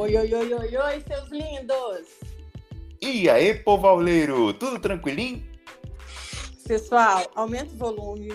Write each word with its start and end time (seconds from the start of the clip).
Oi, 0.00 0.16
oi, 0.16 0.32
oi, 0.32 0.54
oi, 0.54 0.76
oi, 0.78 1.04
seus 1.06 1.28
lindos! 1.28 2.08
E 3.02 3.28
aí, 3.28 3.52
povauleiro, 3.52 4.54
tudo 4.54 4.80
tranquilinho? 4.80 5.46
Pessoal, 6.66 7.30
aumenta 7.34 7.70
o 7.74 7.76
volume 7.76 8.32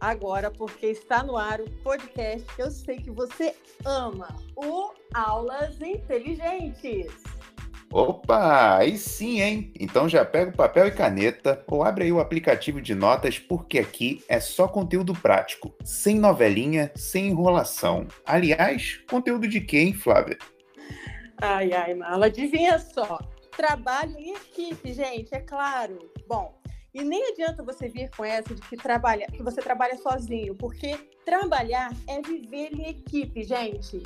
agora, 0.00 0.50
porque 0.50 0.86
está 0.86 1.22
no 1.22 1.36
ar 1.36 1.60
o 1.60 1.70
podcast 1.84 2.44
que 2.56 2.60
eu 2.60 2.72
sei 2.72 2.96
que 2.96 3.12
você 3.12 3.54
ama, 3.84 4.36
o 4.56 4.90
Aulas 5.14 5.80
Inteligentes. 5.80 7.12
Opa, 7.92 8.78
aí 8.78 8.98
sim, 8.98 9.40
hein? 9.40 9.72
Então 9.78 10.08
já 10.08 10.24
pega 10.24 10.50
o 10.50 10.56
papel 10.56 10.88
e 10.88 10.90
caneta 10.90 11.64
ou 11.68 11.84
abre 11.84 12.02
aí 12.02 12.12
o 12.12 12.18
aplicativo 12.18 12.80
de 12.80 12.96
notas, 12.96 13.38
porque 13.38 13.78
aqui 13.78 14.24
é 14.28 14.40
só 14.40 14.66
conteúdo 14.66 15.14
prático, 15.14 15.72
sem 15.84 16.18
novelinha, 16.18 16.90
sem 16.96 17.28
enrolação. 17.28 18.08
Aliás, 18.26 19.00
conteúdo 19.08 19.46
de 19.46 19.60
quem, 19.60 19.94
Flávia? 19.94 20.36
Ai, 21.40 21.72
ai, 21.72 21.94
Marla, 21.94 22.26
adivinha 22.26 22.78
só. 22.78 23.18
Trabalho 23.56 24.18
em 24.18 24.34
equipe, 24.34 24.92
gente, 24.92 25.34
é 25.34 25.40
claro. 25.40 26.10
Bom, 26.28 26.58
e 26.96 27.04
nem 27.04 27.30
adianta 27.30 27.62
você 27.62 27.88
vir 27.88 28.10
com 28.16 28.24
essa 28.24 28.54
de 28.54 28.60
que, 28.62 28.76
trabalha, 28.76 29.26
que 29.26 29.42
você 29.42 29.60
trabalha 29.60 29.96
sozinho, 29.96 30.54
porque 30.54 30.96
trabalhar 31.24 31.92
é 32.08 32.22
viver 32.22 32.72
em 32.72 32.88
equipe, 32.88 33.42
gente. 33.42 34.02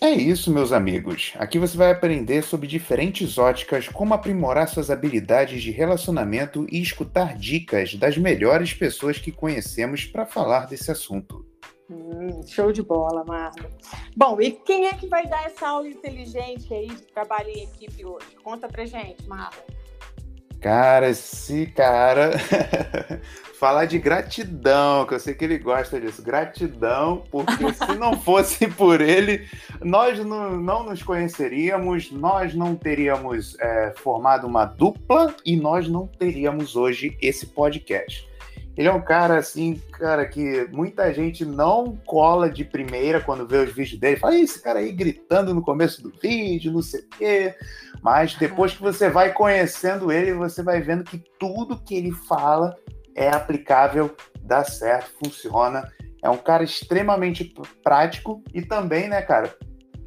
É 0.00 0.10
isso, 0.10 0.52
meus 0.52 0.70
amigos. 0.70 1.32
Aqui 1.38 1.58
você 1.58 1.76
vai 1.76 1.90
aprender 1.90 2.42
sobre 2.42 2.68
diferentes 2.68 3.36
óticas, 3.36 3.88
como 3.88 4.14
aprimorar 4.14 4.68
suas 4.68 4.90
habilidades 4.90 5.62
de 5.62 5.70
relacionamento 5.70 6.66
e 6.70 6.80
escutar 6.80 7.36
dicas 7.36 7.94
das 7.94 8.16
melhores 8.16 8.72
pessoas 8.72 9.18
que 9.18 9.32
conhecemos 9.32 10.04
para 10.04 10.26
falar 10.26 10.66
desse 10.66 10.90
assunto. 10.90 11.47
Hum, 11.90 12.42
show 12.46 12.70
de 12.70 12.82
bola, 12.82 13.24
Marlon. 13.24 13.70
Bom, 14.14 14.40
e 14.40 14.52
quem 14.52 14.86
é 14.86 14.94
que 14.94 15.06
vai 15.06 15.26
dar 15.26 15.46
essa 15.46 15.68
aula 15.68 15.88
inteligente 15.88 16.72
aí 16.72 16.88
de 16.88 17.02
trabalho 17.02 17.48
em 17.48 17.62
equipe 17.62 18.04
hoje? 18.04 18.36
Conta 18.42 18.68
pra 18.68 18.84
gente, 18.84 19.26
Marlon. 19.26 19.78
Cara, 20.60 21.08
esse 21.08 21.66
cara 21.66 22.32
falar 23.58 23.86
de 23.86 23.98
gratidão, 23.98 25.06
que 25.06 25.14
eu 25.14 25.20
sei 25.20 25.32
que 25.32 25.44
ele 25.44 25.56
gosta 25.56 26.00
disso. 26.00 26.20
Gratidão, 26.20 27.22
porque 27.30 27.72
se 27.72 27.94
não 27.96 28.20
fosse 28.20 28.66
por 28.68 29.00
ele, 29.00 29.48
nós 29.80 30.18
não, 30.24 30.58
não 30.58 30.82
nos 30.82 31.02
conheceríamos, 31.02 32.10
nós 32.10 32.54
não 32.54 32.74
teríamos 32.74 33.56
é, 33.60 33.94
formado 33.96 34.46
uma 34.46 34.64
dupla 34.64 35.34
e 35.44 35.56
nós 35.56 35.88
não 35.88 36.06
teríamos 36.06 36.76
hoje 36.76 37.16
esse 37.22 37.46
podcast. 37.46 38.27
Ele 38.78 38.86
é 38.86 38.92
um 38.92 39.02
cara 39.02 39.38
assim, 39.38 39.74
cara, 39.90 40.24
que 40.24 40.68
muita 40.70 41.12
gente 41.12 41.44
não 41.44 41.96
cola 42.06 42.48
de 42.48 42.64
primeira 42.64 43.20
quando 43.20 43.44
vê 43.44 43.56
os 43.56 43.72
vídeos 43.72 43.98
dele. 43.98 44.16
Fala, 44.16 44.38
esse 44.38 44.62
cara 44.62 44.78
aí 44.78 44.92
gritando 44.92 45.52
no 45.52 45.60
começo 45.60 46.00
do 46.00 46.12
vídeo, 46.22 46.70
não 46.70 46.80
sei 46.80 47.00
o 47.00 47.08
quê. 47.08 47.54
Mas 48.00 48.36
depois 48.36 48.72
que 48.72 48.80
você 48.80 49.10
vai 49.10 49.32
conhecendo 49.32 50.12
ele, 50.12 50.32
você 50.32 50.62
vai 50.62 50.80
vendo 50.80 51.02
que 51.02 51.18
tudo 51.40 51.82
que 51.82 51.96
ele 51.96 52.12
fala 52.12 52.76
é 53.16 53.28
aplicável, 53.28 54.14
dá 54.40 54.62
certo, 54.62 55.10
funciona. 55.24 55.92
É 56.22 56.30
um 56.30 56.38
cara 56.38 56.62
extremamente 56.62 57.52
prático 57.82 58.44
e 58.54 58.62
também, 58.62 59.08
né, 59.08 59.20
cara, 59.22 59.56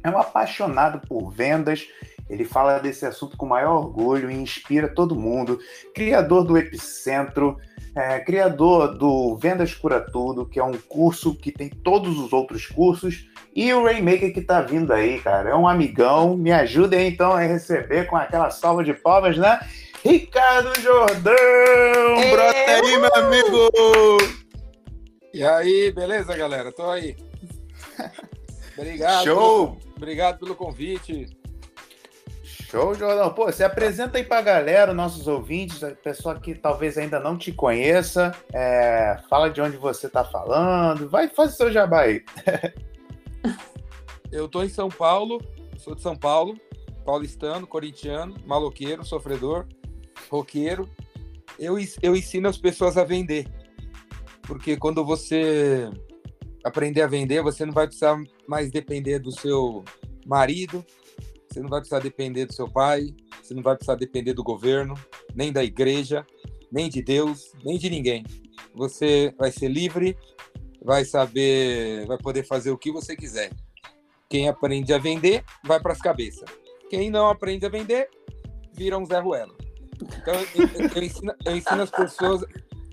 é 0.02 0.08
um 0.08 0.16
apaixonado 0.16 1.06
por 1.06 1.28
vendas. 1.30 1.86
Ele 2.26 2.46
fala 2.46 2.78
desse 2.78 3.04
assunto 3.04 3.36
com 3.36 3.44
maior 3.44 3.84
orgulho 3.84 4.30
e 4.30 4.34
inspira 4.34 4.88
todo 4.88 5.14
mundo. 5.14 5.58
Criador 5.94 6.42
do 6.44 6.56
Epicentro, 6.56 7.58
é, 7.94 8.20
criador 8.20 8.96
do 8.96 9.36
Vendas 9.36 9.74
Cura 9.74 10.00
Tudo, 10.00 10.46
que 10.46 10.58
é 10.58 10.64
um 10.64 10.72
curso 10.88 11.34
que 11.34 11.52
tem 11.52 11.68
todos 11.68 12.18
os 12.18 12.32
outros 12.32 12.66
cursos, 12.66 13.28
e 13.54 13.72
o 13.72 13.84
Rainmaker 13.84 14.32
que 14.32 14.40
tá 14.40 14.62
vindo 14.62 14.92
aí, 14.92 15.20
cara. 15.20 15.50
É 15.50 15.54
um 15.54 15.68
amigão. 15.68 16.36
Me 16.36 16.50
ajudem 16.52 17.08
então 17.08 17.32
a 17.32 17.40
receber 17.40 18.06
com 18.06 18.16
aquela 18.16 18.50
salva 18.50 18.82
de 18.82 18.94
palmas, 18.94 19.36
né? 19.36 19.60
Ricardo 20.04 20.80
Jordão! 20.80 21.32
É, 21.34 22.30
Brota 22.30 22.70
aí, 22.70 22.98
meu 22.98 23.14
amigo! 23.14 23.68
E 25.32 25.44
aí, 25.44 25.92
beleza, 25.92 26.36
galera? 26.36 26.72
Tô 26.72 26.90
aí. 26.90 27.16
Obrigado. 28.76 29.24
Show! 29.24 29.76
Pelo, 29.76 29.92
obrigado 29.96 30.38
pelo 30.38 30.54
convite. 30.54 31.28
Show, 32.72 32.94
Jordão. 32.94 33.28
Pô, 33.34 33.52
se 33.52 33.62
apresenta 33.62 34.16
aí 34.16 34.24
pra 34.24 34.40
galera, 34.40 34.94
nossos 34.94 35.28
ouvintes, 35.28 35.84
a 35.84 35.90
pessoa 35.90 36.40
que 36.40 36.54
talvez 36.54 36.96
ainda 36.96 37.20
não 37.20 37.36
te 37.36 37.52
conheça, 37.52 38.34
é, 38.50 39.20
fala 39.28 39.50
de 39.50 39.60
onde 39.60 39.76
você 39.76 40.08
tá 40.08 40.24
falando, 40.24 41.06
vai 41.06 41.28
fazer 41.28 41.54
seu 41.54 41.70
jabá 41.70 42.04
aí. 42.04 42.24
Eu 44.32 44.48
tô 44.48 44.62
em 44.62 44.70
São 44.70 44.88
Paulo, 44.88 45.38
sou 45.76 45.94
de 45.94 46.00
São 46.00 46.16
Paulo, 46.16 46.58
paulistano, 47.04 47.66
corintiano, 47.66 48.36
maloqueiro, 48.46 49.04
sofredor, 49.04 49.66
roqueiro. 50.30 50.88
Eu, 51.58 51.76
eu 52.00 52.16
ensino 52.16 52.48
as 52.48 52.56
pessoas 52.56 52.96
a 52.96 53.04
vender. 53.04 53.52
Porque 54.40 54.78
quando 54.78 55.04
você 55.04 55.90
aprender 56.64 57.02
a 57.02 57.06
vender, 57.06 57.42
você 57.42 57.66
não 57.66 57.72
vai 57.74 57.86
precisar 57.86 58.18
mais 58.48 58.70
depender 58.70 59.18
do 59.18 59.30
seu 59.30 59.84
marido, 60.24 60.82
você 61.52 61.60
não 61.60 61.68
vai 61.68 61.80
precisar 61.80 62.00
depender 62.00 62.46
do 62.46 62.54
seu 62.54 62.66
pai, 62.66 63.14
você 63.42 63.52
não 63.52 63.62
vai 63.62 63.76
precisar 63.76 63.96
depender 63.96 64.32
do 64.32 64.42
governo, 64.42 64.94
nem 65.34 65.52
da 65.52 65.62
igreja, 65.62 66.26
nem 66.70 66.88
de 66.88 67.02
Deus, 67.02 67.52
nem 67.62 67.76
de 67.76 67.90
ninguém. 67.90 68.24
Você 68.74 69.34
vai 69.38 69.52
ser 69.52 69.68
livre, 69.68 70.16
vai 70.82 71.04
saber, 71.04 72.06
vai 72.06 72.16
poder 72.16 72.44
fazer 72.44 72.70
o 72.70 72.78
que 72.78 72.90
você 72.90 73.14
quiser. 73.14 73.52
Quem 74.30 74.48
aprende 74.48 74.94
a 74.94 74.98
vender, 74.98 75.44
vai 75.64 75.78
para 75.78 75.92
as 75.92 76.00
cabeças. 76.00 76.48
Quem 76.88 77.10
não 77.10 77.28
aprende 77.28 77.66
a 77.66 77.68
vender, 77.68 78.08
vira 78.72 78.96
um 78.96 79.04
Zé 79.04 79.18
Ruelo. 79.18 79.54
Então, 79.94 80.34
eu, 80.34 80.90
eu, 80.96 81.02
ensino, 81.02 81.34
eu 81.44 81.56
ensino 81.56 81.82
as 81.82 81.90
pessoas 81.90 82.42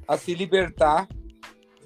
a 0.06 0.18
se 0.18 0.34
libertar 0.34 1.08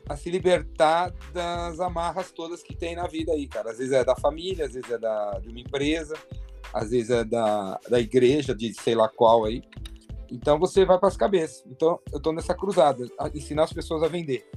a 0.08 0.18
se 0.18 0.30
libertar 0.30 1.14
das 1.32 1.80
amarras 1.80 2.32
todas 2.32 2.62
que 2.62 2.76
tem 2.76 2.94
na 2.94 3.08
vida 3.08 3.32
aí, 3.32 3.48
cara. 3.48 3.72
Às 3.72 3.78
vezes 3.78 3.94
é 3.94 4.04
da 4.04 4.16
família, 4.18 4.66
às 4.66 4.74
vezes 4.74 4.92
é 4.92 4.98
da, 4.98 5.40
de 5.40 5.48
uma 5.48 5.60
empresa, 5.60 6.14
às 6.74 6.90
vezes 6.90 7.10
é 7.12 7.24
da, 7.24 7.80
da 7.88 8.00
igreja, 8.00 8.56
de 8.56 8.74
sei 8.74 8.96
lá 8.96 9.08
qual 9.08 9.46
aí. 9.46 9.64
Então 10.32 10.58
você 10.58 10.84
vai 10.84 10.98
para 10.98 11.08
as 11.08 11.18
cabeças. 11.18 11.64
Então 11.68 12.00
eu 12.12 12.18
estou 12.18 12.34
nessa 12.34 12.56
cruzada, 12.56 13.08
ensinar 13.34 13.64
as 13.64 13.74
pessoas 13.74 14.02
a 14.02 14.08
vender. 14.08 14.50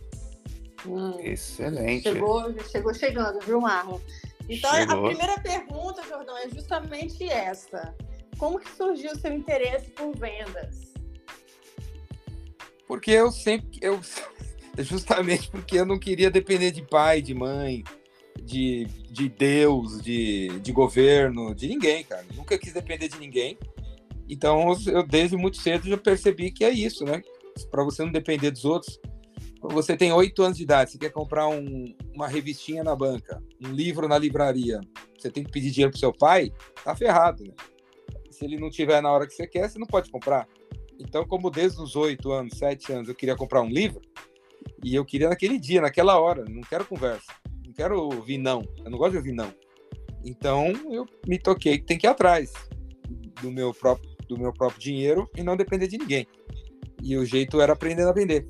Hum, 0.86 1.18
Excelente. 1.20 2.04
Chegou, 2.04 2.54
chegou 2.64 2.94
chegando, 2.94 3.40
viu, 3.44 3.60
Marlon? 3.60 3.98
Então 4.48 4.72
chegou. 4.72 5.04
a 5.04 5.08
primeira 5.08 5.40
pergunta, 5.40 6.02
Jordão, 6.08 6.36
é 6.38 6.48
justamente 6.48 7.28
essa. 7.28 7.94
Como 8.38 8.58
que 8.58 8.70
surgiu 8.70 9.12
o 9.12 9.18
seu 9.18 9.32
interesse 9.32 9.90
por 9.90 10.16
vendas? 10.16 10.94
Porque 12.86 13.10
eu 13.10 13.30
sempre, 13.30 13.78
eu 13.82 14.00
justamente 14.78 15.50
porque 15.50 15.78
eu 15.78 15.84
não 15.84 15.98
queria 15.98 16.30
depender 16.30 16.70
de 16.70 16.82
pai, 16.82 17.20
de 17.20 17.34
mãe, 17.34 17.82
de, 18.42 18.86
de 19.10 19.28
Deus, 19.28 20.00
de, 20.00 20.60
de 20.60 20.72
governo, 20.72 21.54
de 21.54 21.68
ninguém, 21.68 22.04
cara. 22.04 22.24
Nunca 22.34 22.58
quis 22.58 22.72
depender 22.72 23.08
de 23.08 23.18
ninguém. 23.18 23.58
Então, 24.28 24.74
eu 24.86 25.06
desde 25.06 25.36
muito 25.36 25.56
cedo 25.58 25.88
já 25.88 25.96
percebi 25.96 26.50
que 26.50 26.64
é 26.64 26.70
isso, 26.70 27.04
né? 27.04 27.22
Para 27.70 27.84
você 27.84 28.04
não 28.04 28.12
depender 28.12 28.50
dos 28.50 28.64
outros. 28.64 28.98
Você 29.62 29.96
tem 29.96 30.12
oito 30.12 30.42
anos 30.42 30.58
de 30.58 30.62
idade, 30.62 30.92
você 30.92 30.98
quer 30.98 31.10
comprar 31.10 31.48
um, 31.48 31.94
uma 32.14 32.28
revistinha 32.28 32.84
na 32.84 32.94
banca, 32.94 33.42
um 33.64 33.72
livro 33.72 34.06
na 34.06 34.16
livraria, 34.16 34.80
você 35.18 35.28
tem 35.28 35.42
que 35.42 35.50
pedir 35.50 35.70
dinheiro 35.70 35.90
pro 35.90 35.98
seu 35.98 36.12
pai, 36.12 36.52
tá 36.84 36.94
ferrado, 36.94 37.42
né? 37.42 37.54
Se 38.30 38.44
ele 38.44 38.58
não 38.58 38.70
tiver 38.70 39.00
na 39.00 39.10
hora 39.10 39.26
que 39.26 39.32
você 39.32 39.46
quer, 39.46 39.68
você 39.68 39.78
não 39.78 39.86
pode 39.86 40.10
comprar. 40.10 40.46
Então, 41.00 41.26
como 41.26 41.50
desde 41.50 41.80
os 41.80 41.96
oito 41.96 42.30
anos, 42.30 42.58
sete 42.58 42.92
anos, 42.92 43.08
eu 43.08 43.14
queria 43.14 43.34
comprar 43.34 43.62
um 43.62 43.68
livro, 43.68 44.02
e 44.84 44.94
eu 44.94 45.04
queria 45.04 45.28
naquele 45.28 45.58
dia, 45.58 45.80
naquela 45.80 46.20
hora, 46.20 46.44
não 46.44 46.60
quero 46.60 46.84
conversa 46.84 47.32
quero 47.76 48.00
ouvir 48.00 48.38
não. 48.38 48.62
Eu 48.84 48.90
não 48.90 48.98
gosto 48.98 49.12
de 49.12 49.18
ouvir 49.18 49.32
não. 49.32 49.52
Então 50.24 50.72
eu 50.90 51.06
me 51.26 51.38
toquei 51.38 51.78
que 51.78 51.84
tem 51.84 51.98
que 51.98 52.06
ir 52.06 52.10
atrás 52.10 52.52
do 53.40 53.50
meu 53.50 53.72
próprio, 53.72 54.10
do 54.28 54.38
meu 54.38 54.52
próprio 54.52 54.80
dinheiro 54.80 55.28
e 55.36 55.42
não 55.42 55.56
depender 55.56 55.86
de 55.86 55.98
ninguém. 55.98 56.26
E 57.02 57.16
o 57.16 57.24
jeito 57.24 57.60
era 57.60 57.74
aprender 57.74 58.02
a 58.02 58.12
vender. 58.12 58.46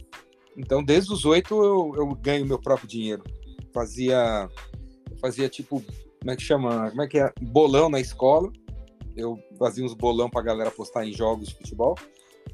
Então 0.56 0.82
desde 0.82 1.12
os 1.12 1.24
oito 1.24 1.54
eu, 1.62 1.92
eu 1.96 2.14
ganho 2.14 2.46
meu 2.46 2.60
próprio 2.60 2.88
dinheiro. 2.88 3.22
Fazia, 3.74 4.48
fazia 5.20 5.48
tipo, 5.48 5.82
como 6.20 6.30
é 6.30 6.36
que 6.36 6.42
chama? 6.42 6.88
Como 6.90 7.02
é 7.02 7.06
que 7.06 7.18
é? 7.18 7.32
Bolão 7.40 7.88
na 7.88 8.00
escola. 8.00 8.50
Eu 9.14 9.38
fazia 9.58 9.84
uns 9.84 9.94
bolão 9.94 10.30
para 10.30 10.42
galera 10.42 10.68
apostar 10.68 11.06
em 11.06 11.12
jogos 11.12 11.48
de 11.48 11.54
futebol. 11.54 11.94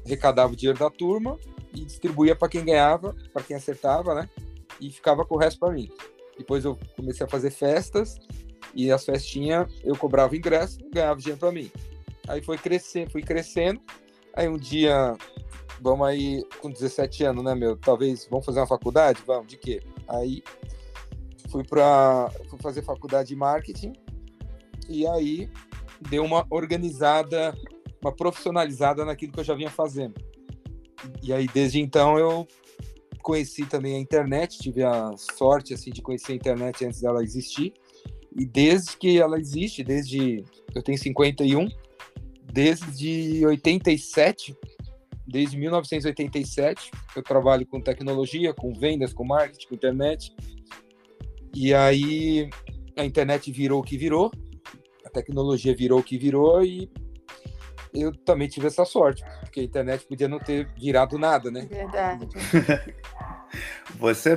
Arrecadava 0.05 0.51
o 0.51 0.55
dinheiro 0.55 0.79
da 0.79 0.89
turma 0.89 1.37
e 1.73 1.85
distribuía 1.85 2.35
para 2.35 2.49
quem 2.49 2.65
ganhava, 2.65 3.15
para 3.31 3.43
quem 3.43 3.55
acertava, 3.55 4.13
né? 4.15 4.29
E 4.81 4.91
ficava 4.91 5.25
com 5.25 5.35
o 5.35 5.37
resto 5.37 5.59
para 5.59 5.73
mim. 5.73 5.89
Depois 6.37 6.65
eu 6.65 6.77
comecei 6.95 7.25
a 7.25 7.29
fazer 7.29 7.51
festas 7.51 8.19
e 8.73 8.91
as 8.91 9.05
festinhas 9.05 9.71
eu 9.83 9.95
cobrava 9.95 10.35
ingresso, 10.35 10.79
ganhava 10.91 11.19
dinheiro 11.19 11.39
para 11.39 11.51
mim. 11.51 11.71
Aí 12.27 12.41
foi 12.41 12.57
crescendo, 12.57 13.11
fui 13.11 13.21
crescendo. 13.21 13.81
Aí 14.35 14.47
um 14.47 14.57
dia, 14.57 15.15
vamos 15.81 16.07
aí 16.07 16.43
com 16.59 16.71
17 16.71 17.25
anos, 17.25 17.43
né, 17.43 17.53
meu? 17.53 17.77
Talvez 17.77 18.27
vamos 18.29 18.45
fazer 18.45 18.59
uma 18.59 18.67
faculdade? 18.67 19.21
Vamos, 19.25 19.47
de 19.47 19.57
quê? 19.57 19.81
Aí 20.07 20.43
fui 21.49 21.63
para 21.63 22.31
fui 22.49 22.57
fazer 22.59 22.81
faculdade 22.81 23.29
de 23.29 23.35
marketing 23.35 23.93
e 24.89 25.05
aí 25.05 25.51
deu 26.09 26.23
uma 26.23 26.45
organizada, 26.49 27.55
uma 28.01 28.11
profissionalizada 28.11 29.05
naquilo 29.05 29.31
que 29.33 29.39
eu 29.39 29.43
já 29.43 29.53
vinha 29.53 29.69
fazendo. 29.69 30.15
E 31.21 31.31
aí 31.31 31.47
desde 31.53 31.79
então 31.79 32.17
eu 32.17 32.47
conheci 33.23 33.65
também 33.65 33.95
a 33.95 33.99
internet, 33.99 34.59
tive 34.59 34.83
a 34.83 35.11
sorte 35.17 35.73
assim 35.73 35.89
de 35.89 36.01
conhecer 36.01 36.33
a 36.33 36.35
internet 36.35 36.85
antes 36.85 37.01
dela 37.01 37.23
existir. 37.23 37.73
E 38.35 38.45
desde 38.45 38.97
que 38.97 39.19
ela 39.19 39.39
existe, 39.39 39.83
desde 39.83 40.43
eu 40.75 40.83
tenho 40.83 40.97
51, 40.97 41.67
desde 42.51 43.45
87, 43.45 44.55
desde 45.25 45.57
1987, 45.57 46.91
eu 47.15 47.23
trabalho 47.23 47.65
com 47.65 47.79
tecnologia, 47.79 48.53
com 48.53 48.73
vendas, 48.73 49.13
com 49.13 49.23
marketing, 49.23 49.67
com 49.67 49.75
internet. 49.75 50.35
E 51.55 51.73
aí 51.73 52.49
a 52.97 53.05
internet 53.05 53.51
virou 53.51 53.81
o 53.81 53.83
que 53.83 53.97
virou, 53.97 54.31
a 55.05 55.09
tecnologia 55.09 55.75
virou 55.75 55.99
o 55.99 56.03
que 56.03 56.17
virou 56.17 56.63
e 56.63 56.89
eu 57.93 58.11
também 58.15 58.47
tive 58.47 58.67
essa 58.67 58.85
sorte, 58.85 59.23
porque 59.41 59.59
a 59.59 59.63
internet 59.63 60.05
podia 60.05 60.27
não 60.27 60.39
ter 60.39 60.67
virado 60.77 61.17
nada, 61.17 61.51
né? 61.51 61.67
Verdade. 61.69 62.27
Você, 63.99 64.35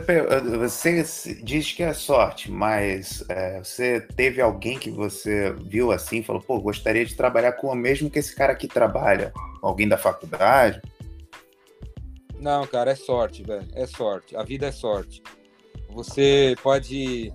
você 0.58 1.34
diz 1.42 1.72
que 1.72 1.82
é 1.82 1.94
sorte, 1.94 2.50
mas 2.50 3.24
é, 3.30 3.58
você 3.58 3.98
teve 4.14 4.42
alguém 4.42 4.78
que 4.78 4.90
você 4.90 5.54
viu 5.54 5.90
assim, 5.90 6.22
falou, 6.22 6.42
pô, 6.42 6.60
gostaria 6.60 7.02
de 7.02 7.14
trabalhar 7.14 7.52
com 7.52 7.68
o 7.68 7.74
mesmo 7.74 8.10
que 8.10 8.18
esse 8.18 8.36
cara 8.36 8.52
aqui 8.52 8.68
trabalha? 8.68 9.32
Alguém 9.62 9.88
da 9.88 9.96
faculdade? 9.96 10.82
Não, 12.38 12.66
cara, 12.66 12.90
é 12.90 12.94
sorte, 12.94 13.42
velho. 13.42 13.66
É 13.72 13.86
sorte. 13.86 14.36
A 14.36 14.42
vida 14.42 14.66
é 14.66 14.72
sorte. 14.72 15.22
Você 15.88 16.54
pode. 16.62 17.32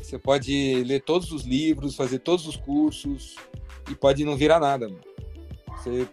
Você 0.00 0.18
pode 0.18 0.84
ler 0.84 1.02
todos 1.02 1.32
os 1.32 1.42
livros, 1.42 1.96
fazer 1.96 2.20
todos 2.20 2.46
os 2.46 2.56
cursos 2.56 3.34
e 3.88 3.94
pode 3.94 4.24
não 4.24 4.36
virar 4.36 4.58
nada. 4.58 4.88
Você 5.76 6.08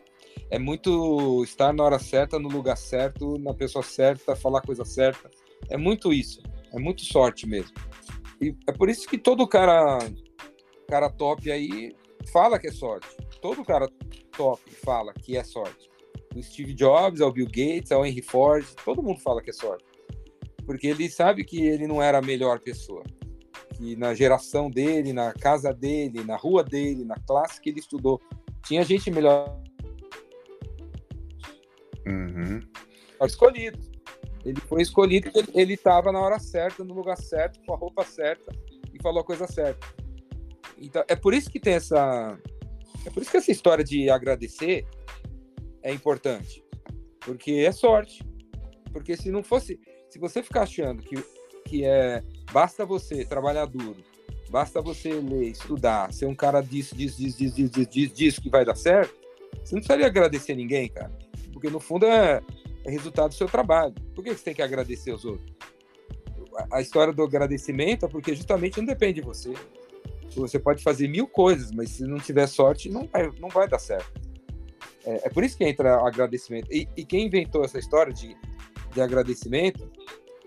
é 0.49 0.57
muito 0.57 1.43
estar 1.43 1.73
na 1.73 1.83
hora 1.83 1.99
certa, 1.99 2.39
no 2.39 2.49
lugar 2.49 2.77
certo, 2.77 3.37
na 3.37 3.53
pessoa 3.53 3.83
certa, 3.83 4.35
falar 4.35 4.59
a 4.59 4.65
coisa 4.65 4.85
certa. 4.85 5.29
É 5.69 5.77
muito 5.77 6.13
isso. 6.13 6.41
É 6.73 6.79
muito 6.79 7.03
sorte 7.03 7.47
mesmo. 7.47 7.73
E 8.41 8.55
é 8.67 8.71
por 8.71 8.89
isso 8.89 9.07
que 9.07 9.17
todo 9.17 9.47
cara, 9.47 9.99
cara 10.87 11.09
top 11.09 11.51
aí 11.51 11.95
fala 12.31 12.59
que 12.59 12.67
é 12.67 12.71
sorte. 12.71 13.07
Todo 13.41 13.65
cara 13.65 13.89
top 14.35 14.61
fala 14.83 15.13
que 15.13 15.35
é 15.35 15.43
sorte. 15.43 15.89
Do 16.31 16.41
Steve 16.43 16.73
Jobs 16.73 17.21
ao 17.21 17.31
Bill 17.31 17.47
Gates, 17.47 17.91
ao 17.91 18.05
Henry 18.05 18.21
Ford, 18.21 18.65
todo 18.85 19.01
mundo 19.01 19.19
fala 19.19 19.41
que 19.41 19.49
é 19.49 19.53
sorte. 19.53 19.85
Porque 20.65 20.87
ele 20.87 21.09
sabe 21.09 21.43
que 21.43 21.65
ele 21.65 21.87
não 21.87 22.01
era 22.01 22.19
a 22.19 22.21
melhor 22.21 22.59
pessoa. 22.59 23.03
Que 23.77 23.95
na 23.95 24.13
geração 24.13 24.69
dele, 24.69 25.13
na 25.13 25.33
casa 25.33 25.73
dele, 25.73 26.23
na 26.23 26.35
rua 26.35 26.63
dele, 26.63 27.05
na 27.05 27.15
classe 27.15 27.61
que 27.61 27.69
ele 27.69 27.79
estudou, 27.79 28.19
tinha 28.65 28.83
gente 28.83 29.11
melhor 29.11 29.61
Uhum. 32.07 32.61
Escolhido. 33.25 33.77
Ele 34.45 34.61
foi 34.61 34.81
escolhido 34.81 35.29
porque 35.31 35.59
ele 35.59 35.73
estava 35.73 36.11
na 36.11 36.21
hora 36.21 36.39
certa, 36.39 36.83
no 36.83 36.93
lugar 36.93 37.17
certo, 37.17 37.59
com 37.65 37.73
a 37.73 37.77
roupa 37.77 38.05
certa 38.05 38.55
e 38.93 39.01
falou 39.01 39.19
a 39.19 39.25
coisa 39.25 39.45
certa. 39.45 39.85
Então, 40.77 41.03
é 41.07 41.15
por 41.15 41.33
isso 41.33 41.49
que 41.49 41.59
tem 41.59 41.73
essa. 41.73 42.39
É 43.05 43.09
por 43.09 43.21
isso 43.21 43.31
que 43.31 43.37
essa 43.37 43.51
história 43.51 43.83
de 43.83 44.09
agradecer 44.09 44.85
é 45.83 45.91
importante. 45.91 46.63
Porque 47.19 47.51
é 47.51 47.71
sorte. 47.71 48.23
Porque 48.93 49.17
se 49.17 49.29
não 49.29 49.43
fosse. 49.43 49.79
Se 50.09 50.17
você 50.17 50.41
ficar 50.41 50.63
achando 50.63 51.03
que, 51.03 51.15
que 51.65 51.83
é. 51.83 52.23
Basta 52.51 52.85
você 52.85 53.25
trabalhar 53.25 53.65
duro, 53.65 54.03
basta 54.49 54.81
você 54.81 55.13
ler, 55.13 55.49
estudar, 55.49 56.13
ser 56.13 56.25
um 56.25 56.35
cara 56.35 56.61
disso, 56.61 56.95
disso, 56.95 57.17
disso, 57.17 57.37
disso, 57.37 57.69
disso, 57.69 57.89
disso, 57.89 58.15
disso 58.15 58.41
que 58.41 58.49
vai 58.49 58.63
dar 58.63 58.75
certo, 58.75 59.13
você 59.63 59.75
não 59.75 59.81
precisaria 59.81 60.07
agradecer 60.07 60.55
ninguém, 60.55 60.87
cara 60.87 61.11
porque 61.57 61.71
no 61.71 61.79
fundo 61.79 62.05
é, 62.05 62.39
é 62.85 62.91
resultado 62.91 63.29
do 63.29 63.33
seu 63.33 63.47
trabalho. 63.47 63.91
Por 64.13 64.23
que 64.23 64.31
você 64.31 64.43
tem 64.43 64.53
que 64.53 64.61
agradecer 64.61 65.11
os 65.11 65.25
outros? 65.25 65.51
A 66.71 66.81
história 66.81 67.11
do 67.11 67.23
agradecimento 67.23 68.05
é 68.05 68.09
porque 68.09 68.35
justamente 68.35 68.77
não 68.77 68.85
depende 68.85 69.21
de 69.21 69.21
você. 69.21 69.51
Você 70.35 70.59
pode 70.59 70.83
fazer 70.83 71.07
mil 71.07 71.27
coisas, 71.27 71.71
mas 71.71 71.89
se 71.89 72.03
não 72.03 72.17
tiver 72.17 72.45
sorte, 72.45 72.89
não 72.89 73.07
vai, 73.07 73.31
não 73.39 73.49
vai 73.49 73.67
dar 73.67 73.79
certo. 73.79 74.21
É, 75.03 75.27
é 75.27 75.29
por 75.29 75.43
isso 75.43 75.57
que 75.57 75.63
entra 75.63 76.03
o 76.03 76.05
agradecimento. 76.05 76.71
E, 76.71 76.87
e, 76.95 77.03
quem 77.03 77.25
inventou 77.25 77.65
essa 77.65 77.79
história 77.79 78.13
de, 78.13 78.37
de 78.93 79.01
agradecimento 79.01 79.91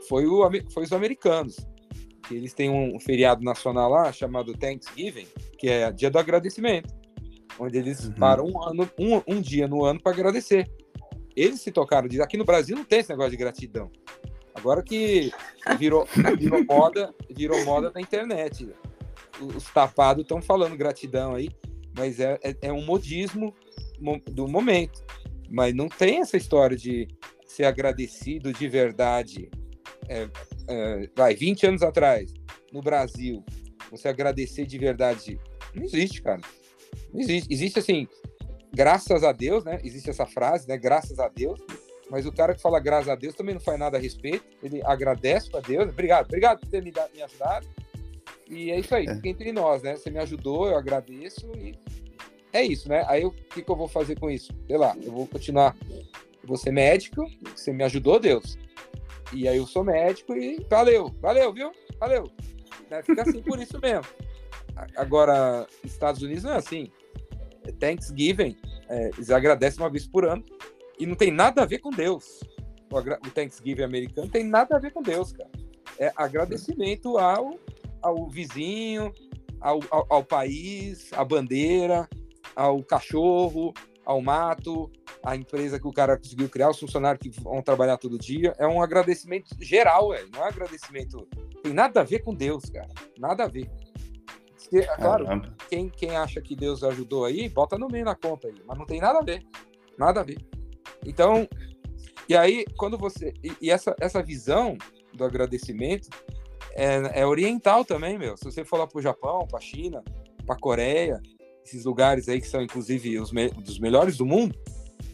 foi, 0.08 0.26
o, 0.26 0.48
foi 0.72 0.84
os 0.84 0.92
americanos. 0.92 1.56
Que 2.30 2.36
eles 2.36 2.54
têm 2.54 2.70
um 2.70 3.00
feriado 3.00 3.42
nacional 3.42 3.90
lá 3.90 4.12
chamado 4.12 4.56
Thanksgiving, 4.56 5.26
que 5.58 5.68
é 5.68 5.90
dia 5.90 6.08
do 6.08 6.16
agradecimento, 6.16 6.94
onde 7.58 7.76
eles 7.76 8.04
uhum. 8.04 8.12
param 8.12 8.44
um, 8.46 8.62
ano, 8.62 8.88
um, 8.96 9.20
um 9.26 9.40
dia 9.40 9.66
no 9.66 9.84
ano 9.84 10.00
para 10.00 10.12
agradecer. 10.12 10.70
Eles 11.34 11.60
se 11.60 11.72
tocaram 11.72 12.06
disso. 12.06 12.22
Aqui 12.22 12.36
no 12.36 12.44
Brasil 12.44 12.76
não 12.76 12.84
tem 12.84 13.00
esse 13.00 13.10
negócio 13.10 13.32
de 13.32 13.36
gratidão. 13.36 13.90
Agora 14.54 14.80
que 14.80 15.32
virou, 15.76 16.06
virou 16.38 16.64
moda, 16.64 17.12
virou 17.28 17.64
moda 17.64 17.90
na 17.92 18.00
internet. 18.00 18.68
Os 19.40 19.64
tapados 19.64 20.22
estão 20.22 20.40
falando 20.40 20.76
gratidão 20.76 21.34
aí, 21.34 21.48
mas 21.98 22.20
é, 22.20 22.38
é, 22.44 22.56
é, 22.62 22.72
um 22.72 22.84
modismo 22.84 23.52
do 24.30 24.46
momento. 24.46 25.02
Mas 25.50 25.74
não 25.74 25.88
tem 25.88 26.20
essa 26.20 26.36
história 26.36 26.76
de 26.76 27.08
ser 27.44 27.64
agradecido 27.64 28.52
de 28.52 28.68
verdade. 28.68 29.50
É, 30.10 30.28
é, 30.66 31.08
vai, 31.14 31.36
20 31.36 31.66
anos 31.68 31.82
atrás, 31.82 32.34
no 32.72 32.82
Brasil, 32.82 33.44
você 33.92 34.08
agradecer 34.08 34.66
de 34.66 34.76
verdade. 34.76 35.38
Não 35.72 35.84
existe, 35.84 36.20
cara. 36.20 36.40
Não 37.14 37.20
existe. 37.20 37.52
Existe 37.52 37.78
assim, 37.78 38.08
graças 38.74 39.22
a 39.22 39.30
Deus, 39.30 39.64
né? 39.64 39.80
Existe 39.84 40.10
essa 40.10 40.26
frase, 40.26 40.66
né? 40.68 40.76
Graças 40.76 41.20
a 41.20 41.28
Deus. 41.28 41.60
Mas 42.10 42.26
o 42.26 42.32
cara 42.32 42.56
que 42.56 42.60
fala 42.60 42.80
graças 42.80 43.08
a 43.08 43.14
Deus 43.14 43.36
também 43.36 43.54
não 43.54 43.60
faz 43.60 43.78
nada 43.78 43.96
a 43.96 44.00
respeito. 44.00 44.44
Ele 44.60 44.82
agradece 44.84 45.48
a 45.56 45.60
Deus. 45.60 45.88
Obrigado, 45.88 46.26
obrigado 46.26 46.58
por 46.58 46.68
ter 46.68 46.82
me, 46.82 46.92
me 47.14 47.22
ajudado. 47.22 47.68
E 48.48 48.72
é 48.72 48.80
isso 48.80 48.92
aí, 48.92 49.06
é. 49.06 49.14
fica 49.14 49.28
entre 49.28 49.52
nós, 49.52 49.80
né? 49.80 49.94
Você 49.94 50.10
me 50.10 50.18
ajudou, 50.18 50.66
eu 50.66 50.76
agradeço 50.76 51.46
e 51.56 51.78
é 52.52 52.64
isso, 52.64 52.88
né? 52.88 53.04
Aí 53.06 53.24
o 53.24 53.30
que, 53.30 53.62
que 53.62 53.70
eu 53.70 53.76
vou 53.76 53.86
fazer 53.86 54.18
com 54.18 54.28
isso? 54.28 54.52
Sei 54.66 54.76
lá, 54.76 54.96
eu 55.00 55.12
vou 55.12 55.24
continuar. 55.24 55.76
Vou 56.42 56.56
ser 56.56 56.72
médico, 56.72 57.24
você 57.54 57.72
me 57.72 57.84
ajudou, 57.84 58.18
Deus. 58.18 58.58
E 59.32 59.46
aí 59.46 59.56
eu 59.56 59.66
sou 59.66 59.84
médico 59.84 60.34
e 60.34 60.64
valeu, 60.68 61.14
valeu, 61.20 61.52
viu? 61.52 61.70
Valeu. 61.98 62.30
Né? 62.90 63.02
Fica 63.02 63.22
assim 63.22 63.42
por 63.42 63.60
isso 63.60 63.78
mesmo. 63.80 64.06
Agora, 64.96 65.66
Estados 65.84 66.22
Unidos 66.22 66.44
não 66.44 66.52
é 66.52 66.56
assim. 66.56 66.90
Thanksgiving, 67.78 68.56
é, 68.88 69.10
eles 69.10 69.30
agradecem 69.30 69.82
uma 69.82 69.90
vez 69.90 70.06
por 70.06 70.24
ano 70.24 70.44
e 70.98 71.06
não 71.06 71.14
tem 71.14 71.30
nada 71.30 71.62
a 71.62 71.66
ver 71.66 71.78
com 71.78 71.90
Deus. 71.90 72.40
O, 72.90 72.98
o 72.98 73.30
Thanksgiving 73.30 73.82
americano 73.82 74.28
tem 74.28 74.44
nada 74.44 74.76
a 74.76 74.78
ver 74.78 74.92
com 74.92 75.02
Deus, 75.02 75.32
cara. 75.32 75.50
É 75.98 76.12
agradecimento 76.16 77.18
ao, 77.18 77.58
ao 78.02 78.28
vizinho, 78.28 79.12
ao, 79.60 79.80
ao, 79.90 80.06
ao 80.08 80.24
país, 80.24 81.12
à 81.12 81.24
bandeira, 81.24 82.08
ao 82.56 82.82
cachorro, 82.82 83.72
ao 84.10 84.20
mato, 84.20 84.90
à 85.22 85.36
empresa 85.36 85.78
que 85.78 85.86
o 85.86 85.92
cara 85.92 86.16
conseguiu 86.16 86.48
criar, 86.48 86.70
os 86.70 86.80
funcionários 86.80 87.22
que 87.22 87.40
vão 87.40 87.62
trabalhar 87.62 87.96
todo 87.96 88.18
dia. 88.18 88.52
É 88.58 88.66
um 88.66 88.82
agradecimento 88.82 89.54
geral, 89.60 90.12
é. 90.12 90.24
não 90.32 90.40
é 90.40 90.44
um 90.44 90.48
agradecimento. 90.48 91.28
Tem 91.62 91.72
nada 91.72 92.00
a 92.00 92.04
ver 92.04 92.18
com 92.18 92.34
Deus, 92.34 92.64
cara. 92.70 92.88
Nada 93.16 93.44
a 93.44 93.46
ver. 93.46 93.70
Porque, 94.58 94.84
claro, 94.96 95.26
quem, 95.68 95.88
quem 95.88 96.16
acha 96.16 96.40
que 96.40 96.56
Deus 96.56 96.82
ajudou 96.82 97.24
aí, 97.24 97.48
bota 97.48 97.78
no 97.78 97.86
meio 97.86 98.04
na 98.04 98.16
conta 98.16 98.48
aí, 98.48 98.54
mas 98.66 98.76
não 98.76 98.84
tem 98.84 99.00
nada 99.00 99.20
a 99.20 99.22
ver. 99.22 99.46
Nada 99.96 100.20
a 100.20 100.24
ver. 100.24 100.38
Então, 101.06 101.48
e 102.28 102.36
aí, 102.36 102.64
quando 102.76 102.98
você. 102.98 103.32
E, 103.44 103.52
e 103.62 103.70
essa, 103.70 103.94
essa 104.00 104.22
visão 104.22 104.76
do 105.14 105.24
agradecimento 105.24 106.08
é, 106.72 107.20
é, 107.20 107.26
oriental 107.26 107.84
também, 107.84 108.18
meu. 108.18 108.36
Se 108.36 108.44
você 108.44 108.64
for 108.64 108.78
lá 108.78 108.88
pro 108.88 109.00
Japão, 109.00 109.46
pra 109.46 109.60
China, 109.60 110.02
pra 110.46 110.56
Coreia, 110.56 111.20
esses 111.64 111.84
lugares 111.84 112.28
aí 112.28 112.40
que 112.40 112.46
são, 112.46 112.62
inclusive, 112.62 113.18
os 113.18 113.32
me, 113.32 113.48
dos 113.48 113.78
melhores 113.78 114.16
do 114.16 114.26
mundo, 114.26 114.54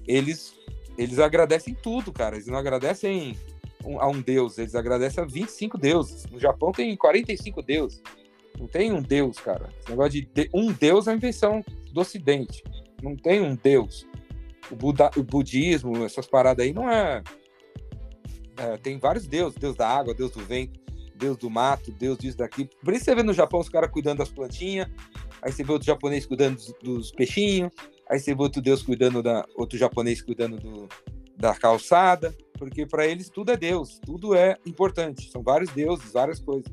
eles, 0.07 0.55
eles 0.97 1.19
agradecem 1.19 1.75
tudo, 1.75 2.13
cara. 2.13 2.37
Eles 2.37 2.47
não 2.47 2.57
agradecem 2.57 3.37
a 3.99 4.09
um 4.09 4.21
deus, 4.21 4.59
eles 4.59 4.75
agradecem 4.75 5.23
a 5.23 5.27
25 5.27 5.79
deuses. 5.79 6.27
No 6.27 6.41
Japão 6.41 6.73
tem 6.73 6.97
45 6.97 7.63
deuses. 7.63 8.03
Não 8.59 8.67
tem 8.67 8.93
um 8.93 9.03
Deus, 9.03 9.39
cara. 9.39 9.69
Esse 9.79 9.91
negócio 9.91 10.13
de, 10.13 10.23
de 10.23 10.51
um 10.53 10.73
Deus 10.73 11.07
é 11.07 11.15
invenção 11.15 11.63
do 11.93 12.01
Ocidente. 12.01 12.65
Não 13.03 13.15
tem 13.15 13.41
um 13.41 13.55
Deus. 13.55 14.07
O, 14.71 14.75
Buda, 14.75 15.11
o 15.17 15.23
budismo, 15.23 16.05
essas 16.05 16.27
paradas 16.27 16.65
aí, 16.65 16.73
não 16.73 16.91
é... 16.91 17.23
é. 18.57 18.77
Tem 18.79 18.99
vários 18.99 19.27
deuses: 19.27 19.59
Deus 19.59 19.77
da 19.77 19.89
água, 19.89 20.15
Deus 20.15 20.31
do 20.31 20.41
vento, 20.41 20.81
Deus 21.15 21.37
do 21.37 21.51
mato, 21.51 21.93
Deus 21.93 22.19
disso, 22.19 22.37
daqui. 22.37 22.69
Por 22.83 22.95
isso 22.95 23.05
você 23.05 23.15
vê 23.15 23.23
no 23.23 23.35
Japão 23.35 23.61
os 23.61 23.69
caras 23.69 23.91
cuidando 23.91 24.19
das 24.19 24.31
plantinhas, 24.31 24.89
aí 25.43 25.53
você 25.53 25.63
vê 25.63 25.73
outro 25.73 25.87
japonês 25.87 26.27
cuidando 26.27 26.57
dos, 26.57 26.75
dos 26.83 27.13
peixinhos, 27.13 27.73
aí 28.09 28.19
você 28.19 28.35
vê 28.35 28.43
outro 28.43 28.61
Deus 28.61 28.83
cuidando 28.83 29.23
da. 29.23 29.45
outro 29.55 29.79
japonês 29.79 30.23
cuidando 30.23 30.59
do, 30.59 30.89
da 31.37 31.55
calçada, 31.55 32.35
porque 32.59 32.87
para 32.87 33.07
eles 33.07 33.29
tudo 33.29 33.53
é 33.53 33.57
Deus, 33.57 33.99
tudo 34.05 34.35
é 34.35 34.57
importante. 34.67 35.31
São 35.31 35.43
vários 35.43 35.71
deuses, 35.71 36.13
várias 36.13 36.41
coisas. 36.41 36.71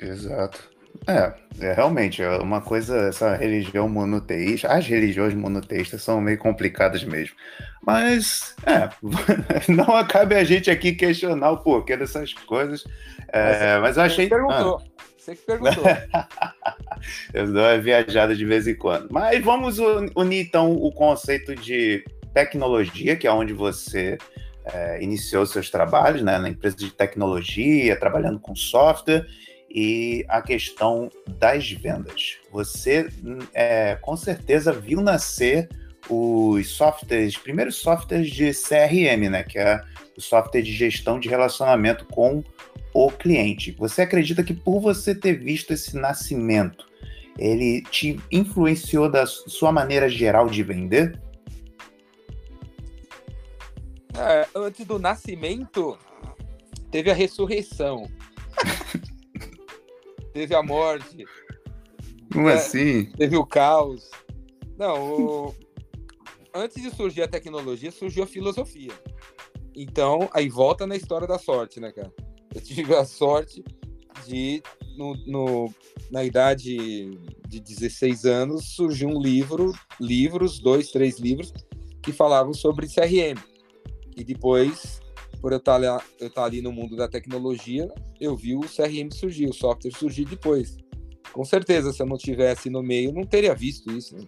Exato. 0.00 0.70
É, 1.06 1.32
é, 1.60 1.72
realmente, 1.72 2.22
é 2.22 2.28
uma 2.38 2.60
coisa, 2.60 3.08
essa 3.08 3.34
religião 3.34 3.88
monoteísta, 3.88 4.68
as 4.68 4.86
religiões 4.86 5.34
monoteístas 5.34 6.02
são 6.02 6.20
meio 6.20 6.38
complicadas 6.38 7.04
mesmo. 7.04 7.36
Mas, 7.82 8.54
é, 8.66 8.90
não 9.72 9.86
cabe 10.06 10.34
a 10.34 10.44
gente 10.44 10.70
aqui 10.70 10.92
questionar 10.92 11.50
o 11.50 11.58
porquê 11.58 11.96
dessas 11.96 12.34
coisas. 12.34 12.84
É, 13.28 13.78
mas 13.78 13.96
eu 13.96 14.02
achei. 14.02 14.28
Perguntou. 14.28 14.82
Ah. 14.82 15.07
Você 15.28 15.36
que 15.36 15.42
perguntou. 15.42 15.84
eu 17.34 17.52
dou 17.52 17.62
uma 17.62 17.78
viajada 17.78 18.34
de 18.34 18.44
vez 18.46 18.66
em 18.66 18.74
quando. 18.74 19.08
Mas 19.10 19.44
vamos 19.44 19.78
unir 20.14 20.46
então 20.46 20.72
o 20.72 20.90
conceito 20.90 21.54
de 21.54 22.02
tecnologia, 22.32 23.14
que 23.14 23.26
é 23.26 23.32
onde 23.32 23.52
você 23.52 24.16
é, 24.64 25.02
iniciou 25.02 25.44
seus 25.44 25.68
trabalhos, 25.68 26.22
né, 26.22 26.38
na 26.38 26.48
empresa 26.48 26.76
de 26.76 26.90
tecnologia, 26.90 27.98
trabalhando 27.98 28.40
com 28.40 28.56
software 28.56 29.26
e 29.68 30.24
a 30.28 30.40
questão 30.40 31.10
das 31.26 31.70
vendas. 31.72 32.38
Você 32.50 33.08
é, 33.52 33.96
com 34.00 34.16
certeza 34.16 34.72
viu 34.72 35.02
nascer 35.02 35.68
os 36.08 36.70
softwares, 36.70 37.36
primeiros 37.36 37.76
softwares 37.76 38.30
de 38.30 38.50
CRM, 38.52 39.28
né, 39.28 39.42
que 39.42 39.58
é 39.58 39.78
o 40.16 40.22
software 40.22 40.62
de 40.62 40.72
gestão 40.72 41.20
de 41.20 41.28
relacionamento 41.28 42.06
com 42.06 42.42
o 42.92 43.10
cliente. 43.10 43.72
Você 43.72 44.02
acredita 44.02 44.42
que 44.42 44.54
por 44.54 44.80
você 44.80 45.14
ter 45.14 45.38
visto 45.38 45.72
esse 45.72 45.96
nascimento, 45.96 46.86
ele 47.38 47.82
te 47.82 48.18
influenciou 48.30 49.10
da 49.10 49.26
sua 49.26 49.70
maneira 49.70 50.08
geral 50.08 50.48
de 50.48 50.62
vender? 50.62 51.20
É, 54.16 54.48
antes 54.54 54.84
do 54.84 54.98
nascimento, 54.98 55.96
teve 56.90 57.10
a 57.10 57.14
ressurreição. 57.14 58.10
teve 60.32 60.54
a 60.54 60.62
morte. 60.62 61.24
Como 62.32 62.48
é, 62.48 62.54
assim? 62.54 63.06
Teve 63.12 63.36
o 63.36 63.46
caos. 63.46 64.10
Não, 64.76 65.12
o... 65.12 65.54
antes 66.54 66.82
de 66.82 66.90
surgir 66.90 67.22
a 67.22 67.28
tecnologia, 67.28 67.92
surgiu 67.92 68.24
a 68.24 68.26
filosofia. 68.26 68.92
Então, 69.74 70.28
aí 70.32 70.48
volta 70.48 70.86
na 70.86 70.96
história 70.96 71.26
da 71.26 71.38
sorte, 71.38 71.78
né, 71.78 71.92
cara? 71.92 72.12
Eu 72.54 72.60
tive 72.60 72.94
a 72.94 73.04
sorte 73.04 73.62
de, 74.26 74.62
no, 74.96 75.14
no, 75.26 75.74
na 76.10 76.24
idade 76.24 77.10
de 77.48 77.60
16 77.60 78.24
anos, 78.24 78.74
surgiu 78.74 79.08
um 79.08 79.20
livro, 79.20 79.72
livros, 80.00 80.58
dois, 80.58 80.90
três 80.90 81.18
livros, 81.18 81.52
que 82.02 82.12
falavam 82.12 82.52
sobre 82.52 82.86
CRM. 82.86 83.38
E 84.16 84.24
depois 84.24 85.00
por 85.40 85.52
eu 85.52 85.58
estar, 85.58 85.80
tá 85.80 86.04
eu 86.20 86.26
estar 86.26 86.40
tá 86.40 86.46
ali 86.46 86.60
no 86.60 86.72
mundo 86.72 86.96
da 86.96 87.08
tecnologia, 87.08 87.88
eu 88.20 88.36
vi 88.36 88.54
o 88.54 88.60
CRM 88.60 89.10
surgir, 89.12 89.46
o 89.46 89.52
software 89.52 89.92
surgir 89.92 90.24
depois. 90.24 90.76
Com 91.32 91.44
certeza, 91.44 91.92
se 91.92 92.02
eu 92.02 92.06
não 92.06 92.16
tivesse 92.16 92.68
no 92.68 92.82
meio, 92.82 93.12
não 93.12 93.24
teria 93.24 93.54
visto 93.54 93.90
isso. 93.92 94.16
Né? 94.16 94.24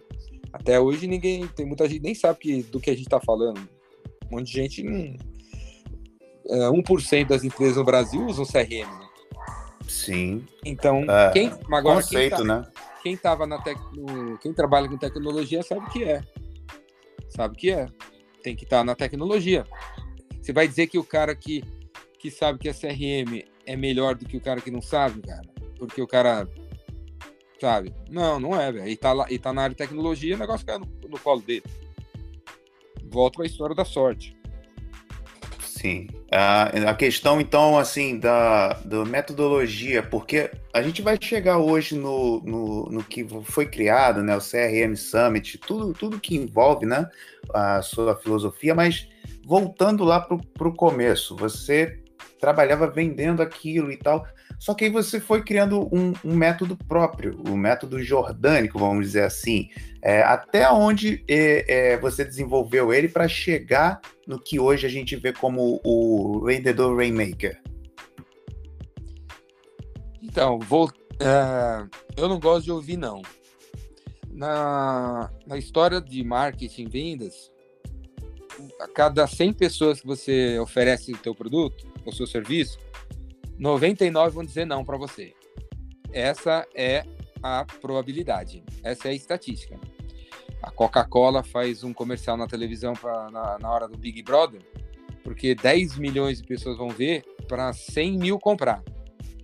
Até 0.53 0.79
hoje 0.79 1.07
ninguém, 1.07 1.47
tem 1.47 1.65
muita 1.65 1.87
gente 1.87 2.01
nem 2.01 2.15
sabe 2.15 2.39
que, 2.39 2.63
do 2.63 2.79
que 2.79 2.89
a 2.89 2.93
gente 2.93 3.05
está 3.05 3.19
falando. 3.19 3.59
Um 4.27 4.37
monte 4.37 4.47
de 4.47 4.53
gente, 4.53 4.87
hum, 4.87 5.15
é, 6.51 6.69
1% 6.69 7.27
das 7.27 7.43
empresas 7.43 7.77
no 7.77 7.85
Brasil 7.85 8.25
usam 8.25 8.45
CRM. 8.45 8.85
Né? 8.85 9.07
Sim. 9.87 10.45
Então, 10.65 11.03
é, 11.09 11.31
quem, 11.31 11.51
agora, 11.71 12.01
conceito, 12.01 12.35
quem 12.35 12.47
tá, 12.47 12.61
né? 12.61 12.71
Quem 13.01 13.17
tava 13.17 13.47
na 13.47 13.59
tec, 13.59 13.79
quem 14.41 14.53
trabalha 14.53 14.87
com 14.87 14.97
tecnologia 14.97 15.63
sabe 15.63 15.81
o 15.81 15.89
que 15.89 16.03
é. 16.03 16.21
Sabe 17.29 17.55
o 17.55 17.57
que 17.57 17.71
é. 17.71 17.87
Tem 18.43 18.55
que 18.55 18.63
estar 18.63 18.79
tá 18.79 18.83
na 18.83 18.95
tecnologia. 18.95 19.65
Você 20.41 20.53
vai 20.53 20.67
dizer 20.67 20.87
que 20.87 20.97
o 20.97 21.03
cara 21.03 21.35
que, 21.35 21.63
que 22.19 22.29
sabe 22.29 22.59
que 22.59 22.69
a 22.69 22.73
CRM 22.73 23.43
é 23.65 23.75
melhor 23.75 24.15
do 24.15 24.25
que 24.25 24.37
o 24.37 24.41
cara 24.41 24.61
que 24.61 24.71
não 24.71 24.81
sabe, 24.81 25.21
cara? 25.21 25.47
Porque 25.77 26.01
o 26.01 26.07
cara. 26.07 26.47
Sabe? 27.59 27.93
Não, 28.09 28.39
não 28.39 28.59
é, 28.59 28.71
velho. 28.71 28.85
Ele 28.85 28.97
tá, 28.97 29.13
lá, 29.13 29.25
ele 29.29 29.39
tá 29.39 29.53
na 29.53 29.63
área 29.63 29.75
de 29.75 29.77
tecnologia, 29.77 30.35
o 30.35 30.39
negócio 30.39 30.65
cai 30.65 30.77
no, 30.77 30.87
no 31.07 31.19
colo 31.19 31.41
dele. 31.41 31.63
Volta 33.05 33.37
para 33.37 33.45
a 33.45 33.47
história 33.47 33.75
da 33.75 33.85
sorte. 33.85 34.35
Sim. 35.81 36.07
A, 36.31 36.91
a 36.91 36.93
questão, 36.93 37.41
então, 37.41 37.75
assim, 37.75 38.19
da, 38.19 38.73
da 38.85 39.03
metodologia, 39.03 40.03
porque 40.03 40.51
a 40.71 40.79
gente 40.79 41.01
vai 41.01 41.17
chegar 41.19 41.57
hoje 41.57 41.95
no, 41.95 42.39
no, 42.43 42.85
no, 42.85 43.03
que 43.03 43.25
foi 43.45 43.65
criado, 43.65 44.21
né? 44.21 44.37
O 44.37 44.39
CRM 44.39 44.95
Summit, 44.95 45.57
tudo, 45.57 45.91
tudo 45.91 46.19
que 46.19 46.35
envolve 46.35 46.85
né, 46.85 47.09
a 47.51 47.81
sua 47.81 48.15
filosofia, 48.15 48.75
mas 48.75 49.09
voltando 49.43 50.03
lá 50.03 50.21
para 50.21 50.67
o 50.67 50.75
começo, 50.75 51.35
você 51.35 51.99
trabalhava 52.39 52.85
vendendo 52.85 53.41
aquilo 53.41 53.91
e 53.91 53.97
tal, 53.97 54.23
só 54.61 54.75
que 54.75 54.85
aí 54.85 54.91
você 54.91 55.19
foi 55.19 55.43
criando 55.43 55.89
um, 55.91 56.13
um 56.23 56.35
método 56.35 56.77
próprio, 56.77 57.35
o 57.47 57.53
um 57.53 57.57
método 57.57 57.99
jordânico, 58.03 58.77
vamos 58.77 59.07
dizer 59.07 59.23
assim, 59.23 59.67
é, 60.03 60.21
até 60.21 60.69
onde 60.69 61.25
é, 61.27 61.93
é, 61.93 61.97
você 61.97 62.23
desenvolveu 62.23 62.93
ele 62.93 63.09
para 63.09 63.27
chegar 63.27 63.99
no 64.27 64.39
que 64.39 64.59
hoje 64.59 64.85
a 64.85 64.89
gente 64.89 65.15
vê 65.15 65.33
como 65.33 65.81
o 65.83 66.43
vendedor 66.45 66.95
Rainmaker? 66.95 67.59
Então, 70.21 70.59
vou, 70.59 70.89
uh, 70.89 71.89
eu 72.15 72.29
não 72.29 72.39
gosto 72.39 72.65
de 72.65 72.71
ouvir 72.71 72.97
não. 72.97 73.23
Na, 74.29 75.31
na 75.47 75.57
história 75.57 75.99
de 75.99 76.23
marketing 76.23 76.87
vendas, 76.87 77.51
a 78.79 78.87
cada 78.87 79.25
100 79.25 79.53
pessoas 79.53 80.01
que 80.01 80.05
você 80.05 80.59
oferece 80.59 81.11
o 81.13 81.17
teu 81.17 81.33
produto, 81.33 81.91
o 82.05 82.13
seu 82.13 82.27
serviço, 82.27 82.77
99 83.61 84.33
vão 84.33 84.43
dizer 84.43 84.65
não 84.65 84.83
para 84.83 84.97
você. 84.97 85.35
Essa 86.11 86.67
é 86.73 87.05
a 87.43 87.63
probabilidade, 87.79 88.63
essa 88.83 89.07
é 89.07 89.11
a 89.11 89.13
estatística. 89.13 89.79
A 90.63 90.71
Coca-Cola 90.71 91.43
faz 91.43 91.83
um 91.83 91.93
comercial 91.93 92.35
na 92.35 92.47
televisão 92.47 92.93
pra, 92.93 93.29
na, 93.29 93.59
na 93.59 93.71
hora 93.71 93.87
do 93.87 93.99
Big 93.99 94.23
Brother, 94.23 94.63
porque 95.23 95.53
10 95.53 95.99
milhões 95.99 96.41
de 96.41 96.47
pessoas 96.47 96.75
vão 96.75 96.89
ver 96.89 97.23
para 97.47 97.71
100 97.71 98.17
mil 98.17 98.39
comprar. 98.39 98.83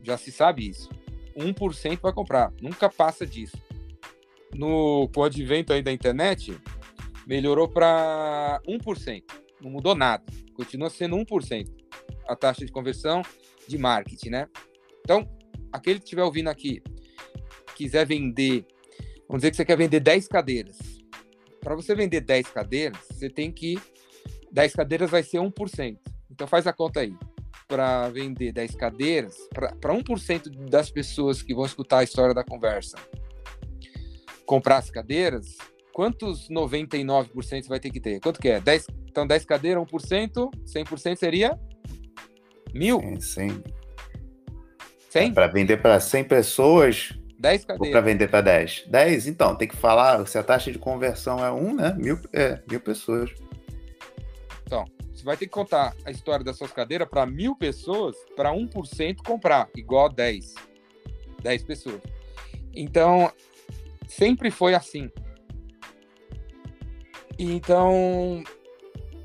Já 0.01 0.17
se 0.17 0.31
sabe 0.31 0.67
isso. 0.67 0.89
1% 1.38 2.00
vai 2.01 2.12
comprar, 2.12 2.51
nunca 2.59 2.89
passa 2.89 3.24
disso. 3.24 3.57
No 4.51 5.07
com 5.13 5.21
o 5.21 5.24
advento 5.25 5.74
aí 5.74 5.83
da 5.83 5.91
internet, 5.91 6.59
melhorou 7.27 7.67
para 7.67 8.59
1%. 8.67 9.24
Não 9.62 9.69
mudou 9.69 9.93
nada. 9.93 10.24
Continua 10.55 10.89
sendo 10.89 11.15
1% 11.17 11.67
a 12.27 12.36
taxa 12.36 12.65
de 12.65 12.71
conversão 12.71 13.21
de 13.67 13.77
marketing, 13.77 14.29
né? 14.29 14.47
Então, 15.01 15.27
aquele 15.71 16.00
que 16.00 16.05
estiver 16.05 16.24
ouvindo 16.24 16.50
aqui, 16.50 16.81
quiser 17.75 18.05
vender, 18.05 18.65
vamos 19.27 19.41
dizer 19.41 19.51
que 19.51 19.57
você 19.57 19.65
quer 19.65 19.77
vender 19.77 20.00
10 20.00 20.27
cadeiras. 20.27 20.77
Para 21.62 21.75
você 21.75 21.93
vender 21.93 22.21
10 22.21 22.47
cadeiras, 22.47 22.97
você 23.12 23.29
tem 23.29 23.51
que 23.51 23.79
10 24.51 24.74
cadeiras 24.74 25.09
vai 25.09 25.24
ser 25.24 25.39
1%. 25.39 25.97
Então 26.31 26.47
faz 26.47 26.65
a 26.65 26.74
conta 26.74 27.01
aí. 27.01 27.13
Para 27.67 28.07
vender 28.09 28.53
10 28.53 28.75
cadeiras, 28.75 29.36
para 29.53 29.93
1% 29.93 30.69
das 30.69 30.89
pessoas 30.89 31.41
que 31.41 31.53
vão 31.53 31.65
escutar 31.65 32.00
a 32.00 32.03
história 32.03 32.33
da 32.33 32.43
conversa 32.43 32.97
comprar 34.47 34.77
as 34.77 34.89
cadeiras, 34.89 35.57
quantos 35.93 36.50
99% 36.50 37.27
você 37.43 37.62
vai 37.67 37.79
ter 37.79 37.91
que 37.91 38.00
ter? 38.00 38.19
Quanto 38.21 38.39
que 38.39 38.47
é? 38.47 38.62
10, 38.62 38.88
então 39.05 39.27
10 39.27 39.45
cadeiras, 39.45 39.83
1%, 39.83 40.50
100% 40.65 41.15
seria 41.17 41.59
mil? 42.74 43.00
Sim, 43.00 43.19
100. 43.19 43.63
100? 45.09 45.33
Para 45.33 45.47
vender 45.47 45.77
para 45.77 46.00
100 46.00 46.24
pessoas, 46.25 47.17
10 47.39 47.65
cadeiras. 47.65 47.88
Ou 47.88 47.91
para 47.91 48.01
vender 48.01 48.27
para 48.27 48.41
10? 48.41 48.86
10, 48.88 49.27
então, 49.27 49.55
tem 49.55 49.67
que 49.67 49.75
falar, 49.75 50.25
se 50.27 50.38
a 50.38 50.43
taxa 50.43 50.71
de 50.71 50.79
conversão 50.79 51.43
é 51.43 51.51
1, 51.51 51.75
né? 51.75 51.95
Mil, 51.97 52.19
é, 52.33 52.62
mil 52.69 52.79
pessoas. 52.79 53.31
Então, 54.63 54.86
você 55.13 55.24
vai 55.24 55.38
ter 55.38 55.45
que 55.45 55.51
contar 55.51 55.95
a 56.05 56.12
história 56.12 56.43
das 56.43 56.57
suas 56.57 56.71
cadeiras 56.71 57.07
para 57.07 57.25
mil 57.25 57.55
pessoas, 57.55 58.15
para 58.36 58.51
1% 58.51 59.17
comprar, 59.25 59.69
igual 59.75 60.07
a 60.07 60.09
10. 60.09 60.55
10 61.41 61.63
pessoas. 61.63 62.01
Então, 62.74 63.31
sempre 64.07 64.51
foi 64.51 64.74
assim. 64.74 65.09
Então, 67.39 68.43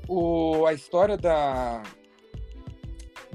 o, 0.07 0.65
a 0.67 0.73
história 0.73 1.17
da, 1.17 1.81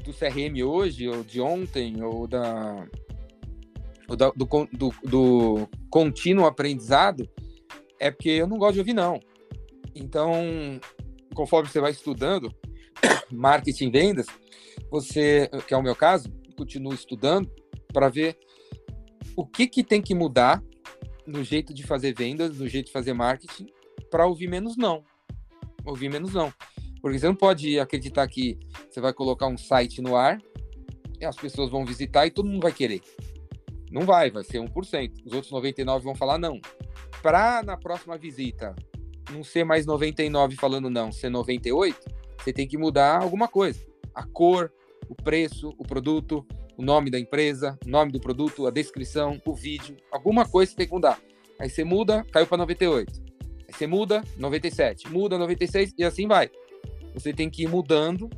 do 0.08 0.14
CRM 0.14 0.62
hoje, 0.64 1.06
ou 1.06 1.22
de 1.22 1.38
ontem, 1.38 2.02
ou 2.02 2.26
da, 2.26 2.88
ou 4.08 4.16
da 4.16 4.30
do, 4.30 4.46
do, 4.72 4.94
do, 5.04 5.68
contínuo 5.90 6.46
aprendizado, 6.46 7.28
é 8.00 8.10
porque 8.10 8.30
eu 8.30 8.46
não 8.46 8.56
gosto 8.56 8.74
de 8.74 8.78
ouvir, 8.78 8.94
não. 8.94 9.20
Então, 9.94 10.80
conforme 11.34 11.68
você 11.68 11.78
vai 11.78 11.90
estudando 11.90 12.50
marketing 13.30 13.90
vendas, 13.90 14.26
você, 14.90 15.50
que 15.66 15.74
é 15.74 15.76
o 15.76 15.82
meu 15.82 15.94
caso, 15.94 16.32
continua 16.56 16.94
estudando 16.94 17.50
para 17.92 18.08
ver 18.08 18.38
o 19.36 19.46
que, 19.46 19.66
que 19.66 19.84
tem 19.84 20.00
que 20.00 20.14
mudar 20.14 20.62
no 21.26 21.44
jeito 21.44 21.74
de 21.74 21.82
fazer 21.82 22.14
vendas, 22.14 22.58
no 22.58 22.66
jeito 22.66 22.86
de 22.86 22.92
fazer 22.92 23.12
marketing, 23.12 23.66
para 24.10 24.26
ouvir 24.26 24.48
menos 24.48 24.74
não. 24.76 25.04
Ouvir 25.84 26.08
menos 26.08 26.32
não. 26.32 26.52
Porque 27.00 27.18
você 27.18 27.26
não 27.26 27.34
pode 27.34 27.78
acreditar 27.78 28.26
que 28.28 28.58
você 28.88 29.00
vai 29.00 29.12
colocar 29.12 29.46
um 29.46 29.56
site 29.56 30.00
no 30.02 30.16
ar 30.16 30.40
e 31.20 31.24
as 31.24 31.36
pessoas 31.36 31.70
vão 31.70 31.84
visitar 31.84 32.26
e 32.26 32.30
todo 32.30 32.48
mundo 32.48 32.62
vai 32.62 32.72
querer. 32.72 33.02
Não 33.90 34.02
vai, 34.02 34.30
vai 34.30 34.44
ser 34.44 34.58
1%. 34.58 35.12
Os 35.24 35.32
outros 35.32 35.52
99 35.52 36.04
vão 36.04 36.14
falar 36.14 36.38
não. 36.38 36.60
Para 37.22 37.62
na 37.62 37.76
próxima 37.76 38.16
visita 38.16 38.74
não 39.30 39.42
ser 39.44 39.64
mais 39.64 39.86
99 39.86 40.56
falando 40.56 40.88
não, 40.88 41.12
ser 41.12 41.28
98, 41.28 41.98
você 42.38 42.52
tem 42.52 42.66
que 42.66 42.78
mudar 42.78 43.22
alguma 43.22 43.48
coisa. 43.48 43.80
A 44.14 44.24
cor, 44.24 44.72
o 45.08 45.14
preço, 45.14 45.74
o 45.78 45.84
produto, 45.84 46.46
o 46.76 46.82
nome 46.82 47.10
da 47.10 47.18
empresa, 47.18 47.78
o 47.84 47.90
nome 47.90 48.12
do 48.12 48.20
produto, 48.20 48.66
a 48.66 48.70
descrição, 48.70 49.40
o 49.44 49.54
vídeo, 49.54 49.96
alguma 50.10 50.48
coisa 50.48 50.70
você 50.70 50.76
tem 50.76 50.86
que 50.86 50.94
mudar. 50.94 51.20
Aí 51.58 51.68
você 51.68 51.84
muda, 51.84 52.24
caiu 52.30 52.46
para 52.46 52.58
98. 52.58 53.12
Aí 53.66 53.74
você 53.74 53.86
muda, 53.86 54.22
97. 54.36 55.08
Muda, 55.10 55.36
96 55.36 55.92
e 55.98 56.04
assim 56.04 56.26
vai. 56.26 56.50
Você 57.18 57.32
tem 57.32 57.50
que 57.50 57.64
ir 57.64 57.68
mudando, 57.68 58.30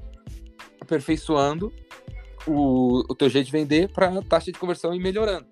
aperfeiçoando 0.81 1.73
o, 2.47 3.01
o 3.09 3.15
teu 3.15 3.29
jeito 3.29 3.47
de 3.47 3.53
vender 3.53 3.93
para 3.93 4.09
a 4.09 4.23
taxa 4.23 4.51
de 4.51 4.59
conversão 4.59 4.95
ir 4.95 5.01
melhorando. 5.01 5.47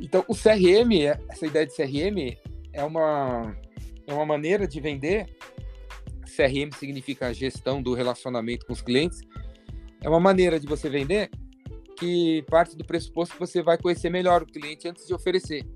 Então, 0.00 0.24
o 0.28 0.34
CRM, 0.34 0.92
essa 1.28 1.46
ideia 1.46 1.66
de 1.66 1.74
CRM 1.74 2.36
é 2.72 2.84
uma, 2.84 3.56
é 4.06 4.12
uma 4.12 4.26
maneira 4.26 4.66
de 4.66 4.80
vender. 4.80 5.26
CRM 6.24 6.70
significa 6.78 7.32
gestão 7.32 7.82
do 7.82 7.94
relacionamento 7.94 8.66
com 8.66 8.72
os 8.72 8.82
clientes. 8.82 9.20
É 10.00 10.08
uma 10.08 10.20
maneira 10.20 10.60
de 10.60 10.66
você 10.66 10.88
vender 10.88 11.30
que 11.98 12.44
parte 12.48 12.76
do 12.76 12.84
pressuposto 12.84 13.34
que 13.34 13.40
você 13.40 13.60
vai 13.60 13.76
conhecer 13.76 14.08
melhor 14.08 14.42
o 14.42 14.46
cliente 14.46 14.86
antes 14.86 15.06
de 15.06 15.12
oferecer. 15.12 15.66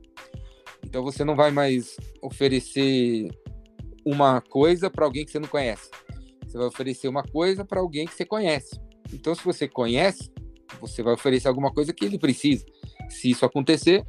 Então 0.85 1.03
você 1.03 1.25
não 1.25 1.35
vai 1.35 1.51
mais 1.51 1.97
oferecer 2.21 3.29
uma 4.05 4.41
coisa 4.41 4.91
para 4.91 5.05
alguém 5.05 5.25
que 5.25 5.31
você 5.31 5.39
não 5.39 5.49
conhece. 5.49 5.91
Você 6.47 6.59
vai 6.59 6.67
oferecer 6.67 7.09
uma 7.09 7.23
coisa 7.23 7.65
para 7.65 7.81
alguém 7.81 8.07
que 8.07 8.15
você 8.15 8.25
conhece. 8.25 8.81
Então, 9.13 9.35
se 9.35 9.45
você 9.45 9.69
conhece, 9.69 10.31
você 10.81 11.03
vai 11.03 11.15
oferecer 11.15 11.49
alguma 11.49 11.73
coisa 11.73 11.93
que 11.93 12.05
ele 12.05 12.19
precisa. 12.19 12.65
Se 13.09 13.31
isso 13.31 13.45
acontecer, 13.45 14.05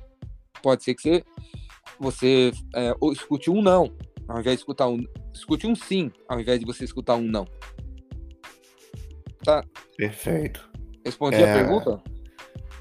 pode 0.62 0.84
ser 0.84 0.94
que 0.96 1.02
você, 1.02 1.24
você 2.00 2.52
é, 2.76 2.94
escute 3.12 3.50
um 3.50 3.62
não, 3.62 3.96
ao 4.28 4.40
invés 4.40 4.58
de 4.58 4.62
escutar 4.62 4.88
um. 4.88 5.04
Escute 5.34 5.68
um 5.68 5.76
sim, 5.76 6.12
ao 6.28 6.40
invés 6.40 6.60
de 6.60 6.66
você 6.66 6.84
escutar 6.84 7.16
um 7.16 7.24
não. 7.24 7.48
Tá? 9.44 9.64
Perfeito. 9.98 10.70
Respondi 11.06 11.38
é... 11.38 11.52
a 11.52 11.56
pergunta? 11.56 12.02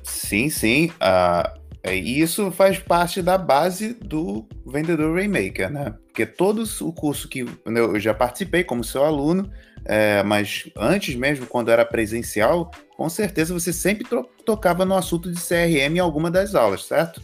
Sim, 0.03 0.49
sim. 0.49 0.91
Uh, 0.91 1.91
isso 1.91 2.51
faz 2.53 2.79
parte 2.79 3.21
da 3.21 3.37
base 3.37 3.95
do 3.95 4.47
vendedor 4.67 5.15
Rainmaker, 5.15 5.71
né? 5.71 5.95
Porque 6.13 6.27
todos 6.27 6.83
o 6.83 6.93
curso 6.93 7.27
que 7.27 7.47
eu 7.65 7.99
já 7.99 8.13
participei 8.13 8.63
como 8.63 8.85
seu 8.85 9.03
aluno, 9.03 9.51
é, 9.83 10.23
mas 10.23 10.71
antes 10.77 11.15
mesmo, 11.15 11.47
quando 11.47 11.71
era 11.71 11.87
presencial, 11.87 12.71
com 12.99 13.09
certeza 13.09 13.55
você 13.55 13.73
sempre 13.73 14.07
tocava 14.45 14.85
no 14.85 14.95
assunto 14.95 15.33
de 15.33 15.41
CRM 15.41 15.97
em 15.97 16.01
alguma 16.01 16.31
das 16.31 16.55
aulas, 16.55 16.85
certo? 16.85 17.23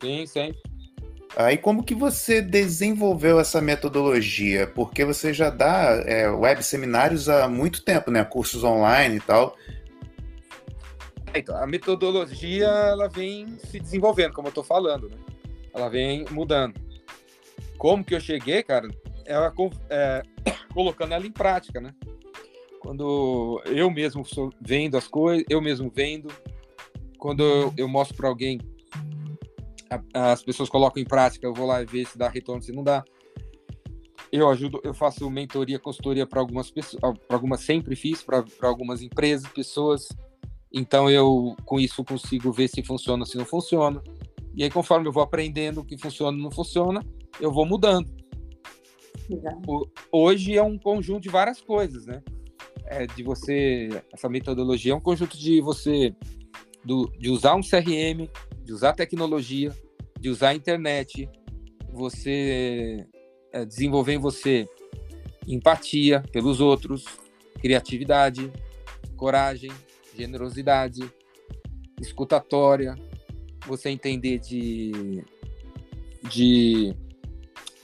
Sim, 0.00 0.24
sempre. 0.26 0.60
Aí 1.36 1.58
como 1.58 1.82
que 1.82 1.92
você 1.92 2.40
desenvolveu 2.40 3.40
essa 3.40 3.60
metodologia? 3.60 4.68
Porque 4.68 5.04
você 5.04 5.34
já 5.34 5.50
dá 5.50 6.00
é, 6.06 6.30
web 6.30 6.62
seminários 6.62 7.28
há 7.28 7.48
muito 7.48 7.82
tempo, 7.82 8.12
né? 8.12 8.22
Cursos 8.22 8.62
online 8.62 9.16
e 9.16 9.20
tal. 9.20 9.56
Então, 11.34 11.56
a 11.56 11.66
metodologia 11.66 12.66
ela 12.66 13.08
vem 13.08 13.58
se 13.58 13.80
desenvolvendo, 13.80 14.34
como 14.34 14.46
eu 14.46 14.50
estou 14.50 14.62
falando, 14.62 15.08
né? 15.08 15.16
Ela 15.74 15.88
vem 15.88 16.24
mudando. 16.30 16.83
Como 17.78 18.04
que 18.04 18.14
eu 18.14 18.20
cheguei, 18.20 18.62
cara? 18.62 18.88
Ela, 19.24 19.52
é, 19.90 20.22
colocando 20.72 21.12
ela 21.12 21.26
em 21.26 21.32
prática, 21.32 21.80
né? 21.80 21.94
Quando 22.80 23.62
eu 23.66 23.90
mesmo 23.90 24.22
vendo 24.60 24.96
as 24.96 25.08
coisas, 25.08 25.44
eu 25.48 25.60
mesmo 25.60 25.90
vendo. 25.94 26.28
Quando 27.18 27.42
eu, 27.42 27.74
eu 27.76 27.88
mostro 27.88 28.16
para 28.16 28.28
alguém, 28.28 28.60
a, 30.12 30.32
as 30.32 30.42
pessoas 30.42 30.68
colocam 30.68 31.02
em 31.02 31.06
prática, 31.06 31.46
eu 31.46 31.54
vou 31.54 31.66
lá 31.66 31.82
ver 31.82 32.06
se 32.06 32.18
dá 32.18 32.28
retorno, 32.28 32.62
se 32.62 32.72
não 32.72 32.84
dá. 32.84 33.02
Eu 34.30 34.50
ajudo, 34.50 34.80
eu 34.82 34.92
faço 34.92 35.30
mentoria, 35.30 35.78
consultoria 35.78 36.26
para 36.26 36.40
algumas 36.40 36.70
pessoas, 36.70 37.00
para 37.00 37.36
algumas 37.36 37.60
sempre 37.60 37.94
fiz, 37.94 38.22
para 38.22 38.44
algumas 38.62 39.00
empresas, 39.00 39.48
pessoas 39.48 40.08
então 40.76 41.08
eu 41.08 41.54
com 41.64 41.78
isso 41.78 42.04
consigo 42.04 42.50
ver 42.50 42.66
se 42.66 42.82
funciona, 42.82 43.24
se 43.24 43.38
não 43.38 43.44
funciona. 43.44 44.02
E 44.56 44.64
aí 44.64 44.70
conforme 44.70 45.06
eu 45.06 45.12
vou 45.12 45.22
aprendendo 45.22 45.80
o 45.80 45.84
que 45.84 45.96
funciona, 45.96 46.36
não 46.36 46.50
funciona, 46.50 47.00
eu 47.40 47.52
vou 47.52 47.66
mudando. 47.66 48.08
O, 49.66 49.86
hoje 50.12 50.56
é 50.56 50.62
um 50.62 50.78
conjunto 50.78 51.22
de 51.22 51.28
várias 51.28 51.60
coisas, 51.60 52.06
né? 52.06 52.22
É 52.86 53.06
de 53.06 53.22
você 53.22 53.88
essa 54.12 54.28
metodologia 54.28 54.92
é 54.92 54.94
um 54.94 55.00
conjunto 55.00 55.38
de 55.38 55.60
você 55.60 56.14
do, 56.84 57.10
de 57.18 57.30
usar 57.30 57.54
um 57.54 57.62
CRM, 57.62 58.28
de 58.62 58.72
usar 58.72 58.92
tecnologia, 58.92 59.72
de 60.20 60.28
usar 60.28 60.50
a 60.50 60.54
internet, 60.54 61.28
você 61.90 63.06
é, 63.52 63.64
desenvolver 63.64 64.14
em 64.14 64.18
você 64.18 64.68
empatia 65.46 66.22
pelos 66.32 66.60
outros, 66.60 67.04
criatividade, 67.60 68.52
coragem, 69.16 69.70
generosidade, 70.16 71.00
escutatória, 72.00 72.94
você 73.66 73.90
entender 73.90 74.38
de, 74.38 75.24
de, 76.28 76.94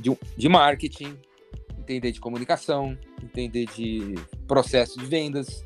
de, 0.01 0.17
de 0.37 0.49
marketing, 0.49 1.19
entender 1.79 2.13
de 2.13 2.21
comunicação, 2.21 2.97
entender 3.23 3.67
de 3.67 4.15
processo 4.47 4.99
de 4.99 5.05
vendas, 5.05 5.63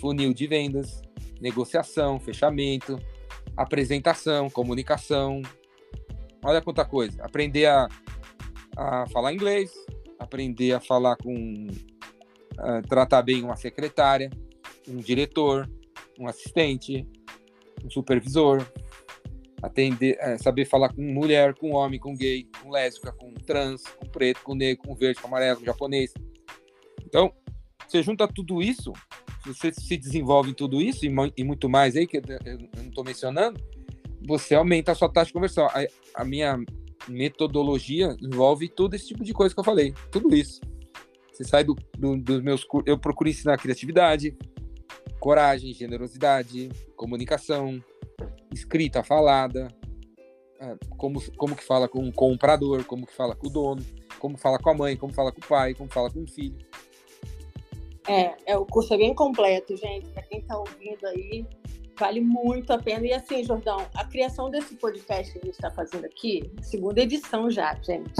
funil 0.00 0.32
de 0.32 0.46
vendas, 0.46 1.02
negociação, 1.40 2.20
fechamento, 2.20 2.98
apresentação, 3.56 4.50
comunicação. 4.50 5.42
Olha 6.44 6.60
quanta 6.60 6.84
coisa. 6.84 7.22
Aprender 7.22 7.66
a, 7.66 7.88
a 8.76 9.06
falar 9.08 9.32
inglês, 9.32 9.72
aprender 10.18 10.72
a 10.72 10.80
falar 10.80 11.16
com. 11.16 11.66
A 12.58 12.82
tratar 12.82 13.22
bem 13.22 13.44
uma 13.44 13.54
secretária, 13.54 14.30
um 14.88 14.96
diretor, 14.96 15.70
um 16.18 16.26
assistente, 16.26 17.06
um 17.84 17.88
supervisor, 17.88 18.66
atender, 19.62 20.16
é, 20.20 20.38
saber 20.38 20.64
falar 20.64 20.92
com 20.92 21.02
mulher, 21.02 21.54
com 21.54 21.72
homem, 21.72 21.98
com 21.98 22.14
gay, 22.14 22.46
com 22.62 22.70
lésbica, 22.70 23.12
com 23.12 23.32
trans, 23.34 23.82
com 23.82 24.06
preto, 24.06 24.42
com 24.42 24.54
negro, 24.54 24.86
com 24.86 24.94
verde, 24.94 25.20
com 25.20 25.26
amarelo, 25.26 25.60
com 25.60 25.66
japonês. 25.66 26.12
Então, 27.04 27.32
você 27.86 28.02
junta 28.02 28.28
tudo 28.28 28.62
isso, 28.62 28.92
você 29.44 29.72
se 29.72 29.96
desenvolve 29.96 30.50
em 30.50 30.54
tudo 30.54 30.80
isso 30.80 31.06
e, 31.06 31.12
e 31.36 31.44
muito 31.44 31.68
mais 31.68 31.96
aí 31.96 32.06
que 32.06 32.18
eu, 32.18 32.22
eu 32.44 32.58
não 32.76 32.88
estou 32.88 33.04
mencionando, 33.04 33.60
você 34.26 34.54
aumenta 34.54 34.92
a 34.92 34.94
sua 34.94 35.08
taxa 35.08 35.28
de 35.28 35.32
conversão. 35.32 35.66
A, 35.66 35.86
a 36.14 36.24
minha 36.24 36.58
metodologia 37.08 38.16
envolve 38.20 38.68
todo 38.68 38.94
esse 38.94 39.08
tipo 39.08 39.24
de 39.24 39.32
coisa 39.32 39.54
que 39.54 39.60
eu 39.60 39.64
falei, 39.64 39.94
tudo 40.10 40.34
isso. 40.34 40.60
Você 41.32 41.44
sai 41.44 41.64
do, 41.64 41.76
do, 41.96 42.16
dos 42.16 42.42
meus 42.42 42.64
cursos, 42.64 42.88
eu 42.88 42.98
procuro 42.98 43.30
ensinar 43.30 43.56
criatividade, 43.56 44.36
coragem, 45.20 45.72
generosidade, 45.72 46.68
comunicação, 46.96 47.82
escrita, 48.52 49.02
falada, 49.02 49.68
é, 50.60 50.76
como, 50.96 51.20
como 51.36 51.54
que 51.54 51.64
fala 51.64 51.88
com 51.88 52.08
o 52.08 52.12
comprador, 52.12 52.84
como 52.84 53.06
que 53.06 53.14
fala 53.14 53.34
com 53.34 53.46
o 53.46 53.50
dono, 53.50 53.84
como 54.18 54.36
fala 54.36 54.58
com 54.58 54.70
a 54.70 54.74
mãe, 54.74 54.96
como 54.96 55.12
fala 55.12 55.30
com 55.32 55.40
o 55.40 55.46
pai, 55.46 55.74
como 55.74 55.90
fala 55.90 56.10
com 56.10 56.22
o 56.22 56.26
filho. 56.26 56.58
É, 58.08 58.34
é 58.46 58.56
o 58.56 58.64
curso 58.64 58.94
é 58.94 58.96
bem 58.96 59.14
completo, 59.14 59.76
gente. 59.76 60.08
Para 60.08 60.22
quem 60.22 60.40
está 60.40 60.58
ouvindo 60.58 61.06
aí, 61.06 61.46
vale 61.98 62.20
muito 62.20 62.72
a 62.72 62.78
pena. 62.78 63.06
E 63.06 63.12
assim, 63.12 63.44
Jordão, 63.44 63.86
a 63.94 64.04
criação 64.04 64.50
desse 64.50 64.74
podcast 64.76 65.32
que 65.32 65.38
a 65.38 65.44
gente 65.44 65.54
está 65.54 65.70
fazendo 65.70 66.06
aqui, 66.06 66.50
segunda 66.62 67.02
edição 67.02 67.50
já, 67.50 67.74
gente. 67.82 68.14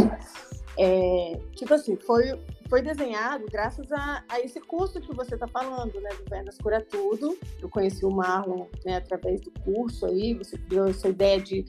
É, 0.79 1.41
tipo 1.57 1.75
assim, 1.75 1.97
foi, 1.97 2.39
foi 2.69 2.81
desenhado 2.81 3.47
graças 3.51 3.91
a, 3.91 4.25
a 4.29 4.41
esse 4.41 4.61
curso 4.61 5.01
que 5.01 5.13
você 5.13 5.35
está 5.35 5.49
falando, 5.49 6.01
né, 6.01 6.11
do 6.11 6.31
Vendas 6.31 6.57
Cura 6.59 6.81
Tudo. 6.81 7.37
Eu 7.61 7.69
conheci 7.69 8.05
o 8.05 8.11
Marlon 8.11 8.67
né, 8.85 8.97
através 8.97 9.41
do 9.41 9.51
curso 9.65 10.07
aí, 10.07 10.35
você 10.35 10.57
criou 10.57 10.87
essa 10.87 11.09
ideia 11.09 11.41
de, 11.41 11.65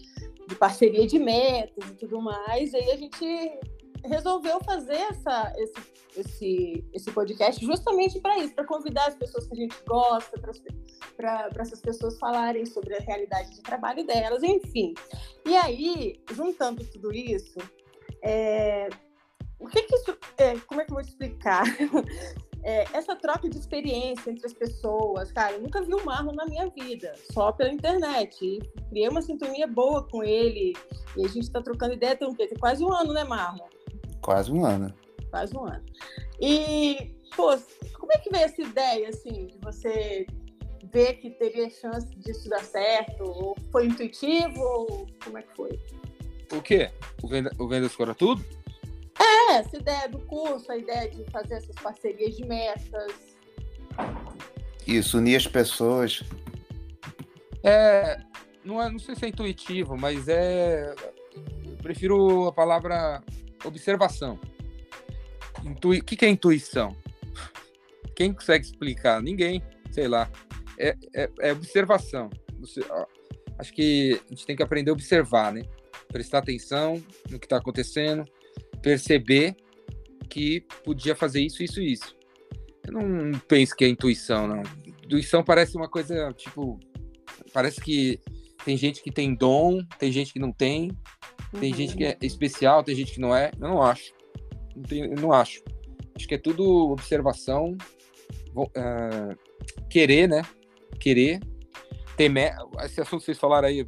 de 0.47 0.55
parceria 0.55 1.07
de 1.07 1.17
metas 1.17 1.89
e 1.89 1.93
tudo 1.95 2.21
mais. 2.21 2.73
Aí 2.75 2.91
a 2.91 2.95
gente 2.95 3.25
resolveu 4.05 4.59
fazer 4.63 4.95
essa, 4.95 5.53
esse, 5.57 5.73
esse, 6.17 6.85
esse 6.93 7.11
podcast 7.11 7.65
justamente 7.65 8.19
para 8.19 8.37
isso, 8.37 8.53
para 8.53 8.65
convidar 8.65 9.07
as 9.07 9.15
pessoas 9.15 9.47
que 9.47 9.53
a 9.53 9.57
gente 9.57 9.75
gosta, 9.87 10.39
para 11.17 11.49
essas 11.57 11.81
pessoas 11.81 12.17
falarem 12.19 12.65
sobre 12.65 12.95
a 12.95 12.99
realidade 12.99 13.55
de 13.55 13.61
trabalho 13.61 14.05
delas, 14.05 14.43
enfim. 14.43 14.93
E 15.45 15.55
aí, 15.55 16.19
juntando 16.31 16.83
tudo 16.85 17.11
isso, 17.11 17.57
é, 18.21 18.89
o 19.59 19.67
que, 19.67 19.83
que 19.83 19.95
isso. 19.95 20.17
É, 20.37 20.57
como 20.59 20.81
é 20.81 20.85
que 20.85 20.91
eu 20.91 20.95
vou 20.95 21.01
explicar? 21.01 21.63
É, 22.61 22.83
essa 22.93 23.15
troca 23.15 23.49
de 23.49 23.57
experiência 23.57 24.29
entre 24.29 24.45
as 24.45 24.53
pessoas, 24.53 25.31
cara, 25.31 25.53
eu 25.53 25.61
nunca 25.61 25.81
vi 25.81 25.93
o 25.93 26.03
Marlon 26.03 26.33
na 26.33 26.45
minha 26.45 26.67
vida, 26.69 27.13
só 27.31 27.53
pela 27.53 27.71
internet. 27.71 28.59
Criei 28.89 29.07
uma 29.07 29.21
sintonia 29.21 29.65
boa 29.65 30.05
com 30.05 30.21
ele. 30.23 30.73
E 31.15 31.25
a 31.25 31.27
gente 31.29 31.43
está 31.43 31.61
trocando 31.61 31.93
ideia 31.93 32.17
tem, 32.17 32.27
um, 32.27 32.35
tem 32.35 32.49
quase 32.59 32.83
um 32.83 32.91
ano, 32.91 33.13
né, 33.13 33.23
Marlon? 33.23 33.65
Quase 34.21 34.51
um 34.51 34.65
ano. 34.65 34.93
Quase 35.29 35.55
um 35.55 35.63
ano. 35.63 35.85
E, 36.41 37.15
pô, 37.33 37.57
como 37.97 38.11
é 38.11 38.17
que 38.17 38.29
veio 38.29 38.43
essa 38.43 38.61
ideia, 38.61 39.07
assim, 39.07 39.47
de 39.47 39.57
você 39.59 40.27
ver 40.91 41.13
que 41.13 41.29
teria 41.29 41.69
chance 41.69 42.13
disso 42.17 42.49
dar 42.49 42.63
certo? 42.63 43.23
Ou 43.23 43.55
foi 43.71 43.85
intuitivo? 43.85 44.59
Ou 44.59 45.07
como 45.23 45.37
é 45.37 45.43
que 45.43 45.55
foi? 45.55 45.79
O 46.51 46.61
quê? 46.61 46.91
O 47.21 47.27
Venda, 47.27 47.51
o 47.57 47.67
Venda 47.67 47.85
Escora 47.85 48.15
Tudo? 48.15 48.43
É, 49.19 49.57
essa 49.57 49.77
ideia 49.77 50.07
do 50.07 50.19
curso, 50.19 50.71
a 50.71 50.77
ideia 50.77 51.09
de 51.09 51.23
fazer 51.31 51.55
essas 51.55 51.75
parcerias 51.75 52.35
de 52.35 52.45
metas. 52.45 53.13
Isso, 54.87 55.17
unir 55.17 55.35
as 55.35 55.47
pessoas. 55.47 56.23
É, 57.63 58.19
não, 58.63 58.81
é, 58.81 58.89
não 58.89 58.99
sei 58.99 59.15
se 59.15 59.25
é 59.25 59.29
intuitivo, 59.29 59.97
mas 59.97 60.27
é. 60.27 60.93
Eu 61.65 61.77
prefiro 61.77 62.47
a 62.47 62.51
palavra 62.51 63.23
observação. 63.63 64.39
Intui... 65.63 65.99
O 65.99 66.03
que, 66.03 66.15
que 66.15 66.25
é 66.25 66.29
intuição? 66.29 66.95
Quem 68.15 68.33
consegue 68.33 68.65
explicar? 68.65 69.21
Ninguém, 69.21 69.61
sei 69.91 70.07
lá. 70.07 70.29
É, 70.77 70.95
é, 71.13 71.29
é 71.39 71.51
observação. 71.51 72.29
Você, 72.59 72.81
ó, 72.89 73.05
acho 73.57 73.73
que 73.73 74.19
a 74.25 74.29
gente 74.29 74.45
tem 74.45 74.55
que 74.55 74.63
aprender 74.63 74.89
a 74.89 74.93
observar, 74.93 75.53
né? 75.53 75.63
Prestar 76.09 76.39
atenção 76.39 77.01
no 77.29 77.39
que 77.39 77.45
está 77.45 77.57
acontecendo, 77.57 78.25
perceber 78.81 79.55
que 80.29 80.61
podia 80.83 81.15
fazer 81.15 81.41
isso, 81.41 81.63
isso 81.63 81.81
e 81.81 81.93
isso. 81.93 82.15
Eu 82.85 82.93
não 82.93 83.39
penso 83.47 83.75
que 83.75 83.85
é 83.85 83.87
intuição, 83.87 84.47
não. 84.47 84.63
Intuição 85.03 85.43
parece 85.43 85.75
uma 85.75 85.87
coisa, 85.87 86.33
tipo, 86.33 86.79
parece 87.53 87.79
que 87.79 88.19
tem 88.65 88.75
gente 88.75 89.01
que 89.01 89.11
tem 89.11 89.33
dom, 89.33 89.83
tem 89.97 90.11
gente 90.11 90.33
que 90.33 90.39
não 90.39 90.51
tem, 90.51 90.91
tem 91.59 91.71
uhum. 91.71 91.77
gente 91.77 91.95
que 91.95 92.05
é 92.05 92.17
especial, 92.21 92.83
tem 92.83 92.95
gente 92.95 93.13
que 93.13 93.19
não 93.19 93.35
é. 93.35 93.51
Eu 93.59 93.67
não 93.67 93.81
acho. 93.81 94.13
Não 94.75 94.83
tem, 94.83 95.01
eu 95.01 95.15
não 95.15 95.31
acho. 95.31 95.63
Acho 96.15 96.27
que 96.27 96.35
é 96.35 96.37
tudo 96.37 96.91
observação, 96.91 97.77
uh, 98.55 99.87
querer, 99.89 100.27
né? 100.27 100.41
Querer. 100.99 101.39
Ter 102.19 102.27
me... 102.27 102.51
Esse 102.83 102.99
assunto 102.99 103.21
que 103.21 103.27
vocês 103.27 103.39
falaram 103.39 103.69
aí, 103.69 103.79
é, 103.79 103.85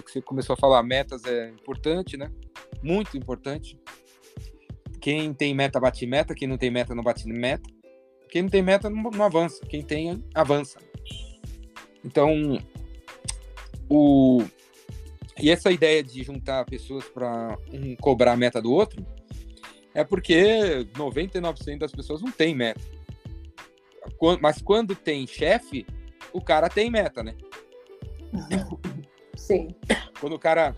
que 0.00 0.12
você 0.12 0.22
começou 0.22 0.54
a 0.54 0.56
falar, 0.56 0.80
metas 0.84 1.24
é 1.24 1.48
importante, 1.48 2.16
né? 2.16 2.30
Muito 2.80 3.18
importante. 3.18 3.76
Quem 5.00 5.34
tem 5.34 5.52
meta 5.52 5.80
bate 5.80 6.06
meta, 6.06 6.36
quem 6.36 6.46
não 6.46 6.56
tem 6.56 6.70
meta 6.70 6.94
não 6.94 7.02
bate 7.02 7.26
meta. 7.26 7.68
Quem 8.28 8.42
não 8.42 8.48
tem 8.48 8.62
meta 8.62 8.88
não, 8.88 9.10
não 9.10 9.24
avança. 9.24 9.66
Quem 9.66 9.82
tem, 9.82 10.24
avança. 10.32 10.78
Então, 12.04 12.56
o... 13.90 14.44
E 15.42 15.50
essa 15.50 15.72
ideia 15.72 16.00
de 16.00 16.22
juntar 16.22 16.64
pessoas 16.66 17.04
para 17.06 17.58
um 17.72 17.96
cobrar 17.96 18.34
a 18.34 18.36
meta 18.36 18.62
do 18.62 18.70
outro 18.70 19.04
é 19.92 20.04
porque 20.04 20.86
99% 20.94 21.78
das 21.78 21.90
pessoas 21.90 22.22
não 22.22 22.30
tem 22.30 22.54
meta. 22.54 22.80
Mas 24.40 24.62
quando 24.62 24.94
tem 24.94 25.26
chefe, 25.26 25.84
o 26.32 26.40
cara 26.40 26.68
tem 26.68 26.88
meta, 26.88 27.20
né? 27.20 27.34
Sim. 29.36 29.68
Quando 30.20 30.34
o 30.34 30.38
cara. 30.38 30.76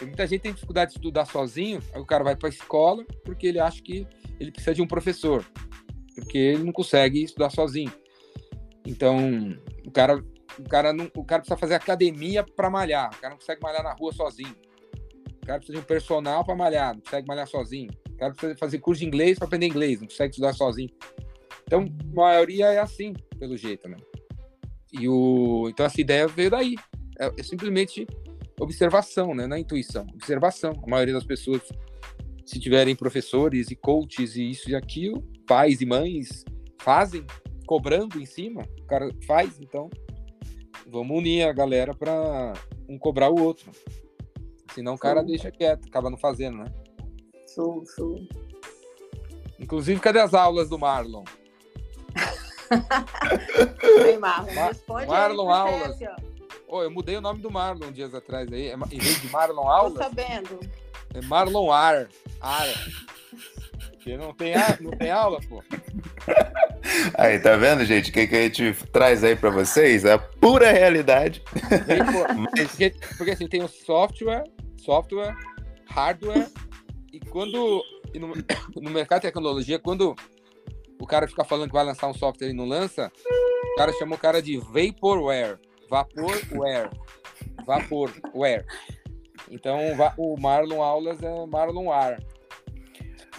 Muita 0.00 0.26
gente 0.26 0.42
tem 0.42 0.52
dificuldade 0.52 0.90
de 0.90 0.98
estudar 0.98 1.24
sozinho, 1.24 1.80
aí 1.92 2.00
o 2.00 2.04
cara 2.04 2.24
vai 2.24 2.34
para 2.34 2.48
a 2.48 2.50
escola 2.50 3.04
porque 3.24 3.46
ele 3.46 3.60
acha 3.60 3.80
que 3.80 4.06
ele 4.40 4.50
precisa 4.50 4.74
de 4.74 4.82
um 4.82 4.88
professor, 4.88 5.46
porque 6.16 6.36
ele 6.36 6.64
não 6.64 6.72
consegue 6.72 7.22
estudar 7.22 7.48
sozinho. 7.50 7.92
Então, 8.84 9.16
o 9.86 9.90
cara 9.92 10.20
o 10.58 10.68
cara, 10.68 10.92
não, 10.92 11.10
o 11.14 11.24
cara 11.24 11.42
precisa 11.42 11.56
fazer 11.56 11.74
academia 11.74 12.44
para 12.44 12.70
malhar. 12.70 13.10
O 13.12 13.20
cara 13.20 13.30
não 13.30 13.38
consegue 13.38 13.62
malhar 13.62 13.82
na 13.82 13.92
rua 13.92 14.12
sozinho. 14.12 14.54
O 15.42 15.46
cara 15.46 15.58
precisa 15.58 15.78
de 15.78 15.84
um 15.84 15.86
personal 15.86 16.44
para 16.44 16.54
malhar, 16.54 16.94
não 16.94 17.00
consegue 17.00 17.26
malhar 17.26 17.46
sozinho. 17.46 17.90
O 18.08 18.16
cara 18.16 18.32
precisa 18.32 18.56
fazer 18.56 18.78
curso 18.78 19.00
de 19.00 19.06
inglês 19.06 19.38
para 19.38 19.46
aprender 19.46 19.66
inglês, 19.66 20.00
não 20.00 20.08
consegue 20.08 20.30
estudar 20.30 20.52
sozinho. 20.52 20.90
Então, 21.64 21.84
a 22.12 22.14
maioria 22.14 22.66
é 22.66 22.78
assim, 22.78 23.12
pelo 23.38 23.56
jeito, 23.56 23.88
né? 23.88 23.96
E 24.98 25.08
o, 25.08 25.68
então, 25.68 25.84
essa 25.84 26.00
ideia 26.00 26.26
veio 26.26 26.50
daí. 26.50 26.76
É, 27.18 27.32
é 27.38 27.42
simplesmente 27.42 28.06
observação, 28.60 29.34
né? 29.34 29.46
Na 29.46 29.58
intuição. 29.58 30.06
Observação. 30.14 30.72
A 30.82 30.90
maioria 30.90 31.14
das 31.14 31.24
pessoas, 31.24 31.62
se 32.44 32.60
tiverem 32.60 32.94
professores 32.94 33.70
e 33.70 33.76
coaches 33.76 34.36
e 34.36 34.50
isso 34.50 34.70
e 34.70 34.74
aquilo, 34.74 35.22
pais 35.46 35.80
e 35.80 35.86
mães 35.86 36.44
fazem, 36.78 37.24
cobrando 37.66 38.20
em 38.20 38.26
cima, 38.26 38.62
o 38.80 38.86
cara 38.86 39.08
faz, 39.26 39.58
então 39.58 39.88
vamos 40.86 41.16
unir 41.16 41.48
a 41.48 41.52
galera 41.52 41.94
para 41.94 42.52
um 42.88 42.98
cobrar 42.98 43.30
o 43.30 43.40
outro. 43.40 43.70
Senão 44.74 44.94
o 44.94 44.98
cara 44.98 45.22
deixa 45.22 45.50
quieto, 45.50 45.86
acaba 45.86 46.10
não 46.10 46.18
fazendo, 46.18 46.58
né? 46.58 46.66
Show, 47.54 47.84
show. 47.94 48.16
Inclusive, 49.58 50.00
cadê 50.00 50.18
as 50.18 50.34
aulas 50.34 50.68
do 50.68 50.78
Marlon? 50.78 51.24
Marlon, 54.20 54.52
responde 54.52 55.06
Marlon 55.06 55.50
aí, 55.50 55.74
Aulas. 55.74 55.98
oh, 56.68 56.82
eu 56.82 56.90
mudei 56.90 57.16
o 57.16 57.20
nome 57.20 57.40
do 57.40 57.50
Marlon 57.50 57.92
dias 57.92 58.14
atrás 58.14 58.52
aí. 58.52 58.68
É 58.68 58.74
em 58.74 58.98
vez 58.98 59.20
de 59.20 59.28
Marlon 59.30 59.68
Aulas. 59.68 59.94
Tô 59.94 60.02
sabendo. 60.02 60.60
É 61.14 61.20
Marlon 61.22 61.70
Ar. 61.70 62.08
Ar. 62.40 62.66
Porque 64.04 64.18
não 64.18 64.34
tem, 64.34 64.52
não 64.80 64.90
tem 64.90 65.10
aula, 65.10 65.40
pô. 65.48 65.64
Aí, 67.16 67.38
tá 67.38 67.56
vendo, 67.56 67.86
gente? 67.86 68.10
O 68.10 68.12
que, 68.12 68.26
que 68.26 68.36
a 68.36 68.42
gente 68.42 68.74
traz 68.92 69.24
aí 69.24 69.34
para 69.34 69.48
vocês? 69.48 70.04
A 70.04 70.18
pura 70.18 70.70
realidade. 70.70 71.42
Mas... 72.52 72.70
Porque, 72.70 72.94
porque, 73.16 73.30
assim, 73.30 73.48
tem 73.48 73.62
o 73.62 73.68
software, 73.68 74.44
software, 74.76 75.34
hardware, 75.86 76.48
e 77.10 77.20
quando. 77.20 77.82
E 78.12 78.18
no, 78.18 78.34
no 78.76 78.90
mercado 78.90 79.20
de 79.20 79.28
tecnologia, 79.28 79.78
quando 79.78 80.14
o 81.00 81.06
cara 81.06 81.28
fica 81.28 81.44
falando 81.44 81.68
que 81.68 81.74
vai 81.74 81.84
lançar 81.84 82.08
um 82.08 82.14
software 82.14 82.50
e 82.50 82.52
não 82.52 82.64
lança, 82.64 83.10
o 83.72 83.76
cara 83.76 83.92
chama 83.94 84.14
o 84.14 84.18
cara 84.18 84.40
de 84.40 84.58
Vaporware. 84.58 85.58
Vaporware. 85.88 86.90
Vaporware. 87.66 88.64
Então, 89.50 89.78
o 90.16 90.40
Marlon 90.40 90.82
Aulas 90.82 91.22
é 91.22 91.46
Marlon 91.46 91.90
Ar. 91.90 92.18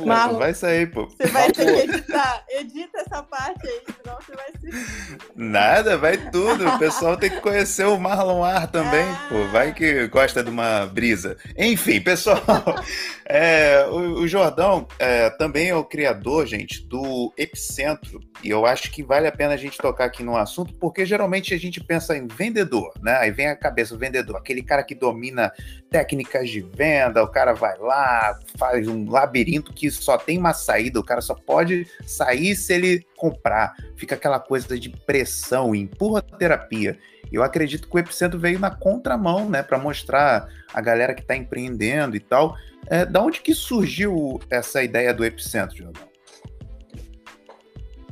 Marlon, 0.04 0.40
vai 0.40 0.54
sair, 0.54 0.92
pô. 0.92 1.06
Você 1.06 1.28
vai 1.28 1.52
ter 1.52 1.66
que 1.66 1.92
editar. 1.92 2.44
Edita 2.50 3.00
essa 3.00 3.24
parte 3.24 3.68
aí, 3.68 3.82
senão 3.96 4.18
você 4.20 4.36
vai 4.36 4.52
se. 4.60 5.26
Nada, 5.36 5.98
vai 5.98 6.18
tudo. 6.32 6.68
O 6.68 6.80
pessoal 6.80 7.16
tem 7.18 7.30
que 7.30 7.40
conhecer 7.42 7.86
o 7.86 7.98
Marlon 7.98 8.44
Ar 8.44 8.68
também, 8.68 9.04
ah. 9.04 9.28
pô. 9.30 9.48
Vai 9.48 9.74
que 9.74 10.08
gosta 10.08 10.44
de 10.44 10.50
uma 10.50 10.86
brisa. 10.86 11.38
Enfim, 11.58 12.02
pessoal, 12.02 12.42
é, 13.26 13.86
o, 13.90 14.22
o, 14.22 14.28
Jordão 14.28 14.88
é, 15.00 15.30
também 15.32 15.70
é 15.70 15.76
o 15.76 15.84
criador, 15.84 16.46
gente, 16.46 16.86
do 16.88 17.34
Epicentro. 17.38 18.20
E 18.44 18.50
eu 18.50 18.66
acho 18.66 18.92
que 18.92 19.04
vale 19.04 19.28
a 19.28 19.32
pena 19.32 19.54
a 19.54 19.58
gente 19.58 19.78
tocar 19.78 20.06
aqui 20.06 20.24
no 20.24 20.36
assunto, 20.36 20.74
porque 20.74 21.06
geralmente 21.06 21.54
a 21.54 21.58
gente 21.58 21.84
pensa 21.84 22.18
em 22.18 22.28
vendedor, 22.28 22.92
né? 23.02 23.18
Aí 23.18 23.32
vem 23.32 23.48
a 23.48 23.56
cabeça 23.56 23.96
o 23.96 23.98
vendedor, 23.98 24.38
aquele 24.38 24.62
cara 24.62 24.84
que 24.84 24.96
domina 24.96 25.52
técnicas 25.90 26.50
de 26.50 26.62
venda, 26.62 27.24
o 27.24 27.28
cara 27.28 27.54
vai 27.54 27.78
lá, 27.78 28.38
faz 28.58 28.88
um 28.88 29.10
labirinto 29.10 29.74
que 29.74 29.85
só 29.92 30.18
tem 30.18 30.38
uma 30.38 30.54
saída, 30.54 31.00
o 31.00 31.04
cara 31.04 31.22
só 31.22 31.34
pode 31.34 31.88
sair 32.06 32.56
se 32.56 32.74
ele 32.74 33.06
comprar. 33.16 33.74
Fica 33.96 34.16
aquela 34.16 34.40
coisa 34.40 34.80
de 34.80 34.90
pressão, 34.90 35.74
empurra 35.76 36.22
terapia. 36.22 36.98
Eu 37.32 37.44
acredito 37.44 37.90
que 37.90 37.96
o 37.96 38.00
Epicentro 38.00 38.40
veio 38.40 38.60
na 38.60 38.70
contramão, 38.70 39.50
né, 39.50 39.64
para 39.64 39.78
mostrar 39.78 40.48
a 40.74 40.82
galera 40.82 41.14
que 41.14 41.22
está 41.22 41.36
empreendendo 41.36 42.16
e 42.16 42.20
tal. 42.20 42.56
É, 42.88 43.06
da 43.06 43.22
onde 43.22 43.42
que 43.42 43.54
surgiu 43.54 44.40
essa 44.50 44.84
ideia 44.84 45.14
do 45.14 45.26
Epicentro, 45.26 45.78
Jordão? 45.78 46.16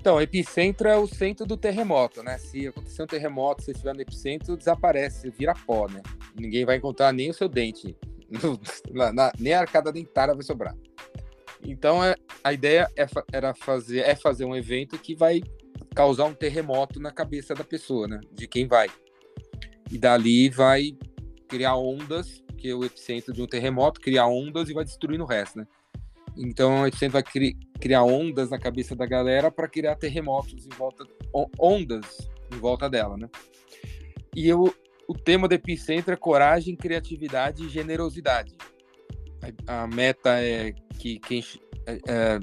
Então, 0.04 0.22
epicentro 0.22 0.90
é 0.90 0.98
o 0.98 1.08
centro 1.08 1.46
do 1.46 1.56
terremoto, 1.56 2.22
né? 2.22 2.38
Se 2.38 2.68
acontecer 2.68 3.04
um 3.04 3.08
terremoto, 3.08 3.64
se 3.64 3.72
estiver 3.72 3.96
no 3.96 4.02
epicentro, 4.02 4.58
desaparece, 4.58 5.30
vira 5.30 5.54
pó, 5.66 5.88
né? 5.88 6.02
Ninguém 6.36 6.66
vai 6.66 6.76
encontrar 6.76 7.14
nem 7.14 7.30
o 7.30 7.34
seu 7.34 7.48
dente, 7.48 7.96
nem 9.40 9.54
a 9.54 9.62
arcada 9.62 9.94
dentária 9.94 10.34
vai 10.34 10.44
sobrar. 10.44 10.76
Então, 11.66 12.04
é, 12.04 12.16
a 12.44 12.52
ideia 12.52 12.90
é, 12.98 13.08
era 13.32 13.54
fazer, 13.54 14.00
é 14.00 14.16
fazer 14.16 14.46
um 14.46 14.56
evento 14.56 14.98
que 14.98 15.16
vai 15.16 15.42
causar 15.96 16.26
um 16.26 16.34
terremoto 16.34 17.00
na 17.00 17.12
cabeça 17.12 17.54
da 17.54 17.64
pessoa, 17.64 18.08
né? 18.08 18.20
De 18.32 18.48
quem 18.48 18.68
vai. 18.68 18.90
E 19.92 19.98
dali 19.98 20.50
vai 20.50 20.98
criar 21.48 21.76
ondas, 21.76 22.44
que 22.58 22.70
é 22.70 22.76
o 22.76 22.84
epicentro 22.84 23.34
de 23.34 23.42
um 23.42 23.48
terremoto, 23.48 24.02
criar 24.02 24.28
ondas 24.28 24.70
e 24.70 24.74
vai 24.74 24.84
destruindo 24.84 25.24
o 25.24 25.28
resto, 25.28 25.60
né? 25.60 25.68
Então 26.36 26.82
o 26.82 26.88
epicentro 26.88 27.14
vai 27.14 27.24
cri 27.24 27.56
criar 27.80 28.04
ondas 28.04 28.50
na 28.50 28.58
cabeça 28.58 28.96
da 28.96 29.06
galera 29.06 29.52
para 29.52 29.68
criar 29.68 29.96
terremotos 29.96 30.66
em 30.66 30.76
volta, 30.76 31.06
ondas 31.60 32.30
em 32.52 32.58
volta 32.58 32.90
dela, 32.90 33.18
né? 33.18 33.30
E 34.36 34.48
eu, 34.48 34.74
o 35.08 35.14
tema 35.14 35.48
do 35.48 35.54
epicentro 35.54 36.14
é 36.14 36.18
coragem, 36.18 36.76
criatividade 36.76 37.66
e 37.66 37.70
generosidade. 37.70 38.56
A, 39.68 39.88
meta 39.88 40.40
é 40.40 40.74
que 40.98 41.20
quem 41.20 41.44
é, 41.86 42.00
é, 42.08 42.40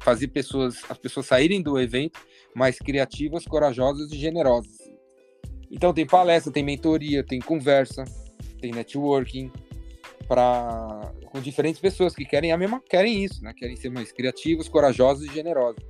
fazer 0.00 0.28
pessoas, 0.28 0.82
as 0.88 0.98
pessoas 0.98 1.26
saírem 1.26 1.62
do 1.62 1.78
evento 1.78 2.20
mais 2.54 2.78
criativas, 2.78 3.44
corajosas 3.44 4.10
e 4.12 4.18
generosas. 4.18 4.78
Então 5.70 5.92
tem 5.92 6.06
palestra, 6.06 6.52
tem 6.52 6.64
mentoria, 6.64 7.22
tem 7.22 7.40
conversa, 7.40 8.04
tem 8.60 8.72
networking 8.72 9.50
para 10.26 11.12
com 11.26 11.40
diferentes 11.40 11.80
pessoas 11.80 12.14
que 12.14 12.24
querem 12.24 12.50
a 12.50 12.56
mesma, 12.56 12.80
querem 12.80 13.24
isso, 13.24 13.42
né? 13.42 13.52
Querem 13.56 13.76
ser 13.76 13.90
mais 13.90 14.10
criativos, 14.10 14.68
corajosos 14.68 15.28
e 15.28 15.32
generosos. 15.32 15.82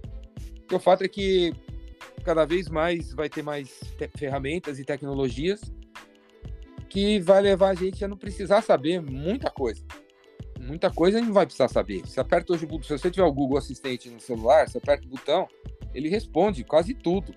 E 0.70 0.74
o 0.74 0.78
fato 0.78 1.02
é 1.02 1.08
que 1.08 1.54
cada 2.22 2.44
vez 2.44 2.68
mais 2.68 3.12
vai 3.12 3.28
ter 3.28 3.42
mais 3.42 3.80
ferramentas 4.16 4.78
e 4.78 4.84
tecnologias 4.84 5.60
que 6.88 7.20
vai 7.20 7.40
levar 7.40 7.70
a 7.70 7.74
gente 7.74 8.04
a 8.04 8.08
não 8.08 8.16
precisar 8.16 8.60
saber 8.62 9.00
muita 9.00 9.50
coisa. 9.50 9.82
Muita 10.70 10.88
coisa 10.88 11.20
não 11.20 11.32
vai 11.32 11.46
precisar 11.46 11.66
saber. 11.66 12.06
Se 12.06 12.20
aperta 12.20 12.52
hoje 12.52 12.64
o 12.64 12.82
se 12.84 12.96
você 12.96 13.10
tiver 13.10 13.24
o 13.24 13.32
Google 13.32 13.58
Assistente 13.58 14.08
no 14.08 14.20
celular, 14.20 14.68
você 14.68 14.78
aperta 14.78 15.04
o 15.04 15.10
botão, 15.10 15.48
ele 15.92 16.08
responde 16.08 16.62
quase 16.62 16.94
tudo. 16.94 17.34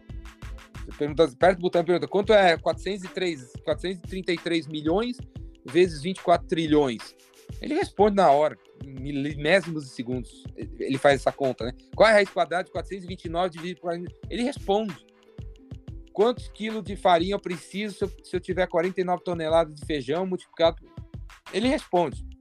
Você 0.85 0.97
pergunta, 0.99 1.23
aperta 1.23 1.57
o 1.57 1.61
botão 1.61 1.81
e 1.81 1.85
pergunta 1.85 2.07
quanto 2.07 2.31
é 2.31 2.55
403, 2.55 3.53
433 3.63 4.67
milhões 4.67 5.17
vezes 5.65 6.03
24 6.03 6.47
trilhões. 6.47 7.15
Ele 7.59 7.73
responde 7.73 8.17
na 8.17 8.29
hora, 8.29 8.55
em 8.85 8.93
milésimos 8.93 9.85
de 9.85 9.89
segundos. 9.89 10.43
Ele 10.55 10.99
faz 10.99 11.15
essa 11.15 11.31
conta, 11.31 11.65
né? 11.65 11.71
Qual 11.95 12.07
é 12.07 12.11
a 12.11 12.15
raiz 12.15 12.29
quadrada 12.29 12.65
de 12.65 12.71
429 12.71 13.49
dividido 13.49 13.81
por 13.81 13.87
40? 13.87 14.15
Ele 14.29 14.43
responde. 14.43 14.95
Quantos 16.11 16.47
quilos 16.49 16.83
de 16.83 16.95
farinha 16.95 17.33
eu 17.33 17.39
preciso 17.39 17.95
se 17.95 18.03
eu, 18.03 18.11
se 18.23 18.35
eu 18.35 18.39
tiver 18.39 18.67
49 18.67 19.23
toneladas 19.23 19.73
de 19.73 19.83
feijão 19.87 20.27
multiplicado? 20.27 20.77
Ele 21.51 21.67
responde. 21.67 22.32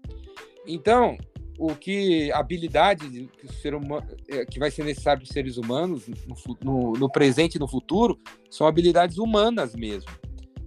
Então, 0.66 1.16
o 1.58 1.74
que 1.74 2.32
habilidade 2.32 3.28
que, 3.38 3.46
o 3.46 3.52
ser 3.52 3.74
humano, 3.74 4.06
é, 4.28 4.44
que 4.44 4.58
vai 4.58 4.70
ser 4.70 4.84
necessário 4.84 5.20
para 5.20 5.28
os 5.28 5.32
seres 5.32 5.56
humanos 5.56 6.08
no, 6.08 6.36
no, 6.62 6.92
no, 6.92 7.10
presente 7.10 7.56
e 7.56 7.58
no 7.58 7.68
futuro 7.68 8.18
são 8.50 8.66
habilidades 8.66 9.18
humanas 9.18 9.74
mesmo. 9.74 10.10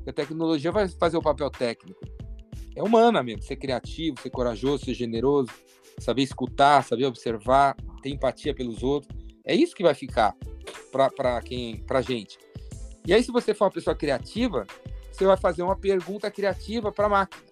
A 0.07 0.13
tecnologia 0.13 0.71
vai 0.71 0.87
fazer 0.87 1.17
o 1.17 1.21
papel 1.21 1.49
técnico. 1.49 1.99
É 2.75 2.83
humana 2.83 3.23
mesmo, 3.23 3.41
ser 3.41 3.55
criativo, 3.55 4.19
ser 4.21 4.29
corajoso, 4.29 4.85
ser 4.85 4.93
generoso, 4.93 5.49
saber 5.99 6.23
escutar, 6.23 6.83
saber 6.83 7.05
observar, 7.05 7.75
ter 8.01 8.09
empatia 8.09 8.53
pelos 8.53 8.83
outros. 8.83 9.13
É 9.43 9.55
isso 9.55 9.75
que 9.75 9.83
vai 9.83 9.93
ficar 9.93 10.35
para 10.91 11.41
quem, 11.41 11.77
para 11.77 12.01
gente. 12.01 12.37
E 13.07 13.13
aí, 13.13 13.23
se 13.23 13.31
você 13.31 13.53
for 13.53 13.65
uma 13.65 13.71
pessoa 13.71 13.95
criativa, 13.95 14.65
você 15.11 15.25
vai 15.25 15.37
fazer 15.37 15.63
uma 15.63 15.75
pergunta 15.75 16.29
criativa 16.29 16.91
para 16.91 17.05
a 17.05 17.09
máquina. 17.09 17.43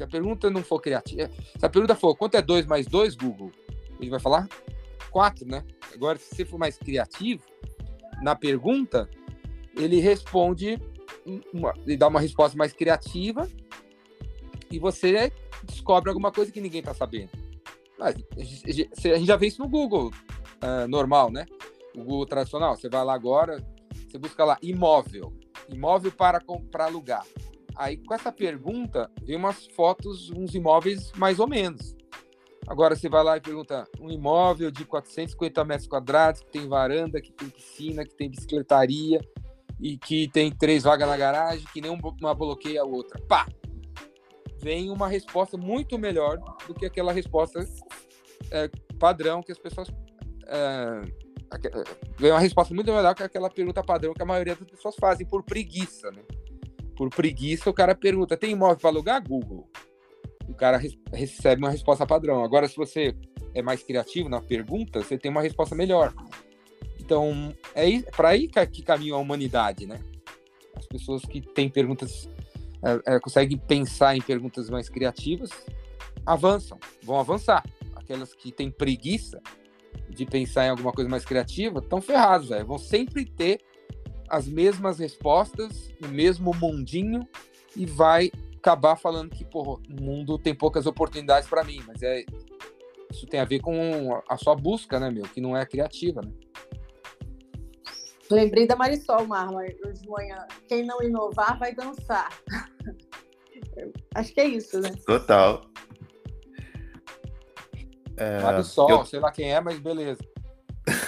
Se 0.00 0.04
a 0.04 0.08
pergunta 0.08 0.48
não 0.48 0.62
for 0.62 0.80
criativa, 0.80 1.30
se 1.58 1.66
a 1.66 1.68
pergunta 1.68 1.94
for 1.94 2.16
quanto 2.16 2.34
é 2.34 2.40
2 2.40 2.64
mais 2.64 2.86
2, 2.86 3.16
Google, 3.16 3.52
ele 4.00 4.08
vai 4.08 4.18
falar 4.18 4.48
4, 5.10 5.46
né? 5.46 5.62
Agora, 5.92 6.18
se 6.18 6.34
você 6.34 6.42
for 6.42 6.56
mais 6.56 6.78
criativo, 6.78 7.44
na 8.22 8.34
pergunta, 8.34 9.10
ele 9.76 10.00
responde, 10.00 10.80
uma, 11.52 11.74
ele 11.84 11.98
dá 11.98 12.08
uma 12.08 12.18
resposta 12.18 12.56
mais 12.56 12.72
criativa 12.72 13.46
e 14.70 14.78
você 14.78 15.30
descobre 15.64 16.08
alguma 16.08 16.32
coisa 16.32 16.50
que 16.50 16.62
ninguém 16.62 16.80
está 16.80 16.94
sabendo. 16.94 17.32
Mas, 17.98 18.16
a 18.38 19.18
gente 19.18 19.26
já 19.26 19.36
vê 19.36 19.48
isso 19.48 19.60
no 19.60 19.68
Google 19.68 20.10
uh, 20.64 20.88
normal, 20.88 21.30
né? 21.30 21.44
O 21.94 21.98
Google 21.98 22.24
tradicional. 22.24 22.74
Você 22.74 22.88
vai 22.88 23.04
lá 23.04 23.12
agora, 23.12 23.62
você 24.08 24.16
busca 24.16 24.46
lá 24.46 24.56
imóvel, 24.62 25.30
imóvel 25.68 26.10
para, 26.10 26.40
para 26.72 26.86
alugar. 26.86 27.26
Aí, 27.80 27.96
com 27.96 28.12
essa 28.12 28.30
pergunta, 28.30 29.10
vem 29.22 29.36
umas 29.36 29.66
fotos, 29.68 30.30
uns 30.30 30.54
imóveis 30.54 31.10
mais 31.12 31.40
ou 31.40 31.48
menos. 31.48 31.96
Agora, 32.68 32.94
você 32.94 33.08
vai 33.08 33.24
lá 33.24 33.38
e 33.38 33.40
pergunta: 33.40 33.88
um 33.98 34.10
imóvel 34.10 34.70
de 34.70 34.84
450 34.84 35.64
metros 35.64 35.88
quadrados, 35.88 36.42
que 36.42 36.50
tem 36.50 36.68
varanda, 36.68 37.22
que 37.22 37.32
tem 37.32 37.48
piscina, 37.48 38.04
que 38.04 38.14
tem 38.14 38.28
bicicletaria 38.28 39.18
e 39.80 39.96
que 39.96 40.28
tem 40.28 40.52
três 40.52 40.82
vagas 40.82 41.08
na 41.08 41.16
garagem, 41.16 41.66
que 41.72 41.80
nem 41.80 41.90
uma 41.90 42.34
bloqueia 42.34 42.82
a 42.82 42.84
outra. 42.84 43.18
Pá! 43.26 43.48
Vem 44.58 44.90
uma 44.90 45.08
resposta 45.08 45.56
muito 45.56 45.98
melhor 45.98 46.36
do 46.66 46.74
que 46.74 46.84
aquela 46.84 47.14
resposta 47.14 47.66
é, 48.50 48.70
padrão 48.98 49.42
que 49.42 49.52
as 49.52 49.58
pessoas. 49.58 49.88
É, 50.46 51.00
vem 52.18 52.30
uma 52.30 52.40
resposta 52.40 52.74
muito 52.74 52.92
melhor 52.92 53.14
que 53.14 53.22
aquela 53.22 53.48
pergunta 53.48 53.82
padrão 53.82 54.12
que 54.12 54.20
a 54.20 54.26
maioria 54.26 54.54
das 54.54 54.68
pessoas 54.68 54.96
fazem 54.96 55.26
por 55.26 55.42
preguiça, 55.42 56.10
né? 56.10 56.22
Por 57.00 57.08
preguiça, 57.08 57.70
o 57.70 57.72
cara 57.72 57.94
pergunta: 57.94 58.36
tem 58.36 58.50
imóvel 58.50 58.76
para 58.76 58.90
alugar? 58.90 59.26
Google. 59.26 59.66
O 60.46 60.52
cara 60.52 60.78
recebe 61.14 61.62
uma 61.62 61.70
resposta 61.70 62.06
padrão. 62.06 62.44
Agora, 62.44 62.68
se 62.68 62.76
você 62.76 63.16
é 63.54 63.62
mais 63.62 63.82
criativo 63.82 64.28
na 64.28 64.42
pergunta, 64.42 65.02
você 65.02 65.16
tem 65.16 65.30
uma 65.30 65.40
resposta 65.40 65.74
melhor. 65.74 66.12
Então, 66.98 67.54
é 67.74 68.02
para 68.14 68.28
aí 68.28 68.46
que 68.70 68.82
caminha 68.82 69.14
a 69.14 69.16
humanidade, 69.16 69.86
né? 69.86 69.98
As 70.76 70.84
pessoas 70.84 71.22
que 71.22 71.40
têm 71.40 71.70
perguntas, 71.70 72.28
é, 72.82 73.14
é, 73.14 73.20
conseguem 73.20 73.56
pensar 73.56 74.14
em 74.14 74.20
perguntas 74.20 74.68
mais 74.68 74.90
criativas, 74.90 75.48
avançam, 76.26 76.78
vão 77.02 77.18
avançar. 77.18 77.64
Aquelas 77.96 78.34
que 78.34 78.52
têm 78.52 78.70
preguiça 78.70 79.40
de 80.10 80.26
pensar 80.26 80.66
em 80.66 80.68
alguma 80.68 80.92
coisa 80.92 81.08
mais 81.08 81.24
criativa, 81.24 81.78
estão 81.78 82.02
ferrados, 82.02 82.50
véio. 82.50 82.66
vão 82.66 82.76
sempre 82.76 83.24
ter 83.24 83.58
as 84.30 84.46
mesmas 84.46 84.98
respostas, 84.98 85.92
o 86.02 86.08
mesmo 86.08 86.54
mundinho 86.54 87.28
e 87.76 87.84
vai 87.84 88.30
acabar 88.56 88.96
falando 88.96 89.30
que 89.30 89.44
porra, 89.44 89.82
o 89.90 90.02
mundo 90.02 90.38
tem 90.38 90.54
poucas 90.54 90.86
oportunidades 90.86 91.48
para 91.48 91.64
mim, 91.64 91.82
mas 91.86 92.02
é 92.02 92.24
isso 93.10 93.26
tem 93.26 93.40
a 93.40 93.44
ver 93.44 93.60
com 93.60 94.22
a 94.28 94.36
sua 94.36 94.54
busca, 94.54 95.00
né, 95.00 95.10
meu, 95.10 95.24
que 95.24 95.40
não 95.40 95.56
é 95.56 95.66
criativa, 95.66 96.22
né? 96.22 96.30
Lembrei 98.30 98.64
da 98.64 98.76
Marisol 98.76 99.26
Marma 99.26 99.58
hoje 99.58 99.76
de 100.00 100.08
manhã. 100.08 100.46
Quem 100.68 100.84
não 100.84 101.02
inovar 101.02 101.58
vai 101.58 101.74
dançar. 101.74 102.28
Acho 104.14 104.32
que 104.32 104.40
é 104.40 104.46
isso, 104.46 104.80
né? 104.80 104.92
Total. 105.04 105.62
É, 108.16 108.40
Marisol, 108.40 108.90
eu... 108.90 109.04
sei 109.04 109.18
lá 109.18 109.32
quem 109.32 109.52
é, 109.52 109.60
mas 109.60 109.80
beleza. 109.80 110.22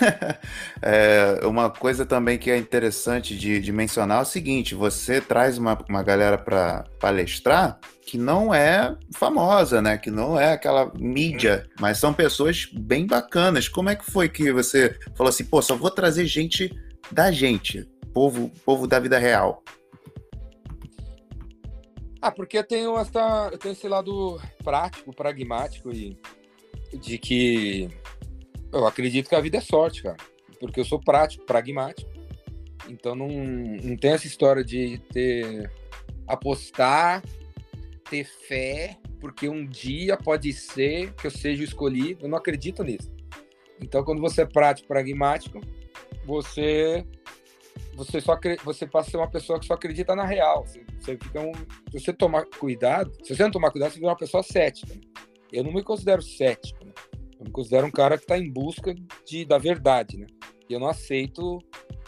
é, 0.82 1.46
uma 1.46 1.70
coisa 1.70 2.04
também 2.04 2.38
que 2.38 2.50
é 2.50 2.56
interessante 2.56 3.36
de, 3.36 3.60
de 3.60 3.72
mencionar 3.72 4.18
é 4.18 4.22
o 4.22 4.26
seguinte: 4.26 4.74
você 4.74 5.20
traz 5.20 5.58
uma, 5.58 5.78
uma 5.88 6.02
galera 6.02 6.36
para 6.36 6.84
palestrar 6.98 7.78
que 8.04 8.18
não 8.18 8.52
é 8.52 8.96
famosa, 9.14 9.80
né? 9.80 9.96
Que 9.96 10.10
não 10.10 10.38
é 10.38 10.52
aquela 10.52 10.92
mídia, 10.94 11.68
mas 11.80 11.98
são 11.98 12.12
pessoas 12.12 12.66
bem 12.72 13.06
bacanas. 13.06 13.68
Como 13.68 13.88
é 13.88 13.96
que 13.96 14.10
foi 14.10 14.28
que 14.28 14.52
você 14.52 14.98
falou 15.14 15.30
assim, 15.30 15.44
pô, 15.44 15.62
só 15.62 15.76
vou 15.76 15.90
trazer 15.90 16.26
gente 16.26 16.70
da 17.10 17.30
gente, 17.30 17.88
povo, 18.12 18.50
povo 18.64 18.86
da 18.86 18.98
vida 18.98 19.18
real? 19.18 19.62
Ah, 22.20 22.30
porque 22.30 22.58
eu 22.58 22.64
tenho 22.64 22.96
essa, 22.98 23.48
eu 23.50 23.58
tenho 23.58 23.72
esse 23.72 23.88
lado 23.88 24.40
prático, 24.62 25.14
pragmático 25.14 25.90
e 25.90 26.16
de 26.92 27.18
que 27.18 27.88
eu 28.72 28.86
acredito 28.86 29.28
que 29.28 29.34
a 29.34 29.40
vida 29.40 29.58
é 29.58 29.60
sorte, 29.60 30.02
cara. 30.02 30.16
Porque 30.58 30.80
eu 30.80 30.84
sou 30.84 31.00
prático, 31.00 31.44
pragmático. 31.44 32.10
Então 32.88 33.14
não, 33.14 33.28
não 33.28 33.96
tem 33.96 34.12
essa 34.12 34.26
história 34.26 34.64
de 34.64 34.98
ter 35.12 35.70
apostar, 36.26 37.22
ter 38.08 38.24
fé, 38.24 38.98
porque 39.20 39.48
um 39.48 39.64
dia 39.66 40.16
pode 40.16 40.52
ser 40.52 41.12
que 41.14 41.26
eu 41.26 41.30
seja 41.30 41.62
escolhido. 41.62 42.24
Eu 42.24 42.28
não 42.28 42.38
acredito 42.38 42.82
nisso. 42.82 43.12
Então, 43.80 44.04
quando 44.04 44.20
você 44.20 44.42
é 44.42 44.46
prático, 44.46 44.88
pragmático, 44.88 45.60
você 46.24 47.04
você 47.94 48.20
só 48.20 48.38
você 48.64 48.86
passa 48.86 49.08
a 49.08 49.10
ser 49.10 49.16
uma 49.16 49.30
pessoa 49.30 49.58
que 49.58 49.66
só 49.66 49.74
acredita 49.74 50.14
na 50.14 50.24
real. 50.24 50.66
Você, 50.66 50.84
você 50.98 51.16
fica 51.16 51.40
um, 51.40 51.52
se 51.90 52.00
você 52.00 52.12
tomar 52.12 52.46
cuidado, 52.46 53.12
se 53.22 53.34
você 53.34 53.42
não 53.42 53.50
tomar 53.50 53.70
cuidado, 53.70 53.92
você 53.92 53.98
vira 53.98 54.10
uma 54.10 54.16
pessoa 54.16 54.42
cética. 54.42 54.94
Eu 55.52 55.64
não 55.64 55.72
me 55.72 55.82
considero 55.82 56.22
cético. 56.22 56.84
Né? 56.84 56.91
Eu 57.42 57.46
me 57.46 57.50
considero 57.50 57.86
um 57.86 57.90
cara 57.90 58.16
que 58.16 58.22
está 58.22 58.38
em 58.38 58.50
busca 58.50 58.94
de, 59.26 59.44
da 59.44 59.58
verdade, 59.58 60.16
né? 60.16 60.26
Eu 60.70 60.78
não 60.78 60.86
aceito 60.86 61.58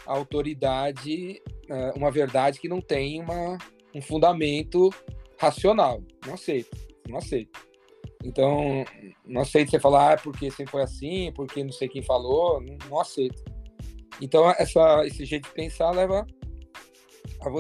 a 0.07 0.13
autoridade, 0.13 1.43
é, 1.69 1.91
uma 1.97 2.11
verdade 2.11 2.61
que 2.61 2.69
não 2.69 2.81
tem 2.81 3.21
uma, 3.21 3.59
um 3.95 4.01
fundamento 4.01 4.91
racional. 5.39 6.03
Não 6.25 6.35
aceito, 6.35 6.71
não 7.09 7.19
aceito. 7.19 7.59
Então, 8.25 8.85
não 9.27 9.43
aceito 9.43 9.71
você 9.71 9.81
falar, 9.81 10.15
ah, 10.15 10.17
porque 10.17 10.51
sempre 10.51 10.71
foi 10.71 10.83
assim, 10.83 11.33
porque 11.35 11.65
não 11.65 11.73
sei 11.73 11.89
quem 11.89 12.03
falou, 12.03 12.61
não, 12.61 12.77
não 12.89 13.01
aceito. 13.01 13.43
Então, 14.21 14.49
essa, 14.53 15.05
esse 15.05 15.25
jeito 15.25 15.49
de 15.49 15.55
pensar 15.55 15.91
leva 15.91 16.25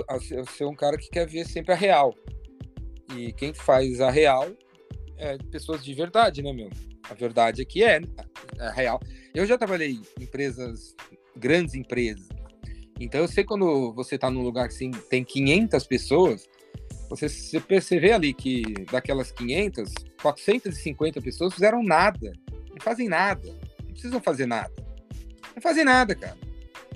a, 0.09 0.15
a, 0.15 0.45
ser 0.47 0.65
um 0.65 0.77
cara 0.77 0.97
que 0.97 1.11
quer 1.11 1.27
ver 1.27 1.45
sempre 1.45 1.73
a 1.73 1.77
real. 1.77 2.15
E 3.17 3.33
quem 3.33 3.53
faz 3.53 4.01
a 4.01 4.11
real 4.11 4.47
é 5.19 5.37
pessoas 5.51 5.85
de 5.85 5.93
verdade, 5.93 6.41
né, 6.41 6.53
meu? 6.53 6.71
A 7.09 7.15
verdade 7.15 7.63
é 7.63 7.65
que 7.65 7.85
é, 7.85 8.01
é 8.59 8.71
real. 8.71 9.01
Eu 9.35 9.47
já 9.47 9.59
trabalhei 9.59 10.01
em 10.19 10.23
empresas, 10.23 10.95
grandes 11.37 11.75
empresas. 11.75 12.29
Então 12.99 13.21
eu 13.21 13.29
sei 13.29 13.45
quando 13.45 13.93
você 13.93 14.15
está 14.15 14.31
num 14.31 14.43
lugar 14.43 14.69
que 14.69 14.75
assim, 14.75 14.91
tem 15.11 15.25
500 15.25 15.87
pessoas, 15.87 16.49
você, 17.09 17.29
você 17.29 18.13
ali 18.13 18.33
que 18.33 18.63
daquelas 18.91 19.31
500, 19.33 19.93
450 20.23 21.21
pessoas 21.21 21.55
fizeram 21.55 21.83
nada. 21.83 22.33
Não 22.71 22.81
fazem 22.81 23.09
nada. 23.09 23.49
Não 23.85 23.93
precisam 23.93 24.21
fazer 24.21 24.47
nada. 24.47 24.73
Não 25.55 25.63
fazem 25.63 25.85
nada, 25.85 26.15
cara. 26.15 26.37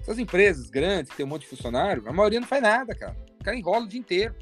Essas 0.01 0.19
empresas 0.19 0.71
grandes, 0.71 1.11
que 1.11 1.17
tem 1.17 1.27
um 1.27 1.29
monte 1.29 1.43
de 1.43 1.49
funcionário, 1.49 2.03
a 2.07 2.13
maioria 2.13 2.41
não 2.41 2.47
faz 2.47 2.63
nada, 2.63 2.95
cara. 2.95 3.17
O 3.41 3.45
cara 3.45 3.57
enrola 3.57 3.85
o 3.85 3.89
dia 3.89 4.01
inteiro. 4.01 4.35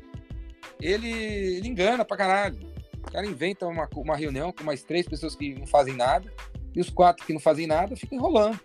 Ele, 0.80 1.08
ele 1.08 1.68
engana 1.68 2.04
pra 2.04 2.16
caralho. 2.16 2.58
O 3.06 3.10
cara 3.10 3.26
inventa 3.26 3.66
uma, 3.66 3.88
uma 3.94 4.16
reunião 4.16 4.52
com 4.52 4.64
mais 4.64 4.82
três 4.82 5.06
pessoas 5.08 5.34
que 5.34 5.54
não 5.54 5.66
fazem 5.66 5.94
nada, 5.94 6.32
e 6.74 6.80
os 6.80 6.90
quatro 6.90 7.24
que 7.24 7.32
não 7.32 7.40
fazem 7.40 7.66
nada 7.66 7.96
ficam 7.96 8.18
enrolando. 8.18 8.60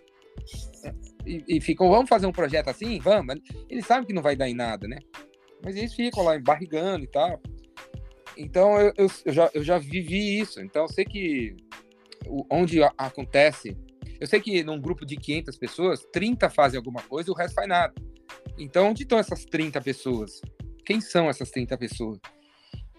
e, 1.24 1.44
e 1.48 1.60
ficam, 1.60 1.88
vamos 1.88 2.08
fazer 2.08 2.26
um 2.26 2.32
projeto 2.32 2.68
assim? 2.68 2.98
Vamos. 2.98 3.36
Eles 3.68 3.86
sabem 3.86 4.06
que 4.06 4.12
não 4.12 4.22
vai 4.22 4.36
dar 4.36 4.48
em 4.48 4.54
nada, 4.54 4.86
né? 4.86 4.98
Mas 5.64 5.76
eles 5.76 5.94
ficam 5.94 6.22
lá 6.22 6.36
embarrigando 6.36 7.04
e 7.04 7.08
tal. 7.08 7.40
Então 8.36 8.78
eu, 8.80 8.92
eu, 8.96 9.06
eu, 9.24 9.32
já, 9.32 9.50
eu 9.54 9.64
já 9.64 9.78
vivi 9.78 10.40
isso. 10.40 10.60
Então 10.60 10.82
eu 10.82 10.88
sei 10.88 11.04
que 11.04 11.56
onde 12.50 12.82
acontece. 12.98 13.76
Eu 14.20 14.26
sei 14.26 14.40
que 14.40 14.62
num 14.62 14.80
grupo 14.80 15.04
de 15.04 15.16
500 15.16 15.56
pessoas, 15.56 16.06
30 16.12 16.50
fazem 16.50 16.78
alguma 16.78 17.02
coisa 17.02 17.30
e 17.30 17.32
o 17.32 17.36
resto 17.36 17.54
faz 17.54 17.68
nada. 17.68 17.94
Então 18.58 18.90
onde 18.90 19.02
estão 19.02 19.18
essas 19.18 19.44
30 19.44 19.80
pessoas? 19.80 20.40
Quem 20.84 21.00
são 21.00 21.28
essas 21.28 21.50
30 21.50 21.76
pessoas? 21.78 22.18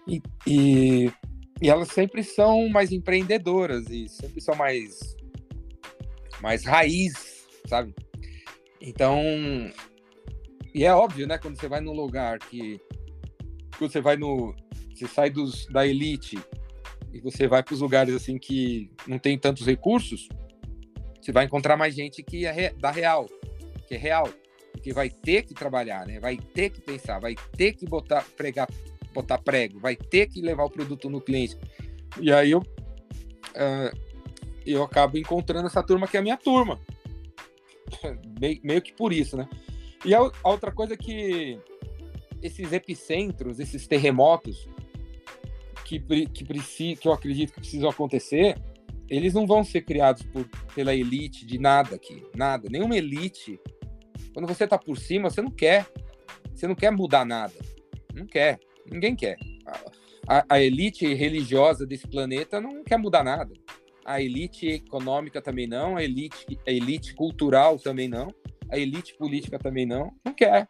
E, 0.06 0.20
e, 0.46 1.12
e 1.60 1.68
elas 1.68 1.88
sempre 1.88 2.22
são 2.22 2.68
mais 2.68 2.92
empreendedoras 2.92 3.88
e 3.88 4.08
sempre 4.08 4.40
são 4.40 4.54
mais, 4.54 5.16
mais 6.40 6.64
raiz, 6.64 7.46
sabe? 7.66 7.94
Então, 8.80 9.22
e 10.74 10.84
é 10.84 10.92
óbvio, 10.92 11.26
né? 11.26 11.38
Quando 11.38 11.58
você 11.58 11.68
vai 11.68 11.80
num 11.80 11.92
lugar 11.92 12.38
que, 12.38 12.80
quando 13.78 13.92
você 13.92 14.00
vai 14.00 14.16
no, 14.16 14.54
você 14.94 15.08
sai 15.08 15.30
dos, 15.30 15.66
da 15.66 15.86
elite 15.86 16.38
e 17.12 17.20
você 17.20 17.46
vai 17.46 17.62
para 17.62 17.74
os 17.74 17.80
lugares 17.80 18.14
assim 18.14 18.38
que 18.38 18.90
não 19.06 19.18
tem 19.18 19.38
tantos 19.38 19.66
recursos, 19.66 20.28
você 21.20 21.32
vai 21.32 21.44
encontrar 21.44 21.76
mais 21.76 21.94
gente 21.94 22.22
que 22.22 22.44
é 22.44 22.72
da 22.74 22.90
real, 22.90 23.26
que 23.86 23.94
é 23.94 23.98
real, 23.98 24.28
que 24.82 24.92
vai 24.92 25.08
ter 25.08 25.42
que 25.42 25.54
trabalhar, 25.54 26.06
né? 26.06 26.20
Vai 26.20 26.36
ter 26.36 26.70
que 26.70 26.80
pensar, 26.80 27.18
vai 27.18 27.34
ter 27.56 27.72
que 27.72 27.86
botar 27.86 28.22
pregar, 28.36 28.68
botar 29.14 29.38
prego, 29.38 29.78
vai 29.78 29.96
ter 29.96 30.26
que 30.26 30.40
levar 30.40 30.64
o 30.64 30.70
produto 30.70 31.08
no 31.08 31.20
cliente. 31.20 31.56
E 32.20 32.32
aí 32.32 32.50
eu 32.50 32.58
uh, 32.60 33.98
eu 34.66 34.82
acabo 34.82 35.18
encontrando 35.18 35.66
essa 35.66 35.82
turma 35.82 36.08
que 36.08 36.16
é 36.16 36.20
a 36.20 36.22
minha 36.22 36.36
turma, 36.36 36.80
meio, 38.40 38.60
meio 38.62 38.82
que 38.82 38.92
por 38.92 39.12
isso, 39.12 39.36
né? 39.36 39.48
E 40.04 40.14
a, 40.14 40.18
a 40.18 40.48
outra 40.48 40.72
coisa 40.72 40.94
é 40.94 40.96
que 40.96 41.58
esses 42.42 42.72
epicentros, 42.72 43.58
esses 43.58 43.86
terremotos, 43.86 44.68
que, 45.84 45.98
que, 45.98 46.96
que 46.96 47.08
eu 47.08 47.12
acredito 47.12 47.52
que 47.52 47.60
precisam 47.60 47.88
acontecer, 47.88 48.58
eles 49.08 49.34
não 49.34 49.46
vão 49.46 49.62
ser 49.62 49.82
criados 49.82 50.22
por, 50.24 50.48
pela 50.74 50.94
elite 50.94 51.46
de 51.46 51.58
nada 51.58 51.96
aqui, 51.96 52.22
nada. 52.34 52.68
Nenhuma 52.70 52.96
elite. 52.96 53.60
Quando 54.32 54.46
você 54.46 54.64
está 54.64 54.78
por 54.78 54.98
cima, 54.98 55.30
você 55.30 55.42
não 55.42 55.50
quer. 55.50 55.86
Você 56.54 56.66
não 56.66 56.74
quer 56.74 56.90
mudar 56.90 57.24
nada. 57.24 57.54
Não 58.14 58.26
quer. 58.26 58.58
Ninguém 58.90 59.16
quer. 59.16 59.36
A, 60.26 60.44
a, 60.48 60.60
elite 60.60 61.12
religiosa 61.14 61.86
desse 61.86 62.06
planeta 62.06 62.60
não 62.60 62.82
quer 62.82 62.98
mudar 62.98 63.22
nada. 63.22 63.52
A 64.04 64.20
elite 64.20 64.66
econômica 64.66 65.40
também 65.40 65.66
não. 65.66 65.96
A 65.96 66.04
elite, 66.04 66.58
a 66.66 66.70
elite 66.70 67.14
cultural 67.14 67.78
também 67.78 68.08
não. 68.08 68.28
A 68.70 68.78
elite 68.78 69.14
política 69.16 69.58
também 69.58 69.86
não. 69.86 70.12
Não 70.24 70.32
quer. 70.32 70.66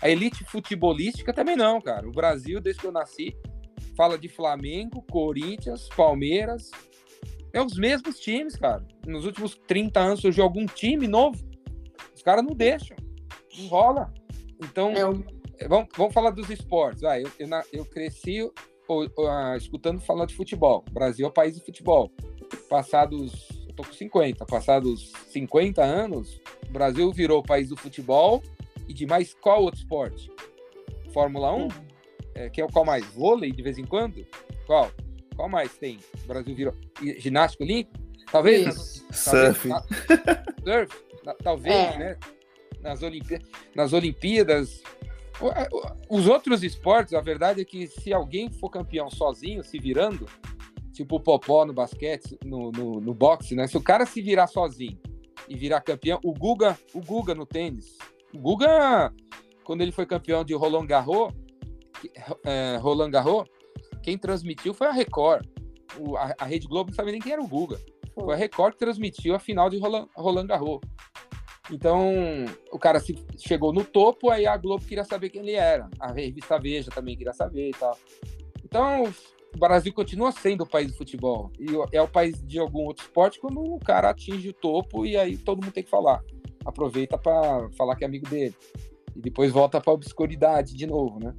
A 0.00 0.08
elite 0.08 0.44
futebolística 0.44 1.32
também 1.32 1.56
não, 1.56 1.80
cara. 1.80 2.08
O 2.08 2.12
Brasil, 2.12 2.60
desde 2.60 2.80
que 2.80 2.86
eu 2.88 2.92
nasci, 2.92 3.36
fala 3.96 4.18
de 4.18 4.28
Flamengo, 4.28 5.02
Corinthians, 5.10 5.88
Palmeiras. 5.96 6.70
É 7.52 7.62
os 7.62 7.76
mesmos 7.76 8.18
times, 8.18 8.56
cara. 8.56 8.84
Nos 9.06 9.24
últimos 9.24 9.54
30 9.66 10.00
anos 10.00 10.20
surgiu 10.20 10.42
algum 10.42 10.66
time 10.66 11.06
novo. 11.06 11.38
Os 12.14 12.22
caras 12.22 12.44
não 12.44 12.54
deixam. 12.54 12.96
Não 13.58 13.66
rola. 13.68 14.12
Então, 14.60 14.90
é. 14.90 15.41
Vamos, 15.68 15.88
vamos 15.96 16.12
falar 16.12 16.30
dos 16.30 16.50
esportes. 16.50 17.04
Ah, 17.04 17.20
eu, 17.20 17.30
eu, 17.38 17.48
eu 17.72 17.84
cresci 17.84 18.42
ou, 18.42 19.08
ou, 19.16 19.28
ah, 19.28 19.56
escutando 19.56 20.00
falar 20.00 20.26
de 20.26 20.34
futebol. 20.34 20.84
O 20.88 20.92
Brasil 20.92 21.26
é 21.26 21.28
o 21.28 21.32
país 21.32 21.54
de 21.54 21.64
futebol. 21.64 22.10
Passados, 22.68 23.48
eu 23.66 23.74
tô 23.74 23.84
com 23.84 23.92
50, 23.92 24.44
passados 24.46 25.12
50 25.28 25.82
anos, 25.82 26.40
o 26.68 26.72
Brasil 26.72 27.10
virou 27.12 27.40
o 27.40 27.42
país 27.42 27.68
do 27.68 27.76
futebol 27.76 28.42
e 28.88 28.92
de 28.92 29.06
mais 29.06 29.34
qual 29.34 29.62
outro 29.62 29.80
esporte? 29.80 30.30
Fórmula 31.12 31.54
1? 31.54 31.68
é, 32.34 32.48
que 32.48 32.60
é 32.60 32.64
o 32.64 32.68
qual 32.68 32.84
mais? 32.84 33.04
Vôlei, 33.06 33.52
de 33.52 33.62
vez 33.62 33.78
em 33.78 33.84
quando? 33.84 34.26
Qual? 34.66 34.90
Qual 35.36 35.48
mais 35.48 35.76
tem? 35.76 35.98
O 36.24 36.26
Brasil 36.26 36.54
virou. 36.54 36.74
Ginástica 37.18 37.64
olímpica? 37.64 38.00
Talvez. 38.30 39.04
Surf. 39.10 39.68
surf? 40.64 41.04
Talvez, 41.42 41.94
é. 41.94 41.98
né? 41.98 42.16
Nas, 42.80 43.02
Olimpí 43.02 43.38
nas 43.74 43.92
Olimpíadas. 43.92 44.82
Os 46.08 46.26
outros 46.26 46.62
esportes, 46.62 47.14
a 47.14 47.20
verdade 47.20 47.60
é 47.60 47.64
que 47.64 47.86
se 47.86 48.12
alguém 48.12 48.50
for 48.50 48.70
campeão 48.70 49.10
sozinho, 49.10 49.64
se 49.64 49.78
virando, 49.78 50.26
tipo 50.92 51.16
o 51.16 51.20
Popó 51.20 51.64
no 51.64 51.72
basquete, 51.72 52.38
no, 52.44 52.70
no, 52.70 53.00
no 53.00 53.14
boxe, 53.14 53.54
né? 53.54 53.66
Se 53.66 53.76
o 53.76 53.82
cara 53.82 54.06
se 54.06 54.20
virar 54.20 54.46
sozinho 54.46 54.98
e 55.48 55.56
virar 55.56 55.80
campeão, 55.80 56.20
o 56.22 56.32
Guga, 56.32 56.78
o 56.94 57.00
Guga 57.00 57.34
no 57.34 57.46
tênis. 57.46 57.96
O 58.32 58.38
Guga, 58.38 59.12
quando 59.64 59.80
ele 59.82 59.92
foi 59.92 60.06
campeão 60.06 60.44
de 60.44 60.54
Roland 60.54 60.86
Garros, 60.86 61.32
é, 62.44 62.76
Roland 62.80 63.10
Garros, 63.10 63.48
quem 64.02 64.18
transmitiu 64.18 64.74
foi 64.74 64.86
a 64.86 64.92
Record. 64.92 65.46
O, 65.98 66.16
a, 66.16 66.34
a, 66.38 66.44
Rede 66.44 66.66
Globo 66.66 66.90
não 66.90 66.96
sabia 66.96 67.12
nem 67.12 67.20
quem 67.20 67.32
era 67.32 67.42
o 67.42 67.48
Guga. 67.48 67.78
Foi 68.14 68.34
a 68.34 68.36
Record 68.36 68.74
que 68.74 68.78
transmitiu 68.78 69.34
a 69.34 69.38
final 69.38 69.68
de 69.68 69.78
Roland, 69.78 70.08
Roland 70.16 70.46
Garros. 70.46 70.80
Então, 71.70 72.12
o 72.72 72.78
cara 72.78 72.98
se, 72.98 73.16
chegou 73.38 73.72
no 73.72 73.84
topo, 73.84 74.30
aí 74.30 74.46
a 74.46 74.56
Globo 74.56 74.84
queria 74.84 75.04
saber 75.04 75.30
quem 75.30 75.42
ele 75.42 75.52
era. 75.52 75.88
A 75.98 76.12
revista 76.12 76.58
Veja 76.58 76.90
também 76.90 77.16
queria 77.16 77.32
saber 77.32 77.68
e 77.68 77.72
tal. 77.72 77.96
Então, 78.64 79.04
o 79.54 79.58
Brasil 79.58 79.92
continua 79.92 80.32
sendo 80.32 80.62
o 80.64 80.68
país 80.68 80.90
do 80.90 80.96
futebol. 80.96 81.52
E 81.58 81.68
é 81.94 82.02
o 82.02 82.08
país 82.08 82.42
de 82.42 82.58
algum 82.58 82.84
outro 82.84 83.04
esporte 83.04 83.38
quando 83.38 83.60
o 83.60 83.78
cara 83.78 84.10
atinge 84.10 84.48
o 84.48 84.52
topo 84.52 85.06
e 85.06 85.16
aí 85.16 85.36
todo 85.36 85.62
mundo 85.62 85.72
tem 85.72 85.84
que 85.84 85.90
falar. 85.90 86.22
Aproveita 86.64 87.16
para 87.16 87.68
falar 87.76 87.96
que 87.96 88.04
é 88.04 88.06
amigo 88.06 88.28
dele. 88.28 88.56
E 89.14 89.20
depois 89.20 89.52
volta 89.52 89.80
para 89.80 89.92
a 89.92 89.94
obscuridade 89.94 90.74
de 90.74 90.86
novo, 90.86 91.20
né? 91.20 91.34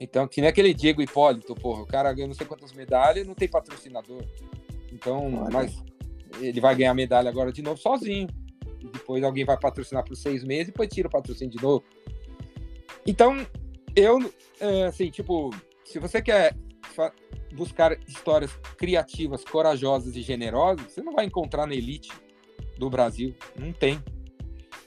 Então, 0.00 0.28
que 0.28 0.40
nem 0.40 0.48
aquele 0.48 0.72
Diego 0.72 1.02
Hipólito, 1.02 1.54
porra, 1.56 1.82
o 1.82 1.86
cara 1.86 2.12
ganha 2.12 2.28
não 2.28 2.34
sei 2.34 2.46
quantas 2.46 2.72
medalhas 2.72 3.26
não 3.26 3.34
tem 3.34 3.48
patrocinador. 3.48 4.22
Então, 4.92 5.42
Olha. 5.42 5.50
mas 5.50 5.82
ele 6.40 6.60
vai 6.60 6.76
ganhar 6.76 6.94
medalha 6.94 7.28
agora 7.28 7.50
de 7.50 7.62
novo 7.62 7.80
sozinho. 7.80 8.28
E 8.80 8.86
depois 8.86 9.22
alguém 9.22 9.44
vai 9.44 9.58
patrocinar 9.58 10.04
por 10.04 10.16
seis 10.16 10.44
meses 10.44 10.68
e 10.68 10.72
depois 10.72 10.88
tira 10.88 11.08
o 11.08 11.10
patrocínio 11.10 11.56
de 11.56 11.62
novo. 11.62 11.84
Então, 13.06 13.46
eu, 13.94 14.32
é, 14.60 14.86
assim, 14.86 15.10
tipo, 15.10 15.50
se 15.84 15.98
você 15.98 16.22
quer 16.22 16.56
buscar 17.54 17.98
histórias 18.06 18.50
criativas, 18.76 19.44
corajosas 19.44 20.16
e 20.16 20.22
generosas, 20.22 20.92
você 20.92 21.02
não 21.02 21.12
vai 21.12 21.24
encontrar 21.24 21.66
na 21.66 21.74
elite 21.74 22.10
do 22.78 22.90
Brasil. 22.90 23.34
Não 23.58 23.72
tem. 23.72 24.02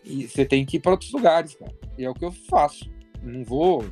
E 0.04 0.27
você 0.27 0.45
tem 0.45 0.65
que 0.65 0.77
ir 0.77 0.80
para 0.80 0.91
outros 0.91 1.12
lugares, 1.12 1.56
cara. 1.56 1.73
E 1.97 2.06
é 2.06 2.10
o 2.10 2.13
que 2.13 2.25
eu 2.25 2.32
faço. 2.32 2.89
Não 3.21 3.43
vou 3.43 3.84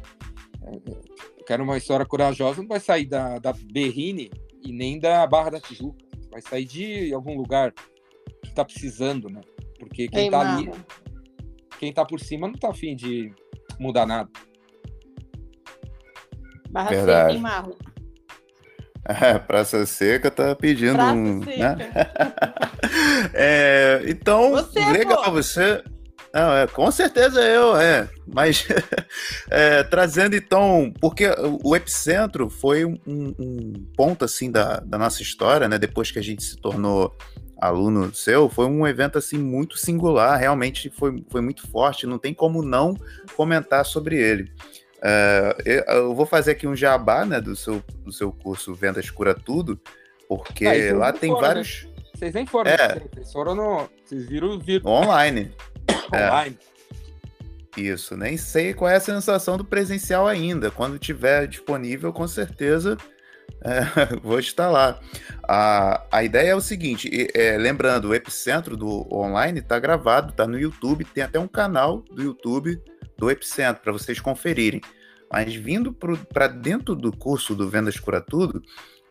eu 0.71 1.43
quero 1.45 1.63
uma 1.63 1.77
história 1.77 2.05
corajosa, 2.05 2.61
não 2.61 2.67
vai 2.67 2.79
sair 2.79 3.05
da, 3.05 3.39
da 3.39 3.53
Berrine 3.53 4.29
e 4.63 4.71
nem 4.71 4.99
da 4.99 5.25
Barra 5.25 5.51
da 5.51 5.59
Tijuca. 5.59 6.05
Vai 6.29 6.41
sair 6.41 6.65
de 6.65 7.13
algum 7.13 7.35
lugar 7.35 7.73
que 8.43 8.53
tá 8.53 8.63
precisando, 8.63 9.29
né? 9.29 9.41
Porque 9.79 10.07
quem 10.07 10.25
Ei, 10.25 10.29
tá 10.29 10.57
ali, 10.57 10.71
quem 11.79 11.93
tá 11.93 12.05
por 12.05 12.19
cima 12.19 12.47
não 12.47 12.55
tá 12.55 12.69
afim 12.69 12.95
de 12.95 13.31
mudar 13.79 14.05
nada. 14.05 14.29
Barra 16.69 16.89
Verdade. 16.89 17.33
Seca 17.33 17.39
em 17.39 17.41
Marro. 17.41 17.75
É, 19.05 19.39
Praça 19.39 19.87
Seca 19.87 20.29
tá 20.29 20.55
pedindo 20.55 20.93
Praça 20.93 21.13
um. 21.13 21.39
Né? 21.39 21.45
Seca. 21.45 21.75
Né? 21.75 21.91
é, 23.33 24.03
então, 24.05 24.51
você, 24.51 24.85
legal, 24.91 25.23
pô. 25.23 25.31
você. 25.31 25.83
Não, 26.31 26.55
é, 26.55 26.67
com 26.67 26.91
certeza 26.91 27.41
eu, 27.41 27.75
é. 27.75 28.07
Mas 28.27 28.67
é, 29.49 29.81
trazendo 29.83 30.35
então, 30.35 30.93
porque 31.01 31.25
o 31.63 31.75
Epicentro 31.75 32.51
foi 32.51 32.85
um, 32.85 32.99
um, 33.07 33.73
ponto 33.97 34.25
assim 34.25 34.51
da, 34.51 34.79
da 34.81 34.99
nossa 34.99 35.23
história, 35.23 35.67
né? 35.67 35.79
Depois 35.79 36.11
que 36.11 36.19
a 36.19 36.23
gente 36.23 36.43
se 36.43 36.57
tornou 36.57 37.15
aluno 37.59 38.13
seu, 38.13 38.49
foi 38.49 38.65
um 38.65 38.87
evento 38.87 39.17
assim 39.17 39.37
muito 39.37 39.77
singular, 39.77 40.37
realmente 40.37 40.89
foi, 40.89 41.23
foi 41.29 41.41
muito 41.41 41.67
forte, 41.67 42.07
não 42.07 42.17
tem 42.17 42.33
como 42.33 42.61
não 42.61 42.97
comentar 43.35 43.85
sobre 43.85 44.17
ele. 44.17 44.51
É, 45.01 45.83
eu 45.87 46.13
vou 46.13 46.25
fazer 46.25 46.51
aqui 46.51 46.67
um 46.67 46.75
jabá 46.75 47.25
né, 47.25 47.39
do, 47.39 47.55
seu, 47.55 47.83
do 48.03 48.11
seu 48.11 48.31
curso 48.31 48.73
Vendas 48.73 49.09
Cura 49.09 49.33
Tudo, 49.33 49.79
porque 50.27 50.65
ah, 50.65 50.97
lá 50.97 51.13
tem 51.13 51.31
foram, 51.31 51.41
vários. 51.41 51.83
Né? 51.83 52.03
Vocês 52.15 52.33
nem 52.33 52.45
foram, 52.45 52.71
é. 52.71 52.99
vocês 53.13 53.31
foram 53.31 53.55
no. 53.55 53.89
Vocês 54.03 54.27
viram 54.27 54.49
o 54.49 54.59
vídeo. 54.59 54.87
Online. 54.87 55.51
Online. 56.13 56.57
É. 56.65 56.69
Isso, 57.79 58.17
nem 58.17 58.35
sei 58.35 58.73
qual 58.73 58.89
é 58.89 58.95
a 58.95 58.99
sensação 58.99 59.57
do 59.57 59.63
presencial 59.63 60.27
ainda. 60.27 60.69
Quando 60.69 60.99
tiver 60.99 61.47
disponível, 61.47 62.11
com 62.11 62.27
certeza 62.27 62.97
é, 63.63 64.15
vou 64.23 64.39
lá. 64.57 64.99
A, 65.47 66.03
a 66.11 66.23
ideia 66.23 66.49
é 66.49 66.55
o 66.55 66.61
seguinte: 66.61 67.09
é, 67.33 67.57
lembrando, 67.57 68.09
o 68.09 68.15
Epicentro 68.15 68.77
do 68.77 69.07
online 69.13 69.59
está 69.59 69.79
gravado, 69.79 70.31
está 70.31 70.47
no 70.47 70.59
YouTube, 70.59 71.05
tem 71.05 71.23
até 71.23 71.39
um 71.39 71.47
canal 71.47 72.01
do 72.01 72.23
YouTube 72.23 72.81
do 73.17 73.29
Epicentro 73.29 73.83
para 73.83 73.91
vocês 73.91 74.19
conferirem. 74.19 74.81
Mas 75.31 75.53
vindo 75.53 75.93
para 75.93 76.47
dentro 76.47 76.95
do 76.95 77.15
curso 77.15 77.53
do 77.53 77.69
Vendas 77.69 77.99
Cura 77.99 78.19
Tudo, 78.19 78.63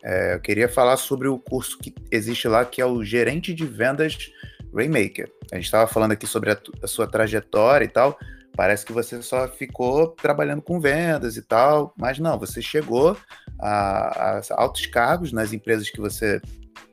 é, 0.03 0.35
eu 0.35 0.41
queria 0.41 0.69
falar 0.69 0.97
sobre 0.97 1.29
o 1.29 1.39
curso 1.39 1.79
que 1.79 1.95
existe 2.11 2.49
lá, 2.49 2.65
que 2.65 2.81
é 2.81 2.87
o 2.87 3.05
Gerente 3.05 3.55
de 3.55 3.65
Vendas 3.65 4.31
Rainmaker. 4.75 5.31
A 5.53 5.57
gente 5.57 5.67
estava 5.67 5.87
falando 5.87 6.13
aqui 6.13 6.27
sobre 6.27 6.51
a, 6.51 6.59
a, 6.83 6.87
sua 6.87 7.07
trajetória 7.07 7.85
e 7.85 7.89
tal. 7.89 8.19
Parece 8.57 8.85
que 8.85 8.93
você 8.93 9.23
só 9.23 9.47
ficou 9.47 10.09
trabalhando 10.09 10.63
com 10.63 10.81
vendas 10.81 11.37
e 11.37 11.43
tal, 11.43 11.95
mas 11.97 12.19
não, 12.19 12.39
você 12.39 12.61
chegou 12.61 13.17
a, 13.59 14.39
a 14.39 14.43
altos 14.51 14.87
cargos 14.87 15.33
nas 15.33 15.53
empresas 15.53 15.91
que 15.91 16.01
você 16.01 16.41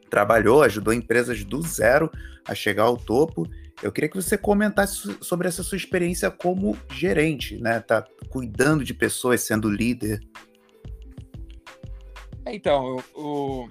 trabalhou, 0.09 0.63
ajudou 0.63 0.93
empresas 0.93 1.43
do 1.43 1.61
zero 1.61 2.09
a 2.47 2.55
chegar 2.55 2.83
ao 2.83 2.97
topo. 2.97 3.47
Eu 3.83 3.91
queria 3.91 4.09
que 4.09 4.15
você 4.15 4.37
comentasse 4.37 5.17
sobre 5.21 5.47
essa 5.47 5.61
sua 5.61 5.77
experiência 5.77 6.31
como 6.31 6.77
gerente, 6.91 7.57
né? 7.57 7.79
Tá 7.81 8.05
cuidando 8.29 8.83
de 8.83 8.93
pessoas, 8.93 9.41
sendo 9.41 9.69
líder. 9.69 10.21
Então, 12.47 13.03
o, 13.13 13.67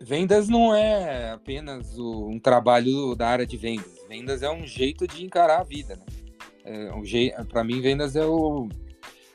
vendas 0.00 0.48
não 0.48 0.74
é 0.74 1.32
apenas 1.32 1.98
o, 1.98 2.28
um 2.28 2.38
trabalho 2.38 3.14
da 3.14 3.28
área 3.28 3.46
de 3.46 3.56
vendas. 3.56 3.98
Vendas 4.08 4.42
é 4.42 4.50
um 4.50 4.66
jeito 4.66 5.06
de 5.06 5.24
encarar 5.24 5.60
a 5.60 5.64
vida, 5.64 5.96
né? 5.96 6.06
É 6.64 6.94
um 6.94 7.04
jeito, 7.04 7.44
para 7.46 7.64
mim, 7.64 7.80
vendas 7.80 8.16
é 8.16 8.24
o 8.24 8.68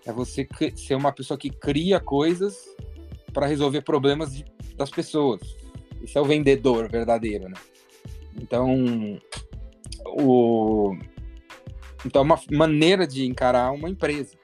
é 0.06 0.12
você 0.12 0.48
ser 0.76 0.96
uma 0.96 1.12
pessoa 1.12 1.38
que 1.38 1.50
cria 1.50 2.00
coisas 2.00 2.58
para 3.34 3.48
resolver 3.48 3.82
problemas 3.82 4.34
de, 4.34 4.46
das 4.76 4.90
pessoas. 4.90 5.42
Esse 6.02 6.18
é 6.18 6.22
o 6.22 6.26
vendedor 6.26 6.90
verdadeiro, 6.90 7.48
né? 7.50 7.56
Então, 8.36 9.20
o 10.06 10.96
então 12.06 12.22
é 12.22 12.26
uma 12.26 12.42
maneira 12.52 13.08
de 13.08 13.26
encarar 13.26 13.72
uma 13.72 13.90
empresa, 13.90 14.36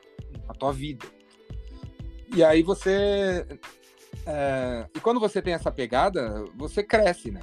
a 0.47 0.53
tua 0.53 0.71
vida. 0.71 1.05
E 2.33 2.43
aí 2.43 2.63
você 2.63 3.45
é, 4.25 4.85
e 4.95 4.99
quando 4.99 5.19
você 5.19 5.41
tem 5.41 5.53
essa 5.53 5.71
pegada, 5.71 6.45
você 6.55 6.83
cresce, 6.83 7.31
né? 7.31 7.41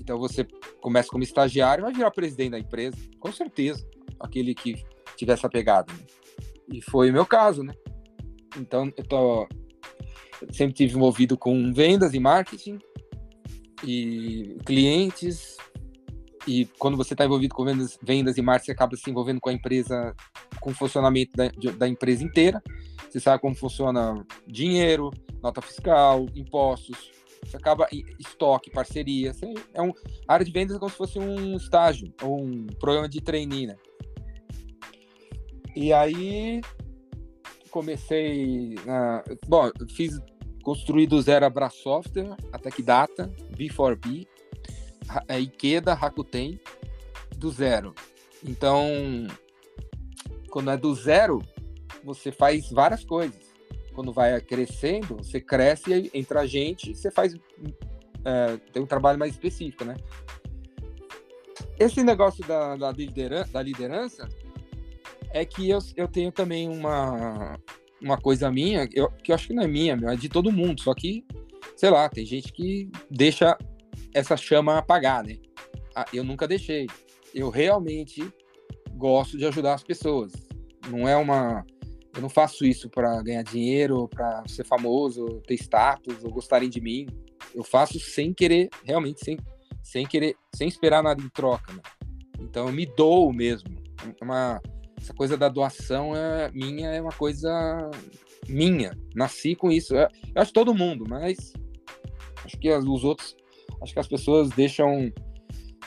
Então 0.00 0.18
você 0.18 0.44
começa 0.80 1.08
como 1.08 1.22
estagiário, 1.22 1.84
vai 1.84 1.92
virar 1.92 2.10
presidente 2.10 2.50
da 2.50 2.58
empresa, 2.58 2.96
com 3.18 3.32
certeza, 3.32 3.86
aquele 4.18 4.54
que 4.54 4.84
tiver 5.16 5.34
essa 5.34 5.48
pegada. 5.48 5.92
Né? 5.92 6.00
E 6.72 6.80
foi 6.80 7.10
o 7.10 7.12
meu 7.12 7.26
caso, 7.26 7.62
né? 7.62 7.74
Então 8.56 8.90
eu 8.96 9.04
tô 9.04 9.48
sempre 10.50 10.74
tive 10.74 10.96
envolvido 10.96 11.36
com 11.36 11.72
vendas 11.72 12.14
e 12.14 12.20
marketing 12.20 12.78
e 13.84 14.56
clientes. 14.64 15.56
E 16.46 16.66
quando 16.78 16.96
você 16.96 17.14
está 17.14 17.24
envolvido 17.24 17.54
com 17.54 17.64
vendas, 17.64 17.98
vendas 18.02 18.36
e 18.36 18.42
marketing, 18.42 18.66
você 18.66 18.72
acaba 18.72 18.96
se 18.96 19.08
envolvendo 19.08 19.40
com 19.40 19.48
a 19.48 19.52
empresa, 19.52 20.14
com 20.60 20.70
o 20.70 20.74
funcionamento 20.74 21.32
da, 21.36 21.48
da 21.76 21.88
empresa 21.88 22.24
inteira. 22.24 22.60
Você 23.08 23.20
sabe 23.20 23.40
como 23.40 23.54
funciona 23.54 24.24
dinheiro, 24.46 25.10
nota 25.40 25.60
fiscal, 25.60 26.26
impostos, 26.34 27.12
você 27.44 27.56
acaba 27.56 27.86
estoque, 28.18 28.70
parceria. 28.70 29.32
Você, 29.32 29.52
é 29.74 29.82
um 29.82 29.92
a 30.26 30.34
área 30.34 30.46
de 30.46 30.52
vendas 30.52 30.76
é 30.76 30.78
como 30.78 30.90
se 30.90 30.96
fosse 30.96 31.18
um 31.18 31.56
estágio 31.56 32.12
ou 32.22 32.42
um 32.42 32.66
programa 32.66 33.08
de 33.08 33.20
trainee, 33.20 33.66
né? 33.66 33.76
E 35.74 35.92
aí 35.92 36.60
comecei, 37.70 38.74
uh, 38.74 39.38
bom, 39.46 39.70
fiz 39.94 40.20
construí 40.62 41.06
do 41.06 41.20
zero 41.20 41.46
a 41.46 41.50
Bra 41.50 41.70
Software, 41.70 42.36
a 42.52 42.82
Data, 42.82 43.32
B4B, 43.56 44.26
a 45.28 45.38
Ikeda, 45.38 45.94
Rakuten, 45.94 46.60
do 47.36 47.50
zero. 47.50 47.94
Então, 48.44 48.86
quando 50.50 50.70
é 50.70 50.76
do 50.76 50.94
zero, 50.94 51.40
você 52.04 52.30
faz 52.30 52.70
várias 52.70 53.04
coisas 53.04 53.52
quando 53.94 54.12
vai 54.12 54.40
crescendo, 54.40 55.16
você 55.16 55.40
cresce 55.40 56.10
entra 56.14 56.46
gente, 56.46 56.94
você 56.94 57.10
faz 57.10 57.34
é, 58.24 58.56
tem 58.72 58.82
um 58.82 58.86
trabalho 58.86 59.18
mais 59.18 59.32
específico, 59.32 59.84
né? 59.84 59.96
Esse 61.78 62.02
negócio 62.02 62.46
da, 62.46 62.76
da, 62.76 62.92
liderança, 62.92 63.52
da 63.52 63.62
liderança 63.62 64.28
é 65.32 65.44
que 65.44 65.68
eu, 65.68 65.78
eu 65.96 66.08
tenho 66.08 66.30
também 66.30 66.68
uma, 66.68 67.58
uma 68.00 68.18
coisa 68.18 68.50
minha, 68.50 68.88
eu, 68.92 69.10
que 69.10 69.32
eu 69.32 69.34
acho 69.34 69.48
que 69.48 69.54
não 69.54 69.62
é 69.62 69.68
minha, 69.68 69.98
é 70.10 70.16
de 70.16 70.28
todo 70.28 70.52
mundo, 70.52 70.80
só 70.80 70.94
que, 70.94 71.24
sei 71.76 71.90
lá, 71.90 72.08
tem 72.08 72.24
gente 72.24 72.52
que 72.52 72.90
deixa 73.10 73.56
essa 74.14 74.36
chama 74.36 74.78
apagar, 74.78 75.24
né? 75.24 75.36
Ah, 75.94 76.06
eu 76.12 76.24
nunca 76.24 76.48
deixei. 76.48 76.86
Eu 77.34 77.50
realmente 77.50 78.22
gosto 78.94 79.36
de 79.36 79.46
ajudar 79.46 79.74
as 79.74 79.82
pessoas. 79.82 80.32
Não 80.90 81.08
é 81.08 81.16
uma 81.16 81.64
eu 82.14 82.20
não 82.20 82.28
faço 82.28 82.64
isso 82.64 82.90
para 82.90 83.22
ganhar 83.22 83.42
dinheiro, 83.42 84.06
para 84.08 84.42
ser 84.46 84.64
famoso, 84.64 85.40
ter 85.46 85.54
status 85.54 86.22
ou 86.22 86.30
gostarem 86.30 86.68
de 86.68 86.80
mim. 86.80 87.06
Eu 87.54 87.64
faço 87.64 87.98
sem 87.98 88.34
querer, 88.34 88.68
realmente 88.84 89.24
sem, 89.24 89.38
sem 89.82 90.06
querer, 90.06 90.36
sem 90.54 90.68
esperar 90.68 91.02
nada 91.02 91.22
em 91.22 91.28
troca. 91.30 91.72
Né? 91.72 91.80
Então 92.38 92.66
eu 92.66 92.72
me 92.72 92.84
dou 92.84 93.32
mesmo. 93.32 93.70
É 94.20 94.24
uma, 94.24 94.60
essa 95.02 95.12
coisa 95.12 95.36
da 95.36 95.48
doação 95.48 96.14
é 96.14 96.48
minha, 96.52 96.90
é 96.90 97.00
uma 97.00 97.12
coisa 97.12 97.50
minha. 98.48 98.96
Nasci 99.14 99.56
com 99.56 99.70
isso. 99.70 99.94
Eu, 99.96 100.08
eu 100.34 100.42
acho 100.42 100.52
todo 100.52 100.74
mundo, 100.74 101.04
mas 101.08 101.52
acho 102.44 102.56
que 102.56 102.72
os 102.72 103.02
outros, 103.02 103.36
acho 103.82 103.92
que 103.92 103.98
as 103.98 104.06
pessoas 104.06 104.48
deixam 104.50 105.12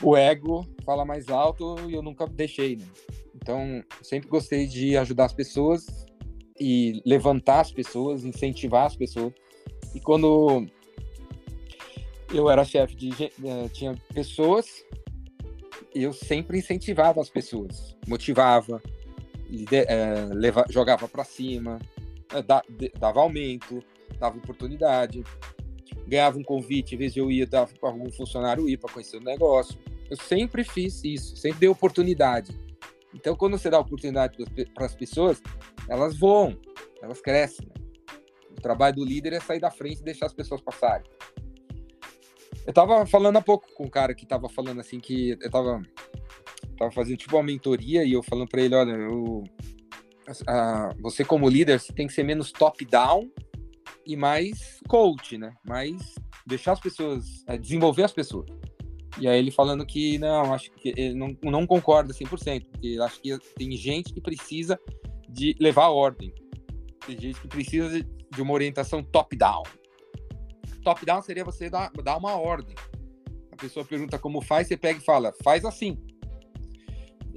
o 0.02 0.14
ego 0.14 0.66
falar 0.84 1.06
mais 1.06 1.30
alto 1.30 1.76
e 1.88 1.94
eu 1.94 2.02
nunca 2.02 2.26
deixei, 2.26 2.76
né? 2.76 2.84
Então, 3.34 3.82
sempre 4.02 4.28
gostei 4.28 4.66
de 4.66 4.96
ajudar 4.98 5.24
as 5.26 5.32
pessoas 5.32 5.86
e 6.60 7.00
levantar 7.06 7.60
as 7.60 7.72
pessoas, 7.72 8.22
incentivar 8.24 8.84
as 8.84 8.96
pessoas. 8.96 9.32
E 9.94 10.00
quando 10.00 10.66
eu 12.34 12.50
era 12.50 12.64
chefe 12.64 12.94
de 12.96 13.12
eh, 13.24 13.68
tinha 13.72 13.94
pessoas, 14.12 14.84
eu 15.94 16.12
sempre 16.12 16.58
incentivava 16.58 17.20
as 17.20 17.30
pessoas, 17.30 17.96
motivava, 18.06 18.82
é, 19.72 20.26
leva, 20.32 20.64
jogava 20.68 21.08
para 21.08 21.24
cima, 21.24 21.78
é, 22.32 22.42
dava 22.98 23.20
aumento, 23.20 23.82
dava 24.18 24.36
oportunidade, 24.38 25.22
ganhava 26.06 26.38
um 26.38 26.42
convite, 26.42 26.94
em 26.94 26.98
vez 26.98 27.12
de 27.12 27.20
eu 27.20 27.30
ir, 27.30 27.46
dava 27.46 27.72
para 27.80 27.88
algum 27.88 28.10
funcionário 28.10 28.68
ir 28.68 28.76
para 28.76 28.92
conhecer 28.92 29.18
o 29.18 29.24
negócio. 29.24 29.78
Eu 30.08 30.16
sempre 30.16 30.64
fiz 30.64 31.02
isso, 31.04 31.36
sempre 31.36 31.60
dei 31.60 31.68
oportunidade. 31.68 32.56
Então, 33.14 33.34
quando 33.34 33.58
você 33.58 33.70
dá 33.70 33.78
oportunidade 33.78 34.36
para 34.74 34.86
as 34.86 34.94
pessoas, 34.94 35.42
elas 35.88 36.18
voam, 36.18 36.56
elas 37.02 37.20
crescem. 37.20 37.66
Né? 37.66 37.74
O 38.50 38.60
trabalho 38.60 38.96
do 38.96 39.04
líder 39.04 39.32
é 39.32 39.40
sair 39.40 39.60
da 39.60 39.70
frente 39.70 40.00
e 40.00 40.04
deixar 40.04 40.26
as 40.26 40.34
pessoas 40.34 40.60
passarem. 40.60 41.06
Eu 42.66 42.72
tava 42.72 43.06
falando 43.06 43.36
há 43.36 43.42
pouco 43.42 43.72
com 43.74 43.84
um 43.84 43.90
cara 43.90 44.14
que 44.14 44.26
tava 44.26 44.48
falando 44.48 44.80
assim 44.80 44.98
que 44.98 45.36
eu 45.40 45.50
tava, 45.50 45.82
tava 46.76 46.90
fazendo 46.90 47.16
tipo 47.16 47.36
uma 47.36 47.42
mentoria 47.42 48.04
e 48.04 48.12
eu 48.12 48.22
falando 48.22 48.48
para 48.48 48.62
ele, 48.62 48.74
olha, 48.74 48.92
eu, 48.92 49.44
a, 50.46 50.94
você 51.00 51.24
como 51.24 51.48
líder 51.48 51.80
você 51.80 51.92
tem 51.92 52.06
que 52.06 52.12
ser 52.12 52.22
menos 52.22 52.52
top-down 52.52 53.30
e 54.06 54.16
mais 54.16 54.80
coach, 54.88 55.36
né? 55.36 55.54
Mais 55.66 56.14
deixar 56.46 56.72
as 56.72 56.80
pessoas, 56.80 57.44
é, 57.46 57.56
desenvolver 57.58 58.04
as 58.04 58.12
pessoas. 58.12 58.48
E 59.18 59.26
aí 59.26 59.38
ele 59.38 59.50
falando 59.50 59.84
que 59.86 60.18
não, 60.18 60.52
acho 60.52 60.70
que 60.72 60.92
ele 60.96 61.14
não, 61.14 61.36
não 61.42 61.66
concorda 61.66 62.12
100%, 62.12 62.66
porque 62.70 62.98
acha 63.00 63.20
que 63.20 63.38
tem 63.56 63.72
gente 63.72 64.12
que 64.12 64.20
precisa 64.20 64.78
de 65.28 65.56
levar 65.58 65.88
ordem. 65.88 66.32
Tem 67.06 67.18
gente 67.18 67.40
que 67.40 67.48
precisa 67.48 68.00
de 68.00 68.42
uma 68.42 68.52
orientação 68.52 69.02
top-down. 69.02 69.62
Top-down 70.84 71.22
seria 71.22 71.44
você 71.44 71.70
dar, 71.70 71.90
dar 72.02 72.16
uma 72.16 72.36
ordem. 72.36 72.74
A 73.50 73.56
pessoa 73.56 73.84
pergunta 73.84 74.18
como 74.18 74.42
faz, 74.42 74.68
você 74.68 74.76
pega 74.76 75.00
e 75.00 75.04
fala, 75.04 75.32
faz 75.42 75.64
assim. 75.64 75.96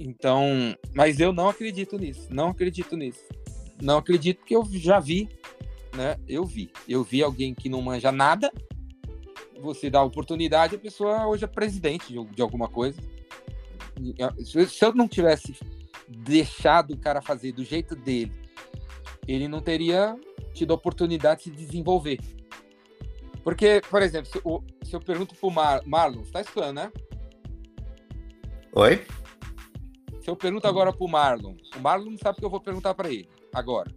Então, 0.02 0.74
mas 0.94 1.20
eu 1.20 1.30
não 1.30 1.50
acredito 1.50 1.98
nisso. 1.98 2.26
Não 2.30 2.48
acredito 2.48 2.96
nisso. 2.96 3.22
Não 3.82 3.98
acredito 3.98 4.42
que 4.46 4.56
eu 4.56 4.66
já 4.72 4.98
vi, 4.98 5.28
né? 5.94 6.16
Eu 6.26 6.46
vi. 6.46 6.72
Eu 6.88 7.04
vi 7.04 7.22
alguém 7.22 7.54
que 7.54 7.68
não 7.68 7.82
manja 7.82 8.10
nada. 8.10 8.50
Você 9.60 9.90
dá 9.90 10.02
oportunidade, 10.02 10.74
a 10.74 10.78
pessoa 10.78 11.26
hoje 11.26 11.44
é 11.44 11.46
presidente 11.46 12.14
de, 12.14 12.24
de 12.34 12.40
alguma 12.40 12.66
coisa. 12.66 12.98
Se 14.42 14.82
eu 14.82 14.94
não 14.94 15.06
tivesse 15.06 15.54
deixado 16.08 16.94
o 16.94 16.98
cara 16.98 17.20
fazer 17.20 17.52
do 17.52 17.62
jeito 17.62 17.94
dele, 17.94 18.32
ele 19.28 19.48
não 19.48 19.60
teria 19.60 20.16
tido 20.54 20.72
a 20.72 20.76
oportunidade 20.76 21.50
de 21.50 21.50
se 21.50 21.66
desenvolver. 21.66 22.18
Porque, 23.44 23.82
por 23.90 24.00
exemplo, 24.00 24.30
se, 24.32 24.40
o, 24.42 24.62
se 24.82 24.96
eu 24.96 25.00
pergunto 25.00 25.34
pro 25.34 25.50
Mar, 25.50 25.82
Marlon, 25.84 26.24
você 26.24 26.32
tá 26.32 26.40
escutando, 26.40 26.76
né? 26.76 26.92
Oi? 28.72 29.04
Se 30.20 30.28
eu 30.28 30.36
pergunto 30.36 30.66
agora 30.66 30.92
pro 30.92 31.08
Marlon, 31.08 31.54
o 31.76 31.80
Marlon 31.80 32.10
não 32.10 32.18
sabe 32.18 32.36
o 32.36 32.40
que 32.40 32.44
eu 32.44 32.50
vou 32.50 32.60
perguntar 32.60 32.94
para 32.94 33.08
ele 33.08 33.28
agora. 33.54 33.90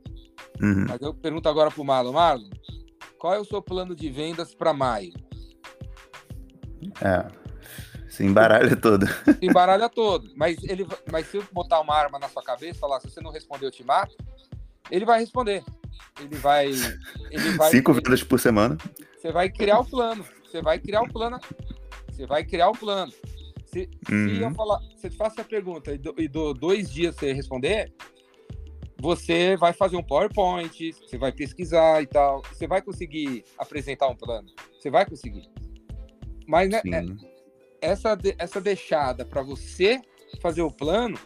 Uhum. 0.62 0.86
Mas 0.88 1.02
eu 1.02 1.14
pergunto 1.14 1.50
agora 1.50 1.70
pro 1.70 1.84
Marlon, 1.84 2.14
Marlon, 2.14 2.50
qual 3.18 3.34
é 3.34 3.40
o 3.40 3.46
seu 3.46 3.62
plano 3.62 3.96
de 3.96 4.10
vendas 4.10 4.54
para 4.54 4.74
maio? 4.74 5.14
É, 7.02 7.28
se 8.14 8.24
embaralha 8.24 8.76
todo. 8.76 9.08
Se 9.40 9.46
embaralha 9.46 9.90
todo. 9.90 10.30
Mas, 10.36 10.64
ele, 10.64 10.86
mas 11.12 11.26
se 11.26 11.38
eu 11.38 11.44
botar 11.52 11.80
uma 11.80 11.96
arma 11.96 12.20
na 12.20 12.30
sua 12.30 12.44
cabeça 12.44 12.78
e 12.78 12.80
falar, 12.80 13.00
se 13.00 13.10
você 13.10 13.20
não 13.20 13.32
responder, 13.32 13.66
eu 13.66 13.72
te 13.72 13.84
mato, 13.84 14.16
ele 14.92 15.04
vai 15.04 15.20
responder. 15.20 15.64
Ele 16.20 16.36
vai. 16.36 16.68
Ele 16.68 17.52
vai 17.58 17.72
Cinco 17.72 17.92
vendas 17.92 18.24
por 18.24 18.40
semana. 18.40 18.78
Você 19.18 19.32
vai 19.32 19.50
criar 19.50 19.80
o 19.80 19.86
plano. 19.86 20.24
Você 20.46 20.62
vai 20.62 20.78
criar 20.78 21.02
o 21.02 21.12
plano. 21.12 21.40
Você 22.12 22.28
vai 22.28 22.44
criar 22.44 22.70
o 22.70 22.78
plano. 22.78 23.12
Se, 23.74 23.90
uhum. 24.10 24.30
se 24.30 24.42
eu 24.42 24.48
uhum. 24.48 24.54
falar, 24.54 24.80
se 24.96 25.08
eu 25.08 25.12
te 25.12 25.18
faço 25.18 25.42
a 25.42 25.44
pergunta 25.44 25.92
e 25.92 25.98
dou, 25.98 26.14
e 26.18 26.28
dou 26.28 26.54
dois 26.54 26.92
dias 26.92 27.16
você 27.16 27.34
responder, 27.34 27.92
você 29.02 29.58
vai 29.58 29.74
fazer 29.74 29.98
um 29.98 30.04
PowerPoint, 30.04 30.94
você 30.94 31.18
vai 31.18 31.32
pesquisar 31.32 32.02
e 32.04 32.06
tal, 32.06 32.44
você 32.44 32.68
vai 32.68 32.82
conseguir 32.82 33.44
apresentar 33.58 34.08
um 34.08 34.16
plano, 34.16 34.48
você 34.80 34.90
vai 34.90 35.06
conseguir. 35.06 35.50
Mas 36.48 36.70
né, 36.70 36.82
é, 36.86 37.04
essa, 37.82 38.18
essa 38.38 38.62
deixada 38.62 39.26
para 39.26 39.42
você 39.42 40.00
fazer 40.40 40.62
o 40.62 40.72
plano, 40.72 41.18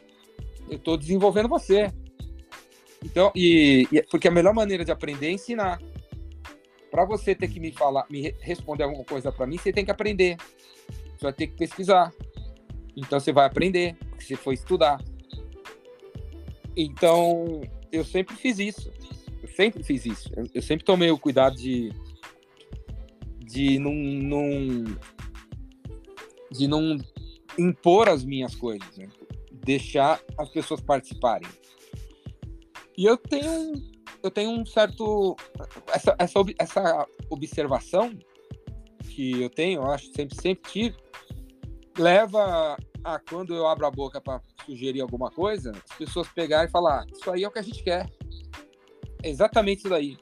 eu 0.70 0.78
estou 0.78 0.98
desenvolvendo 0.98 1.50
você. 1.50 1.92
Então, 3.04 3.32
e, 3.36 3.88
e, 3.92 4.02
porque 4.04 4.28
a 4.28 4.32
melhor 4.32 4.54
maneira 4.54 4.84
de 4.86 4.92
aprender 4.92 5.28
é 5.28 5.32
ensinar. 5.32 5.80
Para 6.90 7.06
você 7.06 7.36
ter 7.36 7.48
que 7.48 7.60
me 7.60 7.72
falar, 7.72 8.06
me 8.10 8.34
responder 8.40 8.84
alguma 8.84 9.04
coisa 9.04 9.32
para 9.32 9.46
mim, 9.46 9.58
você 9.58 9.72
tem 9.72 9.86
que 9.86 9.92
aprender. 9.92 10.38
Você 10.88 11.24
vai 11.24 11.34
ter 11.34 11.48
que 11.48 11.58
pesquisar. 11.58 12.12
Então 12.98 13.20
você 13.20 13.32
vai 13.32 13.46
aprender, 13.46 13.96
você 14.20 14.36
foi 14.36 14.56
estudar. 14.56 15.00
Então, 16.76 17.62
eu 17.92 18.04
sempre 18.04 18.36
fiz 18.36 18.58
isso. 18.60 18.92
Eu 19.42 19.50
sempre 19.50 19.84
fiz 19.84 20.06
isso. 20.06 20.30
Eu, 20.36 20.46
eu 20.56 20.62
sempre 20.62 20.84
tomei 20.84 21.12
o 21.12 21.18
cuidado 21.18 21.56
de 21.56 21.92
de 23.48 23.80
não, 23.80 23.94
não 23.94 24.84
de 26.52 26.68
não 26.68 26.98
impor 27.58 28.10
as 28.10 28.26
minhas 28.26 28.54
coisas, 28.56 28.98
né? 28.98 29.08
deixar 29.52 30.22
as 30.38 30.50
pessoas 30.50 30.82
participarem. 30.82 31.48
E 32.98 33.06
eu 33.06 33.18
tenho 33.18 33.74
eu 34.24 34.32
tenho 34.32 34.50
um 34.50 34.66
certo 34.66 35.36
essa, 35.94 36.16
essa, 36.20 36.40
essa 36.60 37.08
observação 37.30 38.18
que 39.10 39.42
eu 39.42 39.50
tenho, 39.50 39.82
eu 39.82 39.92
acho 39.92 40.12
sempre 40.14 40.36
sempre 40.42 40.72
tive, 40.72 40.98
leva 41.98 42.78
a 43.04 43.20
quando 43.20 43.54
eu 43.54 43.68
abro 43.68 43.86
a 43.86 43.92
boca 43.92 44.20
para 44.20 44.42
sugerir 44.66 45.02
alguma 45.02 45.30
coisa, 45.32 45.72
as 45.72 45.98
pessoas 45.98 46.28
pegarem 46.30 46.68
e 46.68 46.72
falar: 46.72 47.02
ah, 47.02 47.06
Isso 47.12 47.30
aí 47.32 47.44
é 47.44 47.48
o 47.48 47.52
que 47.52 47.60
a 47.60 47.64
gente 47.64 47.84
quer. 47.84 48.10
É 49.24 49.30
exatamente 49.30 49.80
isso 49.80 49.90
daí. 49.90 50.18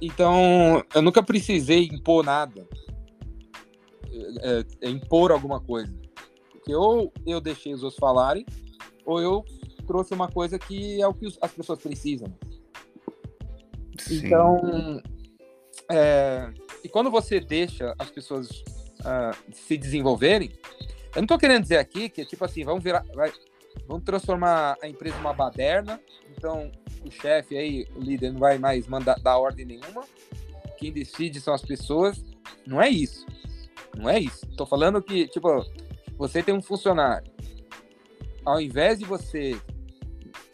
Então, 0.00 0.82
eu 0.94 1.02
nunca 1.02 1.22
precisei 1.22 1.84
impor 1.84 2.24
nada, 2.24 2.66
é, 4.42 4.64
é, 4.80 4.88
impor 4.88 5.30
alguma 5.30 5.60
coisa. 5.60 5.92
Porque 6.52 6.74
ou 6.74 7.12
eu 7.26 7.40
deixei 7.40 7.74
os 7.74 7.82
outros 7.82 8.00
falarem, 8.00 8.46
ou 9.04 9.20
eu 9.20 9.44
trouxe 9.86 10.14
uma 10.14 10.28
coisa 10.28 10.58
que 10.58 11.02
é 11.02 11.06
o 11.06 11.12
que 11.12 11.26
as 11.40 11.52
pessoas 11.52 11.80
precisam. 11.80 12.32
Sim. 13.98 14.26
Então, 14.26 15.02
é, 15.90 16.50
e 16.82 16.88
quando 16.88 17.10
você 17.10 17.40
deixa 17.40 17.94
as 17.98 18.10
pessoas 18.10 18.48
uh, 19.00 19.36
se 19.52 19.76
desenvolverem, 19.76 20.50
eu 21.14 21.16
não 21.16 21.22
estou 21.22 21.38
querendo 21.38 21.62
dizer 21.62 21.78
aqui 21.78 22.08
que, 22.08 22.24
tipo 22.24 22.44
assim, 22.44 22.64
vamos 22.64 22.82
virar, 22.82 23.04
vai, 23.14 23.32
vamos 23.86 24.04
transformar 24.04 24.76
a 24.82 24.88
empresa 24.88 25.16
numa 25.16 25.32
baderna, 25.32 26.00
então 26.36 26.70
o 27.04 27.10
chefe 27.10 27.56
aí, 27.56 27.86
o 27.96 28.00
líder, 28.00 28.32
não 28.32 28.40
vai 28.40 28.58
mais 28.58 28.86
mandar 28.86 29.18
dar 29.20 29.38
ordem 29.38 29.66
nenhuma, 29.66 30.04
quem 30.78 30.92
decide 30.92 31.40
são 31.40 31.52
as 31.52 31.62
pessoas, 31.62 32.22
não 32.66 32.80
é 32.80 32.88
isso, 32.88 33.26
não 33.96 34.08
é 34.08 34.18
isso. 34.18 34.46
Estou 34.46 34.66
falando 34.66 35.02
que, 35.02 35.26
tipo, 35.28 35.64
você 36.16 36.42
tem 36.42 36.54
um 36.54 36.62
funcionário, 36.62 37.30
ao 38.44 38.60
invés 38.60 38.98
de 38.98 39.04
você 39.04 39.60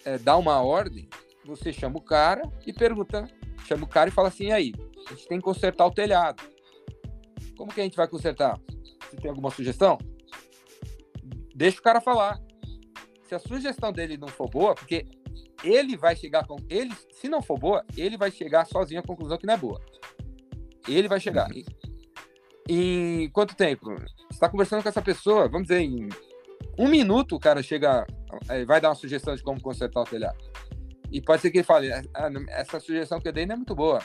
é, 0.05 0.19
dar 0.19 0.37
uma 0.37 0.61
ordem, 0.63 1.09
você 1.45 1.73
chama 1.73 1.99
o 1.99 2.03
cara 2.03 2.43
e 2.67 2.73
pergunta, 2.73 3.29
chama 3.67 3.85
o 3.85 3.89
cara 3.89 4.09
e 4.09 4.13
fala 4.13 4.29
assim, 4.29 4.53
aí, 4.53 4.73
a 5.07 5.11
gente 5.11 5.29
tem 5.29 5.39
que 5.39 5.45
consertar 5.45 5.87
o 5.87 5.93
telhado. 5.93 6.43
Como 7.57 7.73
que 7.73 7.81
a 7.81 7.85
gente 7.85 7.97
vai 7.97 8.09
consertar? 8.09 8.61
Você 9.11 9.17
tem 9.17 9.31
alguma 9.31 9.51
sugestão? 9.51 9.99
Deixa 11.57 11.81
o 11.81 11.83
cara 11.83 12.01
falar. 12.01 12.39
Se 13.23 13.35
a 13.35 13.39
sugestão 13.39 13.91
dele 13.91 14.17
não 14.17 14.29
for 14.29 14.49
boa, 14.49 14.75
porque 14.75 15.07
ele 15.65 15.97
vai 15.97 16.15
chegar 16.15 16.47
com 16.47 16.57
ele, 16.69 16.95
se 17.11 17.29
não 17.29 17.43
for 17.43 17.59
boa, 17.59 17.85
ele 17.97 18.17
vai 18.17 18.31
chegar 18.31 18.67
sozinho 18.67 19.01
à 19.01 19.03
conclusão 19.03 19.39
que 19.39 19.47
não 19.47 19.55
é 19.55 19.57
boa. 19.57 19.81
Ele 20.87 21.09
vai 21.09 21.19
chegar. 21.19 21.51
Uhum. 21.51 21.65
Em 22.69 23.31
quanto 23.31 23.57
tempo? 23.57 23.87
Você 23.87 24.07
está 24.31 24.49
conversando 24.49 24.83
com 24.83 24.89
essa 24.89 25.03
pessoa, 25.03 25.49
vamos 25.49 25.69
dizer, 25.69 25.81
em 25.81 26.09
um 26.79 26.89
minuto 26.89 27.37
o 27.37 27.41
cara 27.41 27.63
chega, 27.63 28.07
eh, 28.49 28.65
vai 28.65 28.81
dar 28.81 28.91
uma 28.91 28.95
sugestão 28.95 29.35
de 29.35 29.43
como 29.43 29.61
consertar 29.61 30.03
o 30.03 30.05
telhado. 30.05 30.39
E 31.11 31.21
pode 31.21 31.43
ser 31.43 31.51
que 31.51 31.59
ele 31.59 31.65
fale, 31.65 31.91
ah, 31.93 32.05
essa 32.49 32.79
sugestão 32.79 33.21
que 33.21 33.29
eu 33.29 33.33
dei 33.33 33.47
não 33.47 33.55
é 33.55 33.57
muito 33.57 33.75
boa. 33.75 34.01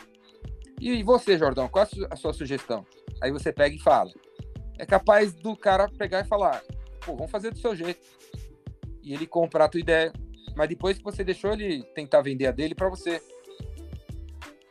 E 0.79 1.03
você, 1.03 1.37
Jordão, 1.37 1.67
qual 1.67 1.87
a 2.09 2.15
sua 2.15 2.33
sugestão? 2.33 2.85
Aí 3.21 3.31
você 3.31 3.51
pega 3.51 3.75
e 3.75 3.79
fala. 3.79 4.11
É 4.79 4.85
capaz 4.85 5.33
do 5.33 5.55
cara 5.55 5.87
pegar 5.89 6.21
e 6.21 6.27
falar, 6.27 6.63
pô, 7.05 7.15
vamos 7.15 7.31
fazer 7.31 7.51
do 7.51 7.57
seu 7.57 7.75
jeito. 7.75 7.99
E 9.03 9.13
ele 9.13 9.27
comprar 9.27 9.65
a 9.65 9.69
tua 9.69 9.79
ideia. 9.79 10.13
Mas 10.55 10.69
depois 10.69 10.97
que 10.97 11.03
você 11.03 11.23
deixou 11.23 11.53
ele 11.53 11.83
tentar 11.95 12.21
vender 12.21 12.47
a 12.47 12.51
dele 12.51 12.75
para 12.75 12.89
você. 12.89 13.21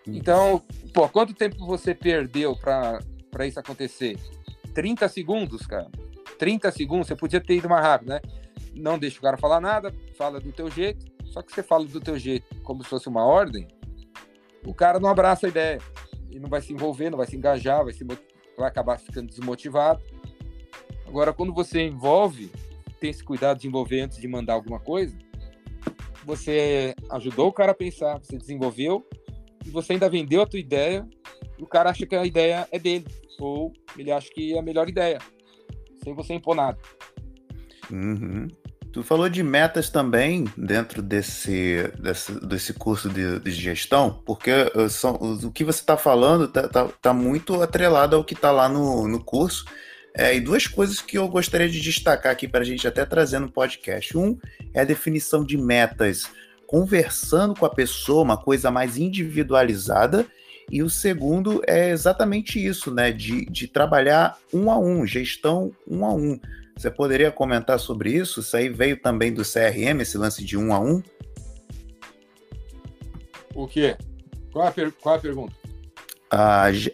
Então, 0.07 0.63
pô, 0.93 1.09
quanto 1.09 1.35
tempo 1.35 1.65
você 1.67 1.95
perdeu 1.95 2.57
para 2.57 3.47
isso 3.47 3.59
acontecer? 3.61 4.19
30 4.75 5.09
segundos, 5.09 5.67
cara. 5.67 5.91
30 6.39 6.71
segundos, 6.73 7.07
você 7.07 7.17
podia 7.17 7.41
ter 7.41 7.57
ido 7.57 7.69
mais 7.69 7.85
rápido, 7.85 8.09
né? 8.09 8.21
Não 8.75 8.99
deixa 8.99 9.19
o 9.19 9.23
cara 9.23 9.37
falar 9.37 9.61
nada, 9.61 9.95
fala 10.17 10.41
do 10.41 10.53
teu 10.53 10.71
jeito. 10.71 11.05
Só 11.27 11.43
que 11.43 11.53
você 11.53 11.63
fala 11.63 11.85
do 11.85 12.01
teu 12.01 12.19
jeito 12.19 12.47
como 12.63 12.83
se 12.83 12.91
fosse 12.91 13.09
uma 13.09 13.25
ordem, 13.25 13.69
o 14.65 14.75
cara 14.75 14.99
não 14.99 15.09
abraça 15.09 15.47
a 15.47 15.49
ideia. 15.49 15.79
E 16.31 16.39
não 16.39 16.49
vai 16.49 16.61
se 16.61 16.73
envolver, 16.73 17.11
não 17.11 17.19
vai 17.19 17.27
se 17.27 17.37
engajar, 17.37 17.85
vai, 17.85 17.93
se, 17.93 18.05
vai 18.05 18.69
acabar 18.69 18.99
ficando 18.99 19.29
desmotivado. 19.29 20.03
Agora, 21.11 21.33
quando 21.33 21.53
você 21.53 21.83
envolve, 21.83 22.53
tem 23.01 23.11
esse 23.11 23.25
cuidado 23.25 23.59
de 23.59 23.67
envolver 23.67 24.03
antes 24.03 24.19
de 24.19 24.29
mandar 24.29 24.53
alguma 24.53 24.79
coisa, 24.79 25.19
você 26.25 26.95
ajudou 27.11 27.49
o 27.49 27.53
cara 27.53 27.73
a 27.73 27.75
pensar, 27.75 28.19
você 28.19 28.39
desenvolveu, 28.39 29.05
e 29.67 29.71
você 29.71 29.95
ainda 29.95 30.09
vendeu 30.09 30.41
a 30.41 30.47
tua 30.47 30.61
ideia, 30.61 31.05
e 31.59 31.63
o 31.65 31.67
cara 31.67 31.91
acha 31.91 32.07
que 32.07 32.15
a 32.15 32.25
ideia 32.25 32.69
é 32.71 32.79
dele, 32.79 33.07
ou 33.41 33.73
ele 33.99 34.13
acha 34.13 34.31
que 34.33 34.55
é 34.55 34.59
a 34.61 34.63
melhor 34.63 34.89
ideia, 34.89 35.19
sem 36.05 36.15
você 36.15 36.35
impor 36.35 36.55
nada. 36.55 36.79
Uhum. 37.91 38.47
Tu 38.93 39.03
falou 39.03 39.29
de 39.29 39.43
metas 39.43 39.91
também 39.91 40.45
dentro 40.57 41.03
desse, 41.03 41.93
desse, 41.99 42.47
desse 42.47 42.73
curso 42.73 43.09
de, 43.09 43.41
de 43.41 43.51
gestão, 43.51 44.23
porque 44.25 44.53
uh, 44.77 44.89
são, 44.89 45.17
o 45.17 45.51
que 45.51 45.65
você 45.65 45.81
está 45.81 45.97
falando 45.97 46.45
está 46.45 46.69
tá, 46.69 46.89
tá, 47.03 47.13
muito 47.13 47.61
atrelado 47.61 48.15
ao 48.15 48.23
que 48.23 48.35
está 48.35 48.53
lá 48.53 48.69
no, 48.69 49.09
no 49.09 49.19
curso, 49.19 49.65
é, 50.15 50.35
e 50.35 50.41
duas 50.41 50.67
coisas 50.67 51.01
que 51.01 51.17
eu 51.17 51.29
gostaria 51.29 51.69
de 51.69 51.81
destacar 51.81 52.33
aqui 52.33 52.49
para 52.49 52.61
a 52.61 52.65
gente 52.65 52.87
até 52.87 53.05
trazer 53.05 53.39
no 53.39 53.51
podcast. 53.51 54.17
Um 54.17 54.39
é 54.75 54.81
a 54.81 54.85
definição 54.85 55.45
de 55.45 55.57
metas, 55.57 56.31
conversando 56.67 57.55
com 57.55 57.65
a 57.67 57.71
pessoa, 57.71 58.23
uma 58.23 58.37
coisa 58.37 58.71
mais 58.71 58.97
individualizada. 58.97 60.27
E 60.71 60.83
o 60.83 60.91
segundo 60.91 61.63
é 61.67 61.91
exatamente 61.91 62.65
isso, 62.65 62.93
né? 62.93 63.11
De, 63.11 63.45
de 63.47 63.67
trabalhar 63.67 64.39
um 64.53 64.71
a 64.71 64.79
um, 64.79 65.07
gestão 65.07 65.73
um 65.87 66.05
a 66.05 66.13
um. 66.13 66.39
Você 66.77 66.91
poderia 66.91 67.31
comentar 67.31 67.79
sobre 67.79 68.13
isso? 68.13 68.41
Isso 68.41 68.57
aí 68.57 68.69
veio 68.69 68.97
também 68.97 69.33
do 69.33 69.43
CRM, 69.43 70.01
esse 70.01 70.17
lance 70.17 70.45
de 70.45 70.57
um 70.57 70.73
a 70.73 70.81
um? 70.81 71.03
O 73.55 73.67
quê? 73.67 73.97
Qual 74.53 74.67
a, 74.67 74.71
per... 74.71 74.93
Qual 74.93 75.15
a 75.15 75.19
pergunta? 75.19 75.60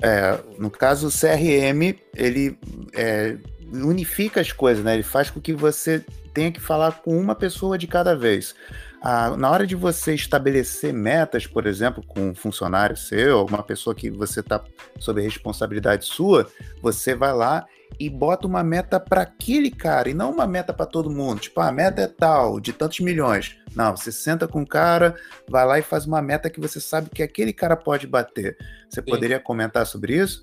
É, 0.02 0.38
no 0.58 0.70
caso, 0.70 1.08
o 1.08 1.10
CRM, 1.10 1.94
ele 2.14 2.58
é, 2.94 3.36
unifica 3.72 4.40
as 4.40 4.52
coisas, 4.52 4.82
né? 4.84 4.94
Ele 4.94 5.02
faz 5.02 5.30
com 5.30 5.40
que 5.40 5.52
você 5.52 6.04
tenha 6.32 6.50
que 6.50 6.60
falar 6.60 7.00
com 7.02 7.18
uma 7.18 7.34
pessoa 7.34 7.76
de 7.76 7.86
cada 7.86 8.14
vez. 8.14 8.54
Ah, 9.02 9.36
na 9.36 9.50
hora 9.50 9.66
de 9.66 9.74
você 9.74 10.14
estabelecer 10.14 10.92
metas, 10.92 11.46
por 11.46 11.66
exemplo, 11.66 12.02
com 12.06 12.30
um 12.30 12.34
funcionário 12.34 12.96
seu, 12.96 13.44
uma 13.46 13.62
pessoa 13.62 13.94
que 13.94 14.10
você 14.10 14.40
está 14.40 14.62
sob 14.98 15.20
responsabilidade 15.20 16.06
sua, 16.06 16.50
você 16.82 17.14
vai 17.14 17.32
lá 17.32 17.66
e 18.00 18.10
bota 18.10 18.46
uma 18.46 18.62
meta 18.62 18.98
para 18.98 19.22
aquele 19.22 19.70
cara 19.70 20.08
e 20.08 20.14
não 20.14 20.30
uma 20.30 20.46
meta 20.46 20.72
para 20.72 20.86
todo 20.86 21.10
mundo. 21.10 21.40
Tipo, 21.40 21.60
ah, 21.60 21.68
a 21.68 21.72
meta 21.72 22.02
é 22.02 22.06
tal, 22.06 22.58
de 22.58 22.72
tantos 22.72 23.00
milhões. 23.00 23.56
Não, 23.76 23.94
você 23.94 24.10
senta 24.10 24.48
com 24.48 24.62
o 24.62 24.66
cara, 24.66 25.14
vai 25.48 25.66
lá 25.66 25.78
e 25.78 25.82
faz 25.82 26.06
uma 26.06 26.22
meta 26.22 26.48
que 26.48 26.58
você 26.58 26.80
sabe 26.80 27.10
que 27.10 27.22
aquele 27.22 27.52
cara 27.52 27.76
pode 27.76 28.06
bater. 28.06 28.56
Você 28.88 29.02
Sim. 29.02 29.10
poderia 29.10 29.38
comentar 29.38 29.86
sobre 29.86 30.16
isso? 30.16 30.42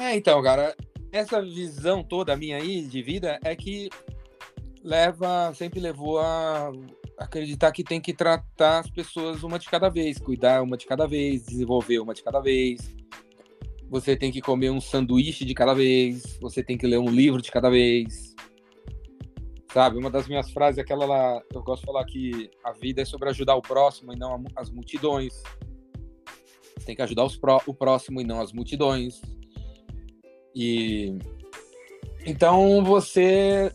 É, 0.00 0.16
então, 0.16 0.42
cara, 0.42 0.74
essa 1.12 1.40
visão 1.42 2.02
toda 2.02 2.36
minha 2.36 2.56
aí 2.56 2.82
de 2.82 3.02
vida 3.02 3.38
é 3.44 3.54
que 3.54 3.90
leva, 4.82 5.52
sempre 5.54 5.78
levou 5.78 6.18
a 6.18 6.72
acreditar 7.18 7.70
que 7.70 7.84
tem 7.84 8.00
que 8.00 8.12
tratar 8.12 8.80
as 8.80 8.90
pessoas 8.90 9.42
uma 9.42 9.58
de 9.58 9.68
cada 9.68 9.88
vez, 9.88 10.18
cuidar 10.18 10.62
uma 10.62 10.76
de 10.76 10.86
cada 10.86 11.06
vez, 11.06 11.44
desenvolver 11.44 12.00
uma 12.00 12.14
de 12.14 12.22
cada 12.22 12.40
vez 12.40 12.80
você 13.94 14.16
tem 14.16 14.32
que 14.32 14.40
comer 14.40 14.70
um 14.70 14.80
sanduíche 14.80 15.44
de 15.44 15.54
cada 15.54 15.72
vez, 15.72 16.36
você 16.40 16.64
tem 16.64 16.76
que 16.76 16.86
ler 16.86 16.98
um 16.98 17.08
livro 17.08 17.40
de 17.40 17.50
cada 17.50 17.70
vez. 17.70 18.33
Sabe, 19.74 19.98
uma 19.98 20.08
das 20.08 20.28
minhas 20.28 20.52
frases 20.52 20.78
é 20.78 20.82
aquela 20.82 21.04
lá, 21.04 21.42
eu 21.52 21.60
gosto 21.60 21.80
de 21.80 21.86
falar 21.86 22.04
que 22.04 22.48
a 22.62 22.70
vida 22.70 23.02
é 23.02 23.04
sobre 23.04 23.28
ajudar 23.30 23.56
o 23.56 23.60
próximo 23.60 24.12
e 24.12 24.16
não 24.16 24.44
as 24.54 24.70
multidões. 24.70 25.42
Tem 26.86 26.94
que 26.94 27.02
ajudar 27.02 27.26
pró 27.40 27.60
o 27.66 27.74
próximo 27.74 28.20
e 28.20 28.24
não 28.24 28.40
as 28.40 28.52
multidões. 28.52 29.20
E 30.54 31.18
Então 32.24 32.84
você. 32.84 33.72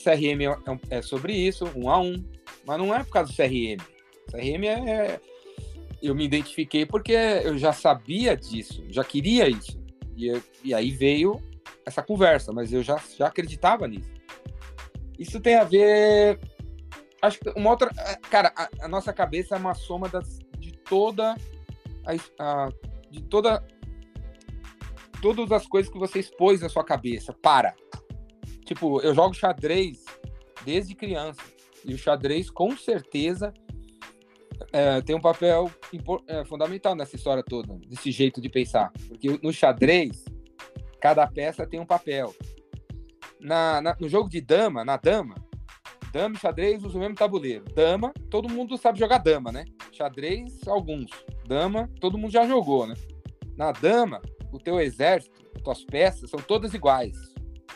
CRM 0.00 0.42
é, 0.42 0.98
é 0.98 1.02
sobre 1.02 1.32
isso, 1.34 1.64
um 1.74 1.90
a 1.90 1.98
um. 1.98 2.24
Mas 2.64 2.78
não 2.78 2.94
é 2.94 3.02
por 3.02 3.10
causa 3.10 3.32
do 3.32 3.36
CRM. 3.36 3.82
CRM 4.30 4.64
é, 4.64 4.90
é. 4.90 5.20
Eu 6.00 6.14
me 6.14 6.24
identifiquei 6.24 6.86
porque 6.86 7.14
eu 7.14 7.58
já 7.58 7.72
sabia 7.72 8.36
disso, 8.36 8.84
já 8.88 9.02
queria 9.02 9.48
isso. 9.48 9.76
E, 10.16 10.40
e 10.62 10.72
aí 10.72 10.92
veio 10.92 11.42
essa 11.84 12.00
conversa, 12.00 12.52
mas 12.52 12.72
eu 12.72 12.80
já, 12.80 12.96
já 13.18 13.26
acreditava 13.26 13.88
nisso. 13.88 14.21
Isso 15.18 15.40
tem 15.40 15.56
a 15.56 15.64
ver. 15.64 16.38
Acho 17.20 17.38
que 17.38 17.50
uma 17.50 17.70
outra. 17.70 17.90
Cara, 18.30 18.52
a, 18.56 18.68
a 18.82 18.88
nossa 18.88 19.12
cabeça 19.12 19.54
é 19.54 19.58
uma 19.58 19.74
soma 19.74 20.08
das, 20.08 20.38
de 20.58 20.72
toda. 20.72 21.34
A, 22.04 22.12
a, 22.38 22.68
de 23.10 23.22
toda. 23.22 23.64
Todas 25.20 25.52
as 25.52 25.66
coisas 25.66 25.92
que 25.92 25.98
você 25.98 26.18
expôs 26.18 26.60
na 26.60 26.68
sua 26.68 26.84
cabeça. 26.84 27.32
Para. 27.32 27.74
Tipo, 28.64 29.00
eu 29.00 29.14
jogo 29.14 29.34
xadrez 29.34 30.04
desde 30.64 30.94
criança. 30.94 31.40
E 31.84 31.94
o 31.94 31.98
xadrez, 31.98 32.50
com 32.50 32.76
certeza, 32.76 33.52
é, 34.72 35.00
tem 35.00 35.16
um 35.16 35.20
papel 35.20 35.70
é, 36.26 36.44
fundamental 36.44 36.94
nessa 36.94 37.16
história 37.16 37.42
toda, 37.42 37.74
desse 37.86 38.10
jeito 38.10 38.40
de 38.40 38.48
pensar. 38.48 38.92
Porque 39.08 39.38
no 39.42 39.52
xadrez, 39.52 40.24
cada 41.00 41.26
peça 41.26 41.66
tem 41.66 41.80
um 41.80 41.86
papel. 41.86 42.34
Na, 43.42 43.80
na, 43.80 43.96
no 44.00 44.08
jogo 44.08 44.28
de 44.28 44.40
dama, 44.40 44.84
na 44.84 44.96
dama, 44.96 45.34
dama 46.12 46.36
e 46.36 46.38
xadrez 46.38 46.84
usam 46.84 46.98
o 46.98 47.00
mesmo 47.00 47.16
tabuleiro. 47.16 47.64
Dama, 47.74 48.12
todo 48.30 48.48
mundo 48.48 48.78
sabe 48.78 48.98
jogar 48.98 49.18
dama, 49.18 49.50
né? 49.50 49.64
Xadrez, 49.90 50.66
alguns. 50.68 51.10
Dama, 51.46 51.90
todo 52.00 52.16
mundo 52.16 52.30
já 52.30 52.46
jogou, 52.46 52.86
né? 52.86 52.94
Na 53.56 53.72
dama, 53.72 54.22
o 54.52 54.58
teu 54.58 54.78
exército, 54.80 55.42
as 55.56 55.62
tuas 55.62 55.84
peças 55.84 56.30
são 56.30 56.40
todas 56.40 56.72
iguais. 56.72 57.16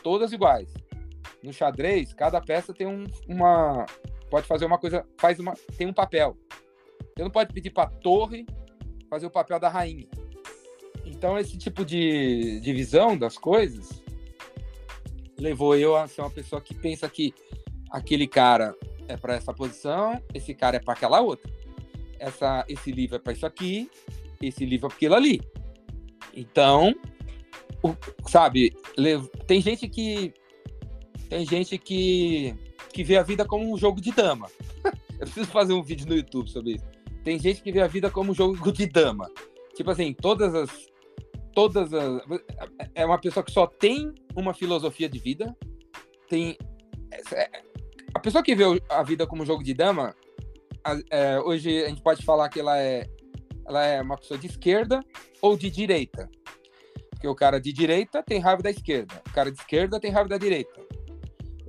Todas 0.02 0.32
iguais. 0.32 0.72
No 1.42 1.52
xadrez, 1.52 2.14
cada 2.14 2.40
peça 2.40 2.72
tem 2.72 2.86
um, 2.86 3.04
uma. 3.28 3.86
Pode 4.30 4.46
fazer 4.46 4.66
uma 4.66 4.78
coisa. 4.78 5.04
Faz 5.18 5.40
uma. 5.40 5.54
Tem 5.76 5.86
um 5.86 5.92
papel. 5.92 6.36
Você 7.16 7.24
não 7.24 7.30
pode 7.30 7.52
pedir 7.52 7.70
para 7.70 7.88
torre 7.88 8.46
fazer 9.08 9.26
o 9.26 9.30
papel 9.30 9.58
da 9.58 9.68
rainha. 9.68 10.06
Então, 11.04 11.38
esse 11.38 11.56
tipo 11.56 11.84
de, 11.84 12.60
de 12.60 12.72
visão 12.72 13.16
das 13.16 13.38
coisas 13.38 14.02
levou 15.38 15.76
eu 15.76 15.96
a 15.96 16.06
ser 16.06 16.22
uma 16.22 16.30
pessoa 16.30 16.60
que 16.60 16.74
pensa 16.74 17.08
que 17.08 17.34
aquele 17.90 18.26
cara 18.26 18.74
é 19.08 19.16
para 19.16 19.34
essa 19.34 19.52
posição, 19.52 20.20
esse 20.34 20.54
cara 20.54 20.76
é 20.76 20.80
para 20.80 20.94
aquela 20.94 21.20
outra. 21.20 21.50
Essa, 22.18 22.64
esse 22.68 22.90
livro 22.90 23.16
é 23.16 23.18
para 23.18 23.32
isso 23.32 23.46
aqui, 23.46 23.90
esse 24.40 24.64
livro 24.64 24.86
é 24.86 24.88
para 24.88 24.96
aquilo 24.96 25.14
ali. 25.14 25.40
Então, 26.34 26.94
o, 27.82 27.94
sabe, 28.28 28.74
tem 29.46 29.60
gente 29.60 29.88
que 29.88 30.32
tem 31.28 31.44
gente 31.44 31.76
que 31.78 32.54
que 32.92 33.04
vê 33.04 33.18
a 33.18 33.22
vida 33.22 33.44
como 33.44 33.70
um 33.70 33.76
jogo 33.76 34.00
de 34.00 34.10
dama. 34.10 34.48
eu 34.84 35.26
preciso 35.26 35.46
fazer 35.48 35.74
um 35.74 35.82
vídeo 35.82 36.06
no 36.08 36.16
YouTube 36.16 36.48
sobre 36.50 36.72
isso. 36.72 36.84
Tem 37.22 37.38
gente 37.38 37.60
que 37.60 37.70
vê 37.70 37.82
a 37.82 37.86
vida 37.86 38.10
como 38.10 38.32
um 38.32 38.34
jogo 38.34 38.72
de 38.72 38.86
dama. 38.86 39.30
Tipo 39.74 39.90
assim, 39.90 40.14
todas 40.14 40.54
as 40.54 40.70
todas 41.56 41.90
as. 41.94 42.20
É 42.94 43.06
uma 43.06 43.18
pessoa 43.18 43.42
que 43.42 43.50
só 43.50 43.66
tem 43.66 44.14
uma 44.36 44.52
filosofia 44.52 45.08
de 45.08 45.18
vida. 45.18 45.56
Tem. 46.28 46.58
É, 47.32 47.50
a 48.14 48.18
pessoa 48.20 48.44
que 48.44 48.54
vê 48.54 48.64
a 48.90 49.02
vida 49.02 49.26
como 49.26 49.46
jogo 49.46 49.64
de 49.64 49.72
dama, 49.72 50.14
é, 51.10 51.40
hoje 51.40 51.82
a 51.82 51.88
gente 51.88 52.02
pode 52.02 52.22
falar 52.22 52.50
que 52.50 52.60
ela 52.60 52.78
é, 52.78 53.06
ela 53.66 53.84
é 53.84 54.02
uma 54.02 54.18
pessoa 54.18 54.38
de 54.38 54.46
esquerda 54.46 55.00
ou 55.40 55.56
de 55.56 55.70
direita. 55.70 56.28
Porque 57.10 57.26
o 57.26 57.34
cara 57.34 57.58
de 57.58 57.72
direita 57.72 58.22
tem 58.22 58.38
raiva 58.38 58.62
da 58.62 58.70
esquerda, 58.70 59.22
o 59.26 59.32
cara 59.32 59.50
de 59.50 59.58
esquerda 59.58 59.98
tem 59.98 60.10
raiva 60.10 60.28
da 60.28 60.36
direita. 60.36 60.78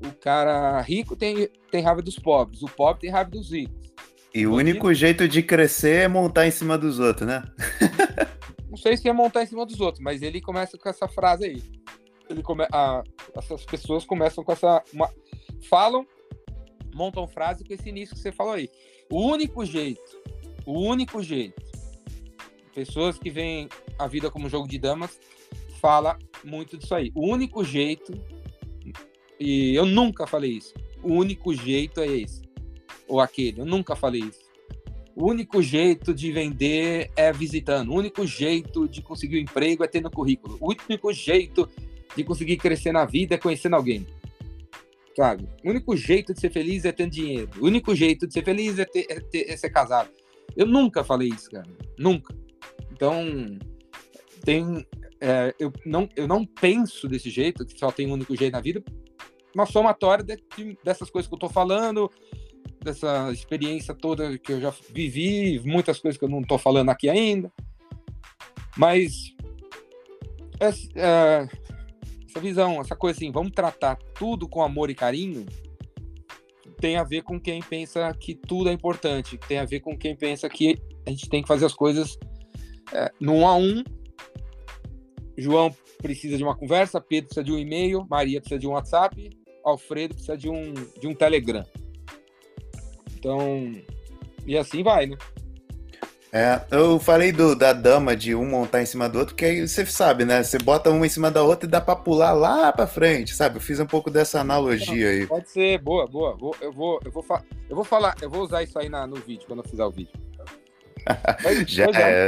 O 0.06 0.12
cara 0.20 0.82
rico 0.82 1.16
tem, 1.16 1.48
tem 1.72 1.82
raiva 1.82 2.02
dos 2.02 2.20
pobres, 2.20 2.62
o 2.62 2.68
pobre 2.68 3.02
tem 3.02 3.10
raiva 3.10 3.32
dos 3.32 3.52
ricos. 3.52 3.88
E 4.34 4.46
o 4.46 4.54
único 4.54 4.94
jeito 4.94 5.28
de 5.28 5.42
crescer 5.42 6.04
é 6.04 6.08
montar 6.08 6.46
em 6.46 6.52
cima 6.52 6.78
dos 6.78 7.00
outros, 7.00 7.26
né? 7.26 7.44
Sei 8.88 8.96
se 8.96 9.10
é 9.10 9.12
montar 9.12 9.44
em 9.44 9.46
cima 9.46 9.66
dos 9.66 9.82
outros, 9.82 10.02
mas 10.02 10.22
ele 10.22 10.40
começa 10.40 10.78
com 10.78 10.88
essa 10.88 11.10
frase 11.10 11.44
aí. 11.44 11.62
Ele 12.30 12.42
come... 12.42 12.66
a... 12.72 13.04
Essas 13.36 13.66
pessoas 13.66 14.06
começam 14.06 14.46
com 14.46 14.54
essa. 14.54 14.82
Uma... 14.94 15.14
Falam, 15.70 16.08
montam 16.96 17.28
frase 17.28 17.66
com 17.66 17.74
esse 17.74 17.90
início 17.90 18.16
que 18.16 18.22
você 18.22 18.32
falou 18.32 18.54
aí. 18.54 18.70
O 19.12 19.22
único 19.22 19.66
jeito, 19.66 20.02
o 20.66 20.80
único 20.80 21.22
jeito, 21.22 21.62
pessoas 22.74 23.20
que 23.20 23.30
veem 23.30 23.68
a 24.00 24.08
vida 24.08 24.32
como 24.32 24.48
jogo 24.48 24.70
de 24.70 24.80
damas, 24.80 25.20
fala 25.82 26.18
muito 26.42 26.78
disso 26.78 26.96
aí. 26.96 27.12
O 27.14 27.28
único 27.28 27.66
jeito, 27.66 28.14
e 29.38 29.76
eu 29.76 29.86
nunca 29.86 30.26
falei 30.26 30.52
isso, 30.52 30.74
o 31.04 31.12
único 31.12 31.54
jeito 31.54 32.00
é 32.00 32.08
esse, 32.08 32.42
ou 33.06 33.20
aquele, 33.20 33.60
eu 33.60 33.66
nunca 33.66 33.98
falei 33.98 34.22
isso. 34.22 34.47
O 35.20 35.32
único 35.32 35.64
jeito 35.64 36.14
de 36.14 36.32
vender 36.32 37.10
é 37.16 37.34
visitando. 37.34 37.90
O 37.90 37.96
único 37.96 38.24
jeito 38.28 38.88
de 38.88 39.02
conseguir 39.02 39.38
um 39.38 39.42
emprego 39.42 39.84
é 39.84 39.88
tendo 39.88 40.12
currículo. 40.12 40.60
O 40.62 40.72
único 40.72 41.12
jeito 41.12 41.68
de 42.16 42.24
conseguir 42.24 42.58
crescer 42.58 42.92
na 42.92 43.04
vida 43.04 43.34
é 43.34 43.38
conhecendo 43.40 43.76
alguém. 43.76 44.06
Sabe? 45.16 45.50
O 45.66 45.72
único 45.72 45.98
jeito 45.98 46.36
de 46.36 46.40
ser 46.40 46.52
feliz 46.52 46.86
é 46.86 46.92
tendo 46.92 47.14
dinheiro. 47.14 47.50
O 47.60 47.66
único 47.66 47.96
jeito 47.96 48.28
de 48.28 48.34
ser 48.34 48.44
feliz 48.44 48.78
é, 48.78 48.86
ter, 48.86 49.08
é, 49.10 49.20
ter, 49.20 49.50
é 49.50 49.58
ser 49.58 49.72
casado. 49.72 50.12
Eu 50.56 50.68
nunca 50.68 51.04
falei 51.04 51.30
isso, 51.30 51.50
cara. 51.50 51.68
Nunca. 51.98 52.36
Então, 52.92 53.58
tem. 54.46 54.86
É, 55.20 55.52
eu, 55.58 55.74
não, 55.84 56.08
eu 56.16 56.28
não 56.28 56.46
penso 56.46 57.08
desse 57.08 57.32
jeito, 57.32 57.66
que 57.66 57.80
só 57.80 57.92
tem 57.92 58.06
um 58.06 58.14
único 58.14 58.36
jeito 58.36 58.54
na 58.54 58.62
vida. 58.62 58.84
Uma 59.56 59.66
somatória 59.66 60.24
de, 60.24 60.38
dessas 60.84 61.10
coisas 61.10 61.28
que 61.28 61.34
eu 61.34 61.40
tô 61.40 61.50
falando, 61.50 62.08
dessa 62.84 63.32
experiência 63.32 63.94
toda 63.94 64.38
que 64.38 64.54
eu 64.54 64.62
já 64.62 64.74
vivi, 64.94 65.60
muitas 65.66 66.00
coisas 66.00 66.18
que 66.18 66.26
eu 66.26 66.30
não 66.30 66.42
estou 66.42 66.58
falando 66.58 66.90
aqui 66.90 67.10
ainda. 67.10 67.52
Mas 68.78 69.36
essa, 70.60 70.88
é, 70.96 71.48
essa 72.28 72.40
visão, 72.40 72.80
essa 72.82 72.96
coisa 72.96 73.18
assim, 73.18 73.32
vamos 73.32 73.52
tratar 73.52 73.98
tudo 74.18 74.48
com 74.48 74.62
amor 74.62 74.90
e 74.90 74.96
carinho, 74.96 75.46
tem 76.80 76.96
a 76.98 77.04
ver 77.04 77.24
com 77.24 77.40
quem 77.40 77.62
pensa 77.62 78.14
que 78.14 78.36
tudo 78.36 78.70
é 78.70 78.74
importante, 78.74 79.38
tem 79.48 79.58
a 79.58 79.66
ver 79.66 79.80
com 79.80 79.98
quem 79.98 80.16
pensa 80.16 80.48
que 80.48 80.80
a 81.06 81.10
gente 81.10 81.28
tem 81.30 81.42
que 81.42 81.48
fazer 81.48 81.66
as 81.66 81.74
coisas 81.74 82.18
é, 82.94 83.12
a 83.22 83.56
um. 83.56 83.84
João 85.38 85.76
precisa 86.00 86.38
de 86.38 86.44
uma 86.44 86.56
conversa, 86.56 87.02
Pedro 87.02 87.28
precisa 87.28 87.44
de 87.44 87.52
um 87.52 87.58
e-mail, 87.58 88.06
Maria 88.10 88.40
precisa 88.40 88.60
de 88.60 88.68
um 88.68 88.72
WhatsApp, 88.72 89.30
Alfredo 89.64 90.14
precisa 90.14 90.38
de 90.38 90.50
um, 90.50 90.74
de 91.00 91.08
um 91.08 91.14
Telegram. 91.14 91.66
Então, 93.18 93.74
e 94.46 94.58
assim 94.58 94.84
vai, 94.84 95.08
né? 95.08 95.18
É, 96.32 96.62
eu 96.72 97.00
falei 97.00 97.32
do, 97.32 97.56
da 97.56 97.74
dama 97.74 98.16
de 98.16 98.36
um 98.36 98.46
montar 98.46 98.82
em 98.82 98.86
cima 98.86 99.10
do 99.10 99.18
outro, 99.18 99.34
que 99.34 99.46
aí 99.46 99.68
você 99.68 99.86
sabe, 99.86 100.24
né? 100.24 100.44
Você 100.44 100.58
bota 100.58 100.90
uma 100.92 101.06
em 101.06 101.10
cima 101.10 101.32
da 101.32 101.42
outra 101.42 101.68
e 101.68 101.72
dá 101.72 101.82
pra 101.82 101.96
pular 101.96 102.34
lá 102.34 102.72
pra 102.72 102.86
frente, 102.86 103.34
sabe? 103.34 103.58
Eu 103.58 103.62
fiz 103.62 103.80
um 103.80 103.86
pouco 103.86 104.12
dessa 104.12 104.42
analogia 104.42 105.10
aí. 105.10 105.26
Pode 105.26 105.50
ser, 105.50 105.80
boa, 105.80 106.06
boa. 106.06 106.36
Vou, 106.36 106.56
eu, 106.62 106.72
vou, 106.72 107.00
eu, 107.04 107.12
vou 107.12 107.26
eu 107.70 107.76
vou 107.76 107.84
falar, 107.84 108.16
eu 108.22 108.30
vou 108.30 108.44
usar 108.44 108.62
isso 108.62 108.78
aí 108.78 108.90
na, 108.90 109.08
no 109.08 109.16
vídeo, 109.16 109.48
quando 109.48 109.64
eu 109.64 109.70
fizer 109.70 109.86
o 109.86 109.92
vídeo. 109.92 110.14
Mas, 111.44 111.60
Já 111.72 111.86
é. 111.86 112.28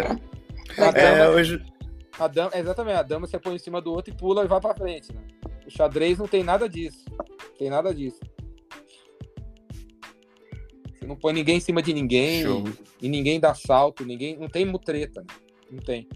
A 0.78 0.92
dama, 0.92 0.98
é, 0.98 1.30
hoje... 1.30 1.62
a 2.18 2.28
dama, 2.28 2.52
exatamente, 2.56 2.98
a 2.98 3.04
dama 3.04 3.28
você 3.28 3.38
põe 3.38 3.56
em 3.56 3.60
cima 3.60 3.82
do 3.82 3.92
outro 3.92 4.14
e 4.14 4.18
pula 4.18 4.44
e 4.44 4.48
vai 4.48 4.62
pra 4.62 4.74
frente, 4.74 5.14
né? 5.14 5.22
O 5.68 5.70
xadrez 5.70 6.18
não 6.18 6.28
tem 6.28 6.42
nada 6.42 6.70
disso. 6.70 7.06
Tem 7.58 7.70
nada 7.70 7.94
disso 7.94 8.20
não 11.06 11.16
põe 11.16 11.34
ninguém 11.34 11.58
em 11.58 11.62
cima 11.62 11.82
de 11.82 11.94
ninguém 11.94 12.44
e, 12.44 13.06
e, 13.06 13.10
ninguém 13.10 13.40
dá 13.40 13.54
salto, 13.54 14.06
ninguém. 14.06 14.38
Não 14.38 14.48
tem 14.48 14.66
mutreta, 14.66 15.26
não 15.72 15.80
tem. 15.80 16.08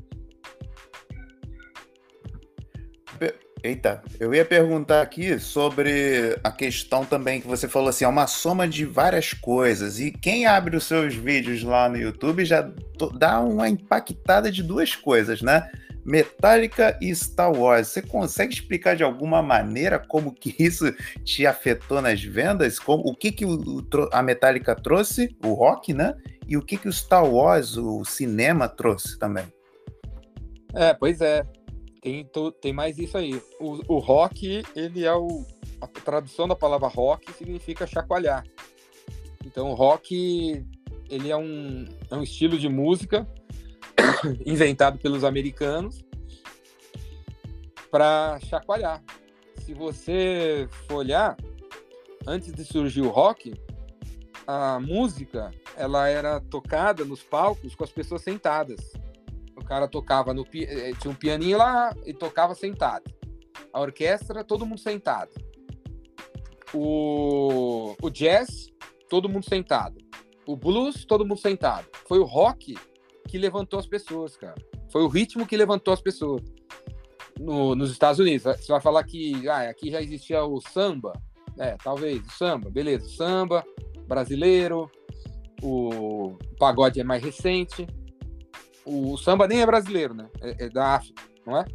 Eita, 3.64 4.04
eu 4.20 4.36
ia 4.36 4.44
perguntar 4.44 5.02
aqui 5.02 5.40
sobre 5.40 6.38
a 6.44 6.52
questão 6.52 7.06
também 7.06 7.40
que 7.40 7.48
você 7.48 7.66
falou 7.66 7.88
assim, 7.88 8.04
é 8.04 8.08
uma 8.10 8.28
soma 8.28 8.68
de 8.68 8.84
várias 8.84 9.34
coisas. 9.34 10.02
E 10.02 10.12
quem 10.12 10.46
abre 10.46 10.76
os 10.76 10.84
seus 10.84 11.16
vídeos 11.16 11.64
lá 11.64 11.88
no 11.88 11.96
YouTube 11.96 12.44
já 12.44 12.70
dá 13.14 13.40
uma 13.40 13.70
impactada 13.70 14.52
de 14.52 14.62
duas 14.62 14.98
coisas, 14.98 15.42
né? 15.42 15.72
Metallica 16.06 16.98
e 17.02 17.14
Star 17.16 17.52
Wars. 17.52 17.88
Você 17.88 18.02
consegue 18.02 18.54
explicar 18.54 18.96
de 18.96 19.04
alguma 19.04 19.42
maneira 19.42 20.00
como 20.00 20.34
que 20.34 20.56
isso 20.62 20.86
te 21.24 21.46
afetou 21.46 22.02
nas 22.02 22.22
vendas? 22.22 22.80
Como, 22.80 23.04
o 23.04 23.16
que, 23.16 23.32
que 23.32 23.46
o, 23.46 23.86
a 24.12 24.22
Metallica 24.22 24.76
trouxe, 24.76 25.36
o 25.44 25.54
rock, 25.54 25.94
né? 25.94 26.16
E 26.48 26.58
o 26.58 26.62
que, 26.62 26.78
que 26.78 26.90
o 26.90 26.94
Star 26.94 27.26
Wars, 27.26 27.78
o 27.78 28.04
cinema, 28.04 28.68
trouxe 28.68 29.18
também? 29.18 29.46
É, 30.74 30.94
pois 30.94 31.22
é. 31.22 31.44
Tem, 32.02 32.30
tem 32.62 32.74
mais 32.74 32.98
isso 32.98 33.18
aí. 33.18 33.42
O, 33.60 33.96
o 33.96 34.00
rock, 34.00 34.62
ele 34.76 35.06
é 35.06 35.14
o. 35.14 35.46
A 35.80 35.88
tradução 35.88 36.48
da 36.48 36.56
palavra 36.56 36.88
rock 36.88 37.32
significa 37.34 37.88
chacoalhar. 37.88 38.46
Então, 39.46 39.72
o 39.72 39.74
rock, 39.74 40.66
ele 41.10 41.30
é 41.30 41.38
um, 41.38 41.86
é 42.10 42.16
um 42.16 42.24
estilo 42.24 42.58
de 42.58 42.70
música 42.70 43.28
inventado 44.46 44.98
pelos 44.98 45.24
americanos 45.24 46.04
para 47.92 48.40
chacoalhar. 48.40 49.04
se 49.60 49.74
você 49.74 50.68
for 50.88 50.96
olhar, 50.96 51.38
antes 52.26 52.52
de 52.52 52.66
surgir 52.66 53.02
o 53.02 53.10
rock, 53.10 53.54
a 54.48 54.80
música 54.80 55.52
ela 55.76 56.08
era 56.08 56.40
tocada 56.40 57.06
nos 57.06 57.24
palcos 57.24 57.76
com 57.76 57.84
as 57.84 57.92
pessoas 57.92 58.22
sentadas. 58.22 58.94
O 59.56 59.64
cara 59.64 59.88
tocava 59.88 60.34
no 60.34 60.46
eh, 60.54 60.92
tinha 61.00 61.12
um 61.12 61.16
pianinho 61.16 61.58
lá 61.58 61.96
e 62.06 62.14
tocava 62.14 62.54
sentado. 62.56 63.04
A 63.72 63.80
orquestra 63.80 64.44
todo 64.44 64.66
mundo 64.66 64.80
sentado. 64.80 65.32
O, 66.74 67.96
o 68.02 68.10
jazz 68.10 68.70
todo 69.10 69.30
mundo 69.30 69.48
sentado. 69.48 70.00
O 70.46 70.56
blues 70.56 71.06
todo 71.06 71.26
mundo 71.26 71.40
sentado. 71.40 71.88
Foi 72.08 72.20
o 72.20 72.26
rock 72.26 72.76
que 73.34 73.38
levantou 73.40 73.80
as 73.80 73.88
pessoas, 73.88 74.38
cara. 74.38 74.54
Foi 74.92 75.02
o 75.02 75.08
ritmo 75.08 75.48
que 75.48 75.58
levantou 75.58 75.92
as 75.92 76.00
pessoas. 76.00 76.44
No, 77.40 77.74
nos 77.74 77.90
Estados 77.90 78.20
Unidos. 78.20 78.44
Você 78.44 78.72
vai 78.72 78.80
falar 78.80 79.04
que 79.06 79.50
ah, 79.50 79.72
aqui 79.72 79.90
já 79.90 80.00
existia 80.00 80.46
o 80.46 80.62
samba. 80.62 81.20
É, 81.58 81.76
talvez, 81.84 82.24
o 82.24 82.30
samba, 82.30 82.70
beleza. 82.70 83.10
Samba, 83.10 83.66
brasileiro, 84.08 84.88
o 85.64 86.38
pagode 86.60 87.00
é 87.00 87.04
mais 87.04 87.24
recente. 87.24 87.88
O 88.86 89.18
samba 89.18 89.48
nem 89.48 89.62
é 89.62 89.66
brasileiro, 89.66 90.14
né? 90.14 90.30
É, 90.40 90.66
é 90.66 90.70
da 90.70 90.98
África, 90.98 91.24
não 91.44 91.58
é? 91.58 91.66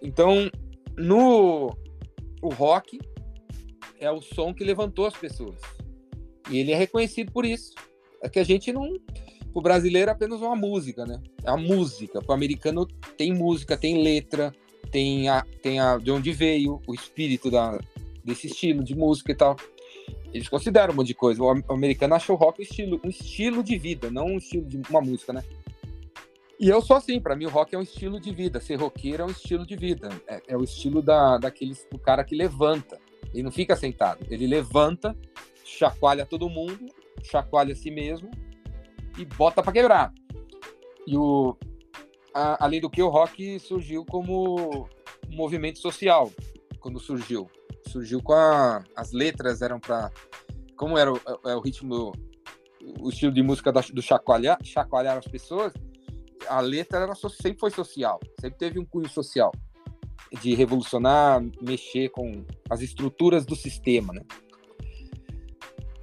Então, 0.00 0.50
no 0.96 1.76
o 2.40 2.48
rock 2.48 2.98
é 4.00 4.10
o 4.10 4.22
som 4.22 4.54
que 4.54 4.64
levantou 4.64 5.04
as 5.04 5.14
pessoas. 5.18 5.60
E 6.50 6.56
ele 6.56 6.72
é 6.72 6.76
reconhecido 6.76 7.30
por 7.30 7.44
isso. 7.44 7.74
É 8.22 8.28
que 8.30 8.38
a 8.38 8.44
gente 8.44 8.72
não. 8.72 8.88
O 9.54 9.60
brasileiro 9.60 10.10
é 10.10 10.12
apenas 10.12 10.40
uma 10.40 10.56
música, 10.56 11.04
né? 11.04 11.20
É 11.44 11.50
a 11.50 11.56
música. 11.56 12.20
O 12.26 12.32
americano 12.32 12.86
tem 13.16 13.32
música, 13.32 13.76
tem 13.76 14.02
letra, 14.02 14.52
tem 14.90 15.28
a, 15.28 15.44
tem 15.62 15.78
a 15.78 15.98
de 15.98 16.10
onde 16.10 16.32
veio, 16.32 16.80
o 16.86 16.94
espírito 16.94 17.50
da, 17.50 17.78
desse 18.24 18.46
estilo 18.46 18.82
de 18.82 18.94
música 18.94 19.32
e 19.32 19.34
tal. 19.34 19.56
Eles 20.32 20.48
consideram 20.48 20.94
um 20.94 20.96
monte 20.96 21.08
de 21.08 21.14
coisa. 21.14 21.42
O 21.42 21.50
americano 21.72 22.14
achou 22.14 22.34
rock 22.34 22.60
um 22.60 22.62
estilo, 22.62 23.00
um 23.04 23.08
estilo 23.10 23.62
de 23.62 23.76
vida, 23.76 24.10
não 24.10 24.26
um 24.26 24.38
estilo 24.38 24.66
de 24.66 24.80
uma 24.88 25.02
música, 25.02 25.32
né? 25.34 25.44
E 26.58 26.68
eu 26.68 26.80
sou 26.80 26.96
assim, 26.96 27.20
para 27.20 27.36
mim 27.36 27.44
o 27.44 27.50
rock 27.50 27.74
é 27.74 27.78
um 27.78 27.82
estilo 27.82 28.18
de 28.18 28.32
vida. 28.32 28.58
Ser 28.58 28.76
roqueiro 28.76 29.22
é 29.22 29.26
um 29.26 29.30
estilo 29.30 29.66
de 29.66 29.76
vida. 29.76 30.08
É, 30.26 30.42
é 30.48 30.56
o 30.56 30.64
estilo 30.64 31.02
da, 31.02 31.36
daqueles, 31.36 31.86
do 31.90 31.98
cara 31.98 32.24
que 32.24 32.34
levanta. 32.34 32.98
Ele 33.34 33.42
não 33.42 33.50
fica 33.50 33.76
sentado. 33.76 34.24
Ele 34.30 34.46
levanta, 34.46 35.14
chacoalha 35.62 36.24
todo 36.24 36.48
mundo, 36.48 36.86
chacoalha 37.22 37.72
a 37.72 37.76
si 37.76 37.90
mesmo 37.90 38.30
e 39.18 39.24
bota 39.24 39.62
para 39.62 39.72
quebrar. 39.72 40.12
E 41.06 41.16
o, 41.16 41.56
a, 42.34 42.64
além 42.64 42.80
do 42.80 42.90
que, 42.90 43.02
o 43.02 43.08
rock 43.08 43.58
surgiu 43.60 44.04
como 44.04 44.88
movimento 45.28 45.78
social 45.78 46.30
quando 46.78 47.00
surgiu 47.00 47.48
surgiu 47.88 48.22
com 48.22 48.32
a, 48.32 48.84
as 48.96 49.12
letras 49.12 49.62
eram 49.62 49.80
para 49.80 50.10
como 50.76 50.98
era 50.98 51.12
o, 51.12 51.20
é 51.44 51.54
o 51.54 51.60
ritmo 51.60 52.12
o 53.00 53.08
estilo 53.08 53.32
de 53.32 53.42
música 53.42 53.72
do 53.72 54.02
chacoalhar, 54.02 54.58
chacoalhar 54.64 55.16
as 55.16 55.26
pessoas, 55.26 55.72
a 56.48 56.60
letra 56.60 57.00
era 57.00 57.14
sempre 57.14 57.60
foi 57.60 57.70
social, 57.70 58.18
sempre 58.40 58.58
teve 58.58 58.78
um 58.78 58.84
cunho 58.84 59.08
social 59.08 59.52
de 60.40 60.54
revolucionar, 60.54 61.42
mexer 61.60 62.08
com 62.08 62.44
as 62.68 62.80
estruturas 62.80 63.44
do 63.44 63.54
sistema, 63.54 64.12
né? 64.12 64.22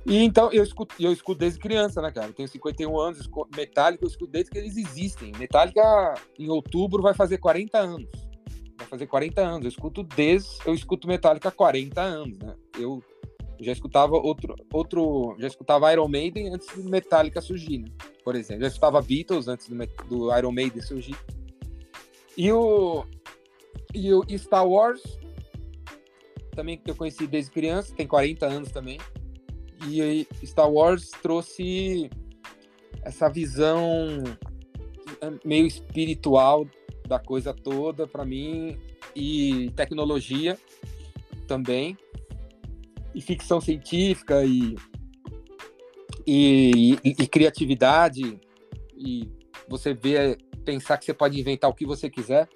E 0.09 0.17
então 0.23 0.51
eu 0.51 0.63
escuto, 0.63 0.95
eu 0.99 1.13
escuto 1.13 1.39
desde 1.39 1.59
criança, 1.59 2.01
né, 2.01 2.11
cara? 2.11 2.27
Eu 2.27 2.33
tenho 2.33 2.49
51 2.49 2.99
anos, 2.99 3.29
Metallica 3.55 4.03
eu 4.03 4.09
escuto 4.09 4.31
desde 4.31 4.49
que 4.51 4.57
eles 4.57 4.75
existem. 4.75 5.31
Metallica 5.37 6.15
em 6.37 6.49
outubro 6.49 7.01
vai 7.01 7.13
fazer 7.13 7.37
40 7.37 7.77
anos 7.77 8.29
vai 8.79 8.87
fazer 8.87 9.07
40 9.07 9.41
anos. 9.41 9.63
Eu 9.65 9.69
escuto 9.69 10.03
desde. 10.03 10.49
Eu 10.65 10.73
escuto 10.73 11.07
Metallica 11.07 11.49
há 11.49 11.51
40 11.51 12.01
anos, 12.01 12.39
né? 12.39 12.55
Eu 12.79 13.03
já 13.59 13.71
escutava 13.71 14.15
outro. 14.15 14.55
outro 14.71 15.35
já 15.37 15.47
escutava 15.47 15.91
Iron 15.91 16.07
Maiden 16.07 16.53
antes 16.53 16.67
do 16.75 16.89
Metallica 16.89 17.41
surgir, 17.41 17.79
né? 17.79 17.89
Por 18.23 18.35
exemplo. 18.35 18.61
Já 18.61 18.67
escutava 18.67 19.01
Beatles 19.01 19.47
antes 19.47 19.67
do, 19.67 19.75
do 20.07 20.37
Iron 20.37 20.51
Maiden 20.51 20.81
surgir. 20.81 21.17
E 22.37 22.51
o. 22.51 23.05
E 23.93 24.13
o 24.13 24.23
Star 24.37 24.67
Wars, 24.67 25.01
também 26.55 26.77
que 26.77 26.91
eu 26.91 26.95
conheci 26.95 27.25
desde 27.25 27.51
criança, 27.51 27.93
tem 27.95 28.07
40 28.07 28.45
anos 28.45 28.71
também. 28.71 28.99
E 29.87 30.27
Star 30.45 30.69
Wars 30.69 31.09
trouxe 31.21 32.09
essa 33.03 33.29
visão 33.29 34.23
meio 35.43 35.65
espiritual 35.65 36.67
da 37.07 37.19
coisa 37.19 37.53
toda 37.53 38.07
para 38.07 38.25
mim 38.25 38.77
e 39.15 39.71
tecnologia 39.75 40.57
também 41.47 41.97
e 43.15 43.21
ficção 43.21 43.59
científica 43.59 44.45
e 44.45 44.75
e, 46.27 46.93
e, 47.03 47.09
e 47.23 47.27
criatividade 47.27 48.39
e 48.95 49.27
você 49.67 49.93
vê 49.95 50.37
pensar 50.63 50.97
que 50.97 51.05
você 51.05 51.13
pode 51.13 51.39
inventar 51.39 51.69
o 51.69 51.73
que 51.73 51.85
você 51.85 52.07
quiser. 52.09 52.47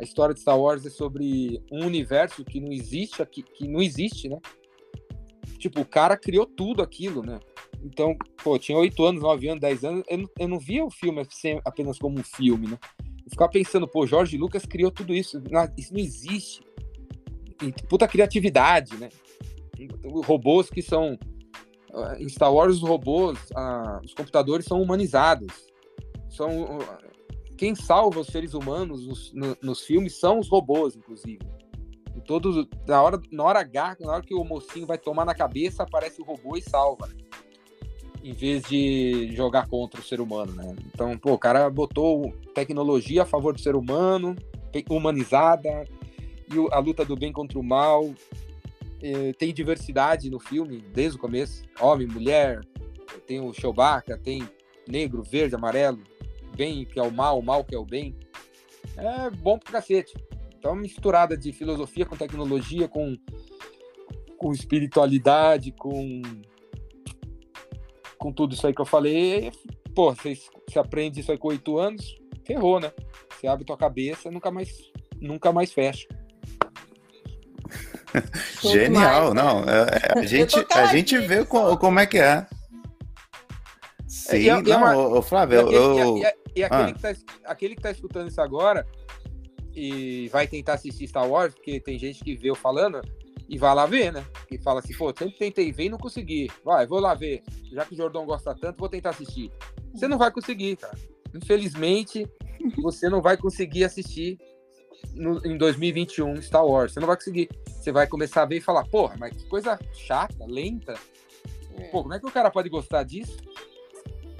A 0.00 0.02
história 0.02 0.34
de 0.34 0.40
Star 0.40 0.58
Wars 0.58 0.84
é 0.84 0.90
sobre 0.90 1.62
um 1.70 1.86
universo 1.86 2.44
que 2.44 2.58
não 2.58 2.72
existe 2.72 3.22
aqui 3.22 3.42
que 3.42 3.68
não 3.68 3.80
existe 3.80 4.28
né 4.28 4.40
tipo 5.58 5.80
o 5.80 5.84
cara 5.84 6.16
criou 6.16 6.46
tudo 6.46 6.82
aquilo 6.82 7.22
né 7.22 7.38
então 7.82 8.16
pô 8.42 8.58
tinha 8.58 8.78
oito 8.78 9.04
anos 9.04 9.22
nove 9.22 9.48
anos 9.48 9.60
dez 9.60 9.84
anos 9.84 10.04
eu 10.08 10.18
não, 10.18 10.30
eu 10.38 10.48
não 10.48 10.58
via 10.58 10.84
o 10.84 10.90
filme 10.90 11.26
apenas 11.64 11.98
como 11.98 12.18
um 12.18 12.24
filme 12.24 12.68
né 12.68 12.78
ficar 13.30 13.48
pensando, 13.48 13.86
pô, 13.86 14.06
Jorge 14.06 14.36
Lucas 14.36 14.66
criou 14.66 14.90
tudo 14.90 15.14
isso, 15.14 15.40
isso 15.78 15.92
não 15.92 16.00
existe. 16.00 16.60
E, 17.62 17.72
puta 17.86 18.08
criatividade, 18.08 18.96
né? 18.96 19.08
Robôs 20.24 20.68
que 20.68 20.82
são. 20.82 21.18
Ah, 21.92 22.16
em 22.18 22.28
Star 22.28 22.52
Wars, 22.52 22.76
os 22.76 22.82
robôs, 22.82 23.38
uh, 23.50 24.04
os 24.04 24.12
computadores 24.12 24.66
são 24.66 24.82
humanizados. 24.82 25.52
São. 26.28 26.78
Uh, 26.78 27.10
quem 27.56 27.74
salva 27.74 28.20
os 28.20 28.28
seres 28.28 28.54
humanos 28.54 29.06
nos, 29.06 29.32
no, 29.32 29.56
nos 29.62 29.80
filmes 29.82 30.18
são 30.18 30.38
os 30.38 30.48
robôs, 30.48 30.96
inclusive. 30.96 31.40
E 32.16 32.20
todos, 32.20 32.66
na 32.86 33.02
hora, 33.02 33.20
na 33.30 33.44
hora 33.44 33.60
H, 33.60 33.96
na 34.00 34.12
hora 34.12 34.22
que 34.22 34.34
o 34.34 34.44
mocinho 34.44 34.86
vai 34.86 34.98
tomar 34.98 35.24
na 35.24 35.34
cabeça, 35.34 35.82
aparece 35.82 36.20
o 36.20 36.24
robô 36.24 36.56
e 36.56 36.62
salva. 36.62 37.06
Né? 37.06 37.14
em 38.22 38.32
vez 38.32 38.62
de 38.64 39.34
jogar 39.34 39.66
contra 39.66 40.00
o 40.00 40.04
ser 40.04 40.20
humano, 40.20 40.52
né? 40.52 40.76
Então, 40.86 41.16
pô, 41.16 41.32
o 41.32 41.38
cara 41.38 41.68
botou 41.70 42.32
tecnologia 42.54 43.22
a 43.22 43.26
favor 43.26 43.54
do 43.54 43.60
ser 43.60 43.74
humano, 43.74 44.36
humanizada, 44.90 45.84
e 46.52 46.74
a 46.74 46.78
luta 46.78 47.04
do 47.04 47.16
bem 47.16 47.32
contra 47.32 47.58
o 47.58 47.62
mal. 47.62 48.12
tem 49.38 49.54
diversidade 49.54 50.28
no 50.28 50.38
filme 50.38 50.82
desde 50.92 51.16
o 51.16 51.20
começo: 51.20 51.62
homem, 51.80 52.06
mulher, 52.06 52.60
tem 53.26 53.40
o 53.40 53.52
Chewbacca, 53.52 54.18
tem 54.18 54.46
negro, 54.86 55.22
verde, 55.22 55.54
amarelo, 55.54 56.00
bem 56.56 56.84
que 56.84 56.98
é 56.98 57.02
o 57.02 57.10
mal, 57.10 57.38
o 57.38 57.42
mal 57.42 57.64
que 57.64 57.74
é 57.74 57.78
o 57.78 57.84
bem. 57.84 58.14
É 58.96 59.30
bom 59.30 59.58
pro 59.58 59.72
cacete. 59.72 60.12
Então, 60.60 60.76
misturada 60.76 61.38
de 61.38 61.54
filosofia 61.54 62.04
com 62.04 62.14
tecnologia, 62.14 62.86
com, 62.86 63.16
com 64.36 64.52
espiritualidade, 64.52 65.72
com 65.72 66.20
com 68.18 68.30
tudo 68.30 68.54
isso 68.54 68.66
aí 68.66 68.74
que 68.74 68.80
eu 68.82 68.86
falei, 68.86 69.50
pô, 69.94 70.14
você, 70.14 70.38
você 70.68 70.78
aprende 70.78 71.20
isso 71.20 71.32
aí 71.32 71.38
com 71.38 71.48
oito 71.48 71.78
anos, 71.78 72.14
ferrou, 72.44 72.78
né? 72.78 72.92
Você 73.30 73.46
abre 73.46 73.64
tua 73.64 73.78
cabeça, 73.78 74.30
nunca 74.30 74.50
mais, 74.50 74.68
nunca 75.18 75.50
mais 75.50 75.72
fecha. 75.72 76.06
Genial, 78.60 79.32
não. 79.32 79.64
É, 79.64 79.86
é, 80.16 80.18
a 80.18 80.26
gente, 80.26 80.54
a 80.70 80.84
gente 80.86 81.16
vê 81.16 81.42
como, 81.46 81.78
como 81.78 81.98
é 81.98 82.04
que 82.04 82.18
é. 82.18 82.46
Sim, 84.06 84.36
e, 84.36 84.48
e, 84.48 84.62
não, 84.62 85.12
uma, 85.12 85.22
Flávio, 85.22 85.56
e 85.56 85.60
aquele, 85.62 85.76
eu... 85.76 86.16
e, 86.18 86.20
e 86.56 86.64
aquele, 86.64 86.90
ah. 86.90 86.92
que 86.92 87.00
tá, 87.00 87.14
aquele 87.46 87.76
que 87.76 87.82
tá 87.82 87.90
escutando 87.90 88.28
isso 88.28 88.42
agora 88.42 88.86
e 89.74 90.28
vai 90.28 90.46
tentar 90.46 90.74
assistir 90.74 91.08
Star 91.08 91.28
Wars, 91.28 91.54
porque 91.54 91.80
tem 91.80 91.98
gente 91.98 92.22
que 92.24 92.34
vê 92.34 92.50
eu 92.50 92.54
falando, 92.54 93.00
e 93.50 93.58
vai 93.58 93.74
lá 93.74 93.84
ver, 93.84 94.12
né? 94.12 94.24
Que 94.46 94.58
fala 94.58 94.78
assim, 94.78 94.94
pô, 94.96 95.08
sempre 95.08 95.36
tentei 95.36 95.72
ver 95.72 95.86
e 95.86 95.88
não 95.88 95.98
consegui. 95.98 96.48
Vai, 96.64 96.86
vou 96.86 97.00
lá 97.00 97.14
ver. 97.14 97.42
Já 97.72 97.84
que 97.84 97.94
o 97.94 97.96
Jordão 97.96 98.24
gosta 98.24 98.54
tanto, 98.54 98.78
vou 98.78 98.88
tentar 98.88 99.10
assistir. 99.10 99.50
Você 99.92 100.06
não 100.06 100.16
vai 100.16 100.30
conseguir, 100.30 100.76
cara. 100.76 100.96
Infelizmente, 101.34 102.28
você 102.80 103.08
não 103.08 103.20
vai 103.20 103.36
conseguir 103.36 103.82
assistir 103.82 104.38
no, 105.12 105.44
em 105.44 105.58
2021 105.58 106.40
Star 106.42 106.64
Wars. 106.64 106.92
Você 106.92 107.00
não 107.00 107.08
vai 107.08 107.16
conseguir. 107.16 107.48
Você 107.66 107.90
vai 107.90 108.06
começar 108.06 108.42
a 108.42 108.46
ver 108.46 108.58
e 108.58 108.60
falar, 108.60 108.84
porra, 108.84 109.16
mas 109.18 109.34
que 109.34 109.44
coisa 109.48 109.76
chata, 109.94 110.46
lenta. 110.46 110.94
É. 111.76 111.88
Pô, 111.88 112.02
como 112.02 112.14
é 112.14 112.20
que 112.20 112.26
o 112.26 112.30
cara 112.32 112.52
pode 112.52 112.68
gostar 112.68 113.02
disso? 113.02 113.36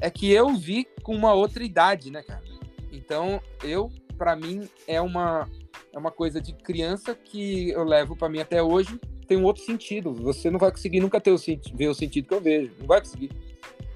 É 0.00 0.08
que 0.08 0.30
eu 0.30 0.54
vi 0.54 0.86
com 1.02 1.16
uma 1.16 1.32
outra 1.32 1.64
idade, 1.64 2.12
né, 2.12 2.22
cara? 2.22 2.44
Então, 2.92 3.42
eu, 3.64 3.90
para 4.20 4.36
mim, 4.36 4.68
é 4.86 5.00
uma 5.00 5.48
é 5.94 5.98
uma 5.98 6.10
coisa 6.10 6.42
de 6.42 6.52
criança 6.52 7.14
que 7.14 7.70
eu 7.70 7.82
levo 7.84 8.14
para 8.14 8.28
mim 8.28 8.38
até 8.38 8.62
hoje, 8.62 9.00
tem 9.26 9.38
um 9.38 9.44
outro 9.44 9.64
sentido. 9.64 10.12
Você 10.12 10.50
não 10.50 10.58
vai 10.58 10.70
conseguir 10.70 11.00
nunca 11.00 11.18
ter 11.18 11.30
o, 11.30 11.38
ver 11.74 11.88
o 11.88 11.94
sentido 11.94 12.28
que 12.28 12.34
eu 12.34 12.40
vejo. 12.40 12.70
Não 12.78 12.86
vai 12.86 13.00
conseguir. 13.00 13.30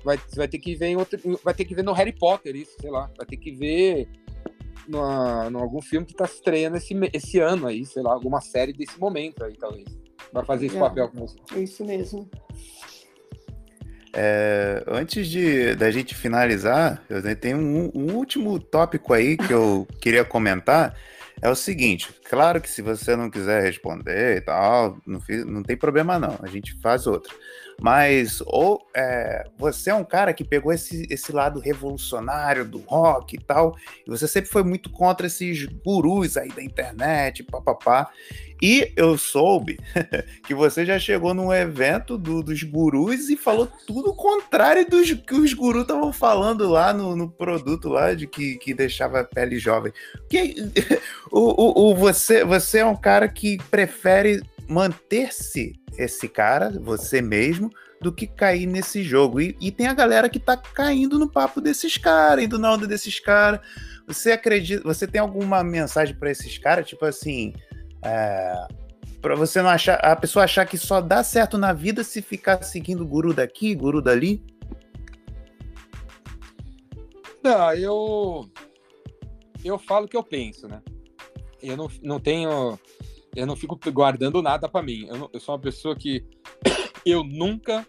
Vai, 0.02 0.16
você 0.16 0.36
vai 0.36 0.48
ter 0.48 0.58
que 0.58 0.74
ver 0.74 0.86
em 0.86 0.96
outro, 0.96 1.18
vai 1.44 1.52
ter 1.52 1.66
que 1.66 1.74
ver 1.74 1.84
no 1.84 1.92
Harry 1.92 2.12
Potter 2.12 2.56
isso, 2.56 2.72
sei 2.80 2.90
lá. 2.90 3.10
Vai 3.18 3.26
ter 3.26 3.36
que 3.36 3.52
ver 3.52 4.08
numa, 4.88 5.50
numa 5.50 5.62
algum 5.62 5.82
filme 5.82 6.06
que 6.06 6.14
tá 6.14 6.24
estreando 6.24 6.78
esse, 6.78 6.94
esse 7.12 7.38
ano 7.38 7.66
aí, 7.66 7.84
sei 7.84 8.02
lá, 8.02 8.14
alguma 8.14 8.40
série 8.40 8.72
desse 8.72 8.98
momento 8.98 9.44
aí, 9.44 9.54
talvez. 9.56 9.84
Vai 10.32 10.44
fazer 10.44 10.66
esse 10.66 10.76
é, 10.76 10.80
papel 10.80 11.10
com 11.10 11.26
você. 11.26 11.36
É 11.54 11.60
isso 11.60 11.84
mesmo. 11.84 12.30
É, 14.16 14.84
antes 14.86 15.26
de 15.26 15.74
da 15.74 15.90
gente 15.90 16.14
finalizar, 16.14 17.02
eu 17.08 17.36
tenho 17.36 17.58
um, 17.58 17.90
um, 17.94 18.14
último 18.14 18.58
tópico 18.60 19.12
aí 19.12 19.36
que 19.36 19.52
eu 19.52 19.86
queria 20.00 20.24
comentar. 20.24 20.94
É 21.42 21.50
o 21.50 21.54
seguinte, 21.54 22.14
claro 22.30 22.60
que 22.60 22.70
se 22.70 22.80
você 22.80 23.16
não 23.16 23.28
quiser 23.28 23.62
responder 23.62 24.36
e 24.36 24.40
tal, 24.40 24.98
não, 25.04 25.20
não 25.46 25.62
tem 25.62 25.76
problema 25.76 26.18
não, 26.18 26.38
a 26.40 26.46
gente 26.46 26.78
faz 26.80 27.06
outro. 27.06 27.36
Mas 27.80 28.42
ou 28.46 28.80
é, 28.94 29.44
você 29.58 29.90
é 29.90 29.94
um 29.94 30.04
cara 30.04 30.32
que 30.32 30.44
pegou 30.44 30.72
esse, 30.72 31.06
esse 31.10 31.32
lado 31.32 31.60
revolucionário 31.60 32.64
do 32.64 32.78
rock 32.78 33.36
e 33.36 33.40
tal, 33.40 33.76
e 34.06 34.10
você 34.10 34.26
sempre 34.26 34.50
foi 34.50 34.62
muito 34.62 34.90
contra 34.90 35.26
esses 35.26 35.66
gurus 35.84 36.36
aí 36.36 36.48
da 36.48 36.62
internet, 36.62 37.42
papapá. 37.42 38.10
E 38.62 38.92
eu 38.96 39.18
soube 39.18 39.78
que 40.46 40.54
você 40.54 40.86
já 40.86 40.98
chegou 40.98 41.34
num 41.34 41.52
evento 41.52 42.16
do, 42.16 42.42
dos 42.42 42.62
gurus 42.62 43.28
e 43.28 43.36
falou 43.36 43.68
tudo 43.86 44.10
o 44.10 44.16
contrário 44.16 44.88
dos 44.88 45.12
que 45.12 45.34
os 45.34 45.52
gurus 45.52 45.82
estavam 45.82 46.12
falando 46.12 46.68
lá 46.68 46.92
no, 46.92 47.16
no, 47.16 47.30
produto 47.30 47.88
lá 47.88 48.14
de 48.14 48.26
que, 48.26 48.56
que 48.56 48.72
deixava 48.72 49.20
a 49.20 49.24
pele 49.24 49.58
jovem. 49.58 49.92
Que, 50.30 50.54
o, 51.30 51.40
o, 51.40 51.90
o, 51.90 51.94
você, 51.94 52.44
você 52.44 52.78
é 52.78 52.86
um 52.86 52.96
cara 52.96 53.28
que 53.28 53.58
prefere 53.70 54.40
manter-se 54.68 55.72
esse 55.98 56.28
cara, 56.28 56.70
você 56.70 57.20
mesmo, 57.20 57.70
do 58.00 58.12
que 58.12 58.26
cair 58.26 58.66
nesse 58.66 59.02
jogo. 59.02 59.40
E, 59.40 59.56
e 59.60 59.70
tem 59.70 59.86
a 59.86 59.94
galera 59.94 60.28
que 60.28 60.38
tá 60.38 60.56
caindo 60.56 61.18
no 61.18 61.30
papo 61.30 61.60
desses 61.60 61.96
caras, 61.96 62.44
indo 62.44 62.58
na 62.58 62.72
onda 62.72 62.86
desses 62.86 63.18
caras. 63.20 63.60
Você 64.06 64.32
acredita, 64.32 64.82
você 64.82 65.06
tem 65.06 65.20
alguma 65.20 65.64
mensagem 65.64 66.14
para 66.14 66.30
esses 66.30 66.58
caras, 66.58 66.86
tipo 66.86 67.04
assim, 67.04 67.54
é, 68.02 68.66
para 69.22 69.34
você 69.34 69.62
não 69.62 69.70
achar, 69.70 69.94
a 69.94 70.14
pessoa 70.14 70.44
achar 70.44 70.66
que 70.66 70.76
só 70.76 71.00
dá 71.00 71.24
certo 71.24 71.56
na 71.56 71.72
vida 71.72 72.04
se 72.04 72.20
ficar 72.20 72.62
seguindo 72.62 73.06
guru 73.06 73.32
daqui, 73.32 73.74
guru 73.74 74.02
dali? 74.02 74.44
Não, 77.42 77.72
eu 77.74 78.50
eu 79.64 79.78
falo 79.78 80.04
o 80.04 80.08
que 80.08 80.16
eu 80.16 80.22
penso, 80.22 80.68
né? 80.68 80.82
Eu 81.62 81.74
não, 81.74 81.88
não 82.02 82.20
tenho 82.20 82.78
eu 83.34 83.46
não 83.46 83.56
fico 83.56 83.78
guardando 83.90 84.42
nada 84.42 84.68
para 84.68 84.84
mim. 84.84 85.06
Eu, 85.08 85.16
não, 85.16 85.30
eu, 85.32 85.40
sou 85.40 85.54
uma 85.54 85.60
pessoa 85.60 85.96
que 85.96 86.24
eu 87.04 87.24
nunca 87.24 87.86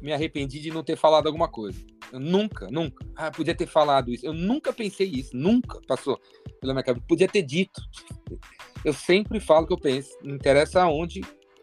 me 0.00 0.12
arrependi 0.12 0.60
de 0.60 0.70
não 0.70 0.82
ter 0.82 0.96
falado 0.96 1.26
alguma 1.26 1.48
coisa. 1.48 1.78
Eu 2.12 2.20
nunca, 2.20 2.68
nunca. 2.70 3.04
Ah, 3.16 3.30
podia 3.30 3.54
ter 3.54 3.66
falado 3.66 4.12
isso. 4.12 4.26
Eu 4.26 4.32
nunca 4.32 4.72
pensei 4.72 5.08
isso. 5.08 5.36
Nunca 5.36 5.80
passou 5.86 6.20
pela 6.60 6.72
minha 6.72 6.84
cabeça. 6.84 7.04
Podia 7.08 7.28
ter 7.28 7.42
dito. 7.42 7.80
Eu 8.84 8.92
sempre 8.92 9.40
falo 9.40 9.64
o 9.64 9.66
que 9.66 9.72
eu 9.72 9.80
penso. 9.80 10.10
Não 10.22 10.34
interessa 10.34 10.82
aonde, 10.82 11.20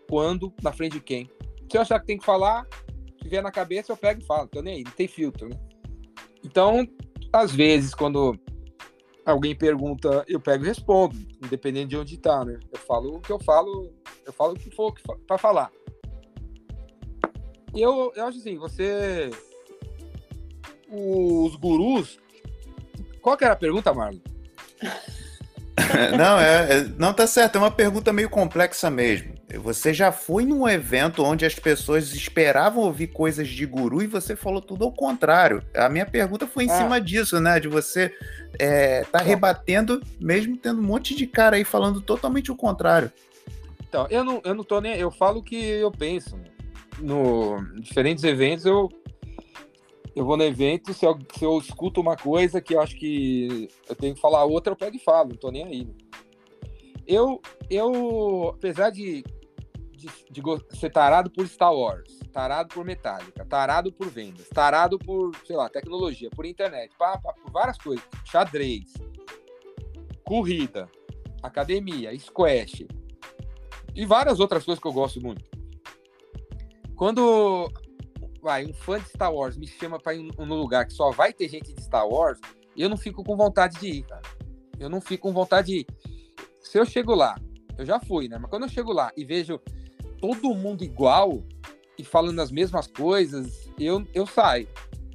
quando, 0.10 0.54
na 0.62 0.72
frente 0.72 0.94
de 0.94 1.00
quem. 1.00 1.30
Se 1.70 1.78
eu 1.78 1.82
achar 1.82 2.00
que 2.00 2.06
tem 2.06 2.18
que 2.18 2.26
falar, 2.26 2.68
se 3.22 3.30
vier 3.30 3.42
na 3.42 3.52
cabeça, 3.52 3.92
eu 3.92 3.98
pego 3.98 4.22
e 4.22 4.26
falo. 4.26 4.48
Tô 4.48 4.62
nem 4.62 4.76
aí, 4.76 4.84
não 4.84 4.92
tem 4.92 5.08
filtro, 5.08 5.48
né? 5.50 5.60
Então, 6.44 6.86
às 7.32 7.52
vezes, 7.54 7.96
quando 7.96 8.38
alguém 9.26 9.56
pergunta, 9.56 10.24
eu 10.28 10.40
pego 10.40 10.64
e 10.64 10.68
respondo, 10.68 11.16
independente 11.44 11.90
de 11.90 11.98
onde 11.98 12.18
tá, 12.18 12.44
né? 12.44 12.60
Eu 12.72 12.80
falo 12.80 13.18
o 13.18 13.22
que 13.22 13.32
eu 13.32 13.40
falo, 13.40 13.92
eu 14.26 14.34
falo 14.34 14.54
o 14.54 14.60
que 14.60 14.70
for 14.70 14.94
para 15.28 15.38
falar. 15.38 15.72
E 17.74 17.82
eu, 17.82 18.12
eu 18.16 18.26
acho 18.26 18.38
assim, 18.38 18.58
você. 18.58 19.32
Os 20.90 21.56
gurus. 21.56 22.20
Qual 23.22 23.36
que 23.36 23.44
era 23.44 23.54
a 23.54 23.58
pergunta, 23.58 23.94
Marlon? 23.94 24.20
não, 26.18 26.40
é, 26.40 26.80
é, 26.80 26.84
não 26.98 27.14
tá 27.14 27.26
certo, 27.26 27.56
é 27.56 27.60
uma 27.60 27.72
pergunta 27.72 28.14
meio 28.14 28.30
complexa 28.30 28.92
mesmo. 28.92 29.33
Você 29.60 29.94
já 29.94 30.12
foi 30.12 30.46
num 30.46 30.68
evento 30.68 31.24
onde 31.24 31.46
as 31.46 31.56
pessoas 31.56 32.14
esperavam 32.14 32.84
ouvir 32.84 33.08
coisas 33.08 33.48
de 33.48 33.66
guru 33.66 34.02
e 34.02 34.08
você 34.08 34.36
falou 34.36 34.62
tudo 34.62 34.84
ao 34.84 34.92
contrário. 34.92 35.64
A 35.76 35.90
minha 35.90 36.06
pergunta 36.06 36.48
foi 36.48 36.66
em 36.66 36.72
ah. 36.72 36.78
cima 36.78 37.00
disso, 37.00 37.40
né? 37.40 37.60
De 37.60 37.68
você 37.68 38.16
é, 38.60 39.04
tá 39.04 39.20
rebatendo, 39.20 40.02
mesmo 40.20 40.58
tendo 40.58 40.80
um 40.80 40.86
monte 40.86 41.16
de 41.16 41.28
cara 41.28 41.56
aí 41.56 41.64
falando 41.64 42.02
totalmente 42.02 42.52
o 42.52 42.56
contrário. 42.56 43.12
Então, 43.88 44.08
eu 44.10 44.24
não, 44.24 44.42
eu 44.44 44.56
não 44.56 44.64
tô 44.64 44.82
nem. 44.82 44.98
Eu 44.98 45.12
falo 45.12 45.40
o 45.40 45.44
que 45.44 45.56
eu 45.56 45.92
penso. 45.92 46.40
No 47.00 47.64
diferentes 47.80 48.24
eventos, 48.24 48.66
eu, 48.66 48.90
eu 50.16 50.26
vou 50.26 50.38
no 50.38 50.44
evento, 50.44 50.94
se 50.94 51.06
eu, 51.06 51.18
se 51.36 51.44
eu 51.44 51.58
escuto 51.58 52.02
uma 52.02 52.16
coisa 52.16 52.62
que 52.62 52.76
eu 52.76 52.82
acho 52.82 52.96
que 52.96 53.68
eu 53.90 53.96
tenho 53.96 54.16
que 54.16 54.22
falar 54.22 54.46
outra, 54.46 54.74
eu 54.74 54.78
pego 54.78 54.96
e 54.96 55.00
falo, 55.00 55.30
não 55.30 55.36
tô 55.36 55.52
nem 55.52 55.64
aí. 55.64 55.88
Eu, 57.06 57.42
eu 57.70 58.54
apesar 58.56 58.90
de 58.90 59.24
de, 60.30 60.42
de 60.42 60.78
ser 60.78 60.92
tarado 60.92 61.30
por 61.30 61.46
Star 61.46 61.74
Wars, 61.74 62.20
tarado 62.32 62.74
por 62.74 62.84
Metallica, 62.84 63.46
tarado 63.46 63.92
por 63.92 64.10
vendas, 64.10 64.48
tarado 64.50 64.98
por, 65.00 65.36
sei 65.46 65.56
lá, 65.56 65.70
tecnologia, 65.70 66.30
por 66.30 66.46
internet, 66.46 66.94
pá, 66.98 67.18
pá, 67.18 67.34
por 67.34 67.52
várias 67.52 67.78
coisas, 67.78 68.06
xadrez, 68.26 68.94
corrida, 70.24 70.90
academia, 71.42 72.18
squash 72.20 72.86
e 73.96 74.06
várias 74.06 74.40
outras 74.40 74.64
coisas 74.64 74.82
que 74.82 74.88
eu 74.88 74.94
gosto 74.94 75.22
muito. 75.22 75.44
Quando 76.96 77.72
vai, 78.42 78.66
um 78.66 78.74
fã 78.74 79.00
de 79.00 79.08
Star 79.10 79.34
Wars 79.34 79.58
me 79.58 79.68
chama 79.68 80.00
para 80.00 80.14
ir 80.14 80.32
num 80.38 80.56
lugar 80.56 80.86
que 80.86 80.94
só 80.94 81.12
vai 81.12 81.34
ter 81.34 81.48
gente 81.48 81.74
de 81.74 81.82
Star 81.82 82.08
Wars, 82.08 82.40
eu 82.76 82.90
não 82.90 82.98
fico 82.98 83.24
com 83.24 83.38
vontade 83.38 83.80
de 83.80 83.88
ir, 83.88 84.04
cara. 84.04 84.22
Eu 84.80 84.90
não 84.90 85.00
fico 85.00 85.28
com 85.28 85.34
vontade 85.34 85.68
de 85.68 85.78
ir. 85.80 85.88
Se 86.62 86.78
eu 86.80 86.86
chego 86.86 87.14
lá, 87.14 87.36
eu 87.78 87.86
já 87.86 88.00
fui, 88.00 88.28
né? 88.28 88.38
Mas 88.38 88.50
quando 88.50 88.64
eu 88.64 88.70
chego 88.70 88.92
lá 88.92 89.12
e 89.16 89.24
vejo 89.24 89.60
todo 90.24 90.56
mundo 90.56 90.86
igual 90.86 91.44
e 91.98 92.04
falando 92.06 92.40
as 92.40 92.50
mesmas 92.50 92.88
coisas, 92.88 93.70
eu, 93.78 94.08
eu 94.14 94.26
saio. 94.26 94.70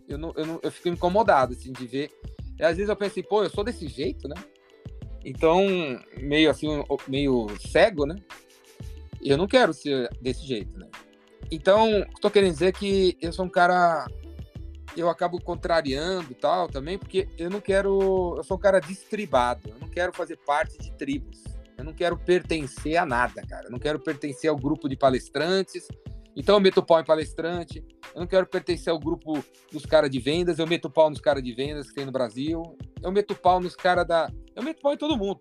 Eu, 0.06 0.18
não, 0.18 0.34
eu, 0.36 0.44
não, 0.44 0.60
eu 0.62 0.70
fico 0.70 0.90
incomodado, 0.90 1.54
assim, 1.54 1.72
de 1.72 1.86
ver. 1.86 2.10
E 2.58 2.62
às 2.62 2.76
vezes 2.76 2.90
eu 2.90 2.96
pensei, 2.96 3.22
pô, 3.22 3.42
eu 3.42 3.48
sou 3.48 3.64
desse 3.64 3.88
jeito, 3.88 4.28
né? 4.28 4.34
Então, 5.24 5.64
meio 6.18 6.50
assim, 6.50 6.84
meio 7.06 7.46
cego, 7.58 8.04
né? 8.04 8.16
Eu 9.22 9.38
não 9.38 9.46
quero 9.46 9.72
ser 9.72 10.10
desse 10.20 10.46
jeito, 10.46 10.78
né? 10.78 10.86
Então, 11.50 12.04
estou 12.14 12.30
querendo 12.30 12.52
dizer 12.52 12.74
que 12.74 13.16
eu 13.18 13.32
sou 13.32 13.46
um 13.46 13.50
cara. 13.50 14.06
Eu 14.94 15.08
acabo 15.08 15.40
contrariando 15.40 16.34
tal 16.34 16.68
também, 16.68 16.98
porque 16.98 17.26
eu 17.38 17.48
não 17.48 17.62
quero. 17.62 18.34
Eu 18.36 18.44
sou 18.44 18.58
um 18.58 18.60
cara 18.60 18.78
distribado. 18.78 19.70
Eu 19.70 19.78
não 19.80 19.88
quero 19.88 20.12
fazer 20.12 20.36
parte 20.36 20.76
de 20.76 20.92
tribos. 20.92 21.42
Eu 21.78 21.84
não 21.84 21.94
quero 21.94 22.18
pertencer 22.18 22.96
a 22.96 23.06
nada, 23.06 23.40
cara. 23.46 23.68
Eu 23.68 23.70
não 23.70 23.78
quero 23.78 24.00
pertencer 24.00 24.50
ao 24.50 24.56
grupo 24.56 24.88
de 24.88 24.96
palestrantes. 24.96 25.86
Então 26.34 26.56
eu 26.56 26.60
meto 26.60 26.82
pau 26.82 27.00
em 27.00 27.04
palestrante. 27.04 27.84
Eu 28.12 28.20
não 28.20 28.26
quero 28.26 28.46
pertencer 28.46 28.92
ao 28.92 28.98
grupo 28.98 29.42
dos 29.72 29.86
caras 29.86 30.10
de 30.10 30.18
vendas. 30.18 30.58
Eu 30.58 30.66
meto 30.66 30.90
pau 30.90 31.08
nos 31.08 31.20
caras 31.20 31.42
de 31.42 31.54
vendas 31.54 31.88
que 31.88 31.94
tem 31.94 32.04
no 32.04 32.10
Brasil. 32.10 32.76
Eu 33.00 33.12
meto 33.12 33.34
pau 33.36 33.60
nos 33.60 33.76
caras 33.76 34.06
da. 34.06 34.28
Eu 34.56 34.62
meto 34.62 34.82
pau 34.82 34.92
em 34.92 34.96
todo 34.96 35.16
mundo. 35.16 35.40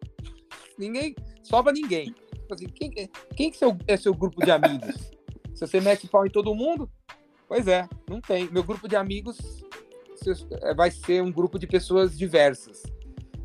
Ninguém. 0.78 1.16
Sobra 1.42 1.74
ninguém. 1.74 2.14
Tipo 2.32 2.54
assim, 2.54 2.68
quem, 2.68 2.92
quem 3.36 3.52
que 3.52 3.60
é 3.88 3.98
seu 3.98 4.14
grupo 4.14 4.46
de 4.46 4.52
amigos? 4.52 5.12
Se 5.56 5.66
você 5.66 5.82
mete 5.82 6.08
pau 6.08 6.24
em 6.24 6.30
todo 6.30 6.54
mundo, 6.54 6.88
pois 7.48 7.68
é, 7.68 7.90
não 8.08 8.22
tem. 8.22 8.48
Meu 8.52 8.64
grupo 8.64 8.88
de 8.88 8.96
amigos 8.96 9.38
vai 10.76 10.92
ser 10.92 11.24
um 11.24 11.32
grupo 11.32 11.58
de 11.58 11.66
pessoas 11.66 12.16
diversas. 12.18 12.84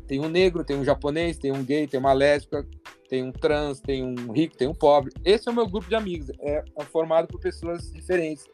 Tem 0.07 0.19
um 0.19 0.29
negro, 0.29 0.63
tem 0.63 0.77
um 0.77 0.83
japonês, 0.83 1.37
tem 1.37 1.51
um 1.51 1.63
gay, 1.63 1.87
tem 1.87 1.99
uma 1.99 2.13
lésbica, 2.13 2.67
tem 3.09 3.23
um 3.23 3.31
trans, 3.31 3.79
tem 3.79 4.03
um 4.03 4.31
rico, 4.31 4.57
tem 4.57 4.67
um 4.67 4.73
pobre. 4.73 5.13
Esse 5.23 5.47
é 5.47 5.51
o 5.51 5.55
meu 5.55 5.67
grupo 5.67 5.87
de 5.87 5.95
amigos. 5.95 6.29
É, 6.39 6.63
é 6.77 6.83
formado 6.83 7.27
por 7.27 7.39
pessoas 7.39 7.91
diferentes. 7.91 8.45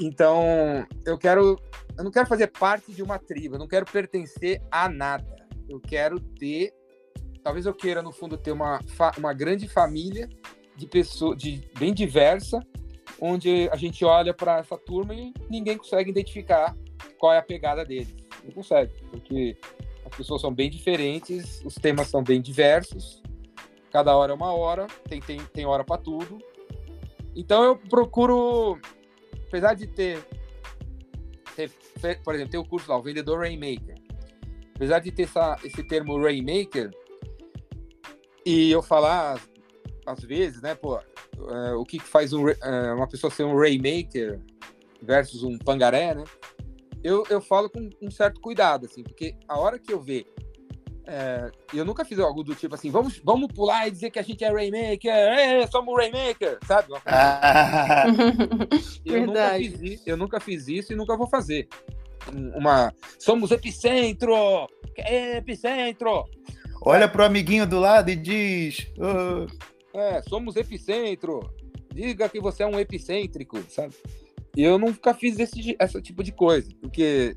Então, 0.00 0.86
eu 1.04 1.18
quero. 1.18 1.58
Eu 1.96 2.04
não 2.04 2.10
quero 2.10 2.26
fazer 2.26 2.46
parte 2.48 2.92
de 2.92 3.02
uma 3.02 3.18
tribo, 3.18 3.54
eu 3.54 3.58
não 3.58 3.68
quero 3.68 3.84
pertencer 3.84 4.60
a 4.70 4.88
nada. 4.88 5.36
Eu 5.68 5.80
quero 5.80 6.18
ter. 6.18 6.72
Talvez 7.42 7.66
eu 7.66 7.74
queira, 7.74 8.02
no 8.02 8.12
fundo, 8.12 8.36
ter 8.36 8.52
uma, 8.52 8.80
uma 9.18 9.32
grande 9.32 9.68
família 9.68 10.28
de 10.76 10.86
pessoas 10.86 11.36
de, 11.36 11.68
bem 11.78 11.92
diversa, 11.92 12.60
onde 13.20 13.68
a 13.70 13.76
gente 13.76 14.04
olha 14.04 14.32
para 14.32 14.58
essa 14.58 14.78
turma 14.78 15.14
e 15.14 15.32
ninguém 15.50 15.76
consegue 15.76 16.10
identificar 16.10 16.76
qual 17.18 17.32
é 17.32 17.38
a 17.38 17.42
pegada 17.42 17.84
deles. 17.84 18.14
Não 18.44 18.52
consegue, 18.52 18.92
porque 19.10 19.56
as 20.12 20.16
pessoas 20.18 20.42
são 20.42 20.52
bem 20.52 20.68
diferentes, 20.68 21.62
os 21.64 21.74
temas 21.74 22.08
são 22.08 22.22
bem 22.22 22.40
diversos, 22.40 23.22
cada 23.90 24.14
hora 24.14 24.32
é 24.32 24.34
uma 24.34 24.52
hora, 24.52 24.86
tem, 25.08 25.20
tem, 25.20 25.40
tem 25.46 25.64
hora 25.64 25.82
para 25.82 25.96
tudo. 25.96 26.38
Então 27.34 27.64
eu 27.64 27.76
procuro, 27.76 28.78
apesar 29.48 29.72
de 29.72 29.86
ter, 29.86 30.22
ter, 31.56 32.20
por 32.22 32.34
exemplo, 32.34 32.50
tem 32.50 32.60
o 32.60 32.64
curso 32.64 32.90
lá, 32.90 32.98
o 32.98 33.02
Vendedor 33.02 33.40
Rainmaker. 33.40 33.94
Apesar 34.76 34.98
de 34.98 35.10
ter 35.10 35.22
essa, 35.22 35.58
esse 35.64 35.82
termo 35.82 36.20
Rainmaker, 36.22 36.90
e 38.44 38.70
eu 38.70 38.82
falar 38.82 39.40
às 40.04 40.20
vezes, 40.20 40.60
né, 40.60 40.74
pô, 40.74 40.98
é, 40.98 41.72
o 41.72 41.84
que 41.84 41.98
faz 41.98 42.34
um, 42.34 42.48
é, 42.50 42.92
uma 42.92 43.08
pessoa 43.08 43.30
ser 43.30 43.44
um 43.44 43.56
Rainmaker 43.56 44.40
versus 45.00 45.42
um 45.42 45.56
pangaré, 45.56 46.14
né? 46.14 46.24
Eu, 47.02 47.24
eu 47.30 47.40
falo 47.40 47.68
com 47.70 47.88
um 48.00 48.10
certo 48.10 48.40
cuidado, 48.40 48.86
assim, 48.86 49.02
porque 49.02 49.34
a 49.48 49.58
hora 49.58 49.78
que 49.78 49.92
eu 49.92 50.00
ver 50.00 50.26
É, 51.04 51.50
eu 51.74 51.84
nunca 51.84 52.04
fiz 52.04 52.16
algo 52.20 52.44
do 52.44 52.54
tipo 52.54 52.76
assim, 52.76 52.88
vamos, 52.88 53.20
vamos 53.24 53.48
pular 53.52 53.88
e 53.88 53.90
dizer 53.90 54.08
que 54.10 54.20
a 54.20 54.22
gente 54.22 54.44
é 54.44 54.52
Rainmaker, 54.52 55.10
é, 55.12 55.66
somos 55.66 55.92
Rainmaker, 55.96 56.58
sabe? 56.64 56.92
Ah, 57.06 58.04
Eu 59.04 59.26
nunca, 59.26 59.32
Verdade. 59.50 59.70
fiz, 59.78 60.06
eu 60.06 60.16
nunca 60.16 60.38
fiz 60.40 60.68
isso 60.68 60.92
e 60.92 60.96
nunca 60.96 61.16
vou 61.16 61.26
fazer. 61.26 61.66
Um- 62.32 62.56
Uma. 62.56 62.94
Somos 63.18 63.50
epicentro! 63.50 64.32
É 64.96 65.38
epicentro! 65.38 66.24
olha 66.84 67.08
pro 67.08 67.24
amiguinho 67.24 67.66
do 67.66 67.80
lado 67.80 68.08
e 68.10 68.14
diz. 68.16 68.86
"Ah, 69.00 69.46
É, 69.94 70.22
somos 70.22 70.54
epicentro! 70.54 71.40
Diga 71.92 72.28
que 72.28 72.40
você 72.40 72.62
é 72.62 72.66
um 72.66 72.78
epicêntrico, 72.78 73.58
sabe? 73.68 73.92
Eu 74.56 74.78
nunca 74.78 75.14
fiz 75.14 75.38
esse, 75.38 75.76
esse 75.78 76.02
tipo 76.02 76.22
de 76.22 76.32
coisa, 76.32 76.70
porque 76.80 77.34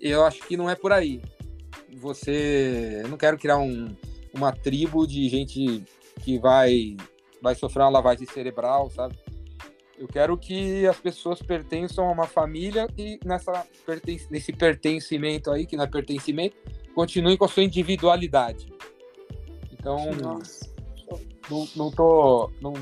eu 0.00 0.24
acho 0.24 0.42
que 0.46 0.56
não 0.56 0.68
é 0.68 0.74
por 0.74 0.92
aí. 0.92 1.22
Você. 1.94 3.00
Eu 3.02 3.08
não 3.08 3.16
quero 3.16 3.38
criar 3.38 3.58
um, 3.58 3.94
uma 4.34 4.52
tribo 4.52 5.06
de 5.06 5.28
gente 5.28 5.84
que 6.20 6.38
vai, 6.38 6.96
vai 7.40 7.54
sofrer 7.54 7.82
uma 7.82 7.88
lavagem 7.90 8.26
cerebral, 8.26 8.90
sabe? 8.90 9.16
Eu 9.96 10.08
quero 10.08 10.36
que 10.36 10.84
as 10.86 10.96
pessoas 10.96 11.40
pertençam 11.40 12.08
a 12.08 12.10
uma 12.10 12.26
família 12.26 12.88
e 12.98 13.20
nessa, 13.24 13.64
perten 13.86 14.20
nesse 14.30 14.52
pertencimento 14.52 15.50
aí, 15.50 15.64
que 15.64 15.76
não 15.76 15.84
é 15.84 15.86
pertencimento, 15.86 16.56
continuem 16.94 17.36
com 17.36 17.44
a 17.44 17.48
sua 17.48 17.62
individualidade. 17.62 18.72
Então, 19.72 20.10
Nossa. 20.20 20.68
não, 21.48 21.68
não 21.76 21.90
tô. 21.90 22.50
Não... 22.60 22.72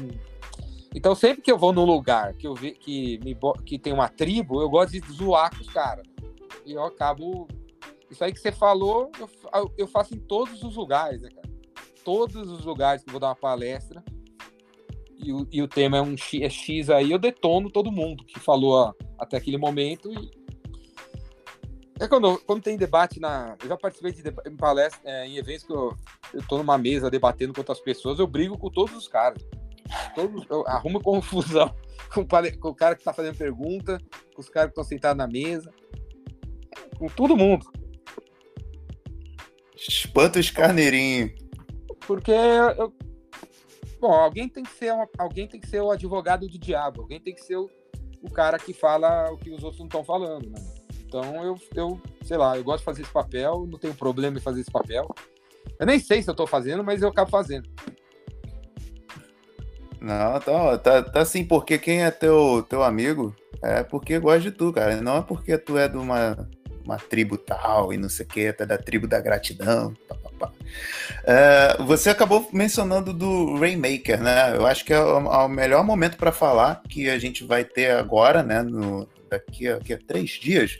Então, 0.95 1.14
sempre 1.14 1.43
que 1.43 1.51
eu 1.51 1.59
vou 1.59 1.72
num 1.72 1.84
lugar 1.84 2.34
que 2.34 2.47
eu 2.47 2.55
vi 2.55 2.72
que, 2.72 3.18
me, 3.18 3.36
que 3.64 3.78
tem 3.78 3.93
uma 3.93 4.09
tribo, 4.09 4.61
eu 4.61 4.68
gosto 4.68 4.93
de 4.93 5.12
zoar 5.12 5.55
com 5.55 5.62
os 5.62 5.70
caras. 5.70 6.07
E 6.66 6.72
eu 6.72 6.84
acabo. 6.84 7.47
Isso 8.11 8.24
aí 8.24 8.32
que 8.32 8.41
você 8.41 8.51
falou, 8.51 9.11
eu, 9.18 9.72
eu 9.78 9.86
faço 9.86 10.14
em 10.14 10.18
todos 10.18 10.62
os 10.64 10.76
lugares, 10.76 11.22
né, 11.22 11.28
cara? 11.30 11.49
Todos 12.05 12.51
os 12.51 12.64
lugares 12.64 13.05
que 13.05 13.09
eu 13.09 13.12
vou 13.12 13.20
dar 13.20 13.28
uma 13.28 13.36
palestra 13.36 14.03
e 15.22 15.32
o, 15.32 15.47
e 15.53 15.62
o 15.62 15.68
tema 15.68 15.99
é 15.99 16.03
um 16.03 16.16
X, 16.16 16.43
é 16.43 16.49
X 16.49 16.91
aí, 16.91 17.11
eu 17.11 17.18
detono 17.18 17.70
todo 17.70 17.93
mundo 17.93 18.24
que 18.24 18.41
falou 18.41 18.72
ó, 18.72 18.95
até 19.18 19.36
aquele 19.36 19.59
momento. 19.59 20.11
E... 20.12 20.30
É 22.01 22.09
quando, 22.09 22.38
quando 22.41 22.62
tem 22.62 22.78
debate 22.78 23.20
na. 23.20 23.57
Eu 23.62 23.68
já 23.68 23.76
participei 23.76 24.12
de 24.12 24.22
em 24.47 24.57
palestra, 24.57 24.99
é, 25.05 25.26
em 25.26 25.36
eventos 25.36 25.64
que 25.64 25.72
eu, 25.72 25.95
eu 26.32 26.43
tô 26.49 26.57
numa 26.57 26.78
mesa 26.78 27.11
debatendo 27.11 27.53
com 27.53 27.61
outras 27.61 27.80
pessoas, 27.80 28.18
eu 28.18 28.26
brigo 28.26 28.57
com 28.57 28.70
todos 28.70 28.97
os 28.97 29.07
caras. 29.07 29.47
Todos, 30.14 30.45
eu 30.51 30.66
arrumo 30.66 31.01
confusão 31.01 31.74
com 32.12 32.26
com 32.61 32.68
o 32.68 32.74
cara 32.74 32.95
que 32.97 33.05
tá 33.05 33.12
fazendo 33.12 33.36
pergunta, 33.36 34.01
com 34.34 34.41
os 34.41 34.49
caras 34.49 34.68
que 34.68 34.72
estão 34.72 34.84
sentados 34.84 35.18
na 35.18 35.26
mesa, 35.26 35.72
com 36.99 37.07
todo 37.09 37.36
mundo. 37.36 37.66
Espanta 39.76 40.38
os 40.38 40.51
carneirinhos. 40.51 41.32
Porque 42.07 42.32
eu- 42.32 42.93
bom, 44.01 44.12
alguém 44.12 44.49
tem 44.49 44.62
que 44.62 44.72
ser 44.72 44.93
uma- 44.93 45.09
alguém 45.18 45.47
tem 45.47 45.61
que 45.61 45.68
ser 45.68 45.80
o 45.80 45.91
advogado 45.91 46.47
do 46.49 46.59
diabo, 46.59 47.03
alguém 47.03 47.20
tem 47.20 47.34
que 47.34 47.43
ser 47.43 47.57
o, 47.57 47.70
o 48.22 48.30
cara 48.30 48.59
que 48.59 48.72
fala 48.72 49.30
o 49.32 49.38
que 49.38 49.51
os 49.51 49.62
outros 49.62 49.78
não 49.80 49.86
estão 49.86 50.05
falando, 50.05 50.51
né? 50.51 50.61
Então 51.07 51.43
eu, 51.45 51.57
eu, 51.74 52.01
sei 52.24 52.36
lá, 52.36 52.57
eu 52.57 52.62
gosto 52.64 52.78
de 52.80 52.84
fazer 52.84 53.03
esse 53.03 53.12
papel, 53.12 53.66
não 53.66 53.78
tenho 53.78 53.95
problema 53.95 54.38
em 54.38 54.41
fazer 54.41 54.61
esse 54.61 54.70
papel. 54.70 55.09
Eu 55.78 55.86
nem 55.86 55.99
sei 55.99 56.22
se 56.22 56.30
eu 56.30 56.34
tô 56.34 56.47
fazendo, 56.47 56.84
mas 56.84 57.03
eu 57.03 57.09
acabo 57.09 57.30
fazendo. 57.30 57.68
Não, 60.01 60.40
tá, 60.40 60.78
tá, 60.78 61.03
tá 61.03 61.24
sim, 61.24 61.44
porque 61.44 61.78
quem 61.78 62.05
é 62.05 62.11
teu, 62.11 62.64
teu 62.68 62.82
amigo 62.82 63.34
é 63.62 63.82
porque 63.82 64.18
gosta 64.18 64.40
de 64.40 64.51
tu, 64.51 64.72
cara. 64.72 65.01
Não 65.01 65.18
é 65.18 65.22
porque 65.22 65.59
tu 65.59 65.76
é 65.76 65.88
de 65.88 65.98
uma, 65.98 66.48
uma 66.84 66.96
tribo 66.96 67.36
tal 67.36 67.92
e 67.92 67.98
não 67.98 68.09
sei 68.09 68.24
o 68.24 68.28
que, 68.28 68.53
tu 68.53 68.62
é 68.62 68.66
da 68.66 68.78
tribo 68.78 69.07
da 69.07 69.20
gratidão. 69.20 69.94
pá, 70.09 70.14
pá, 70.14 70.30
pá. 70.38 70.53
É, 71.24 71.76
você 71.82 72.09
acabou 72.09 72.48
mencionando 72.53 73.12
do 73.12 73.59
Rainmaker, 73.59 74.22
né? 74.22 74.57
Eu 74.57 74.66
acho 74.66 74.84
que 74.84 74.92
é 74.92 74.98
o, 74.98 75.18
é 75.18 75.44
o 75.44 75.48
melhor 75.48 75.84
momento 75.84 76.16
para 76.16 76.32
falar 76.32 76.82
que 76.88 77.11
a 77.11 77.18
gente 77.18 77.44
vai 77.44 77.64
ter 77.64 77.90
agora, 77.90 78.42
né? 78.42 78.62
No, 78.62 79.07
daqui, 79.28 79.68
a, 79.68 79.74
daqui 79.74 79.92
a 79.92 79.98
três 79.98 80.30
dias, 80.30 80.78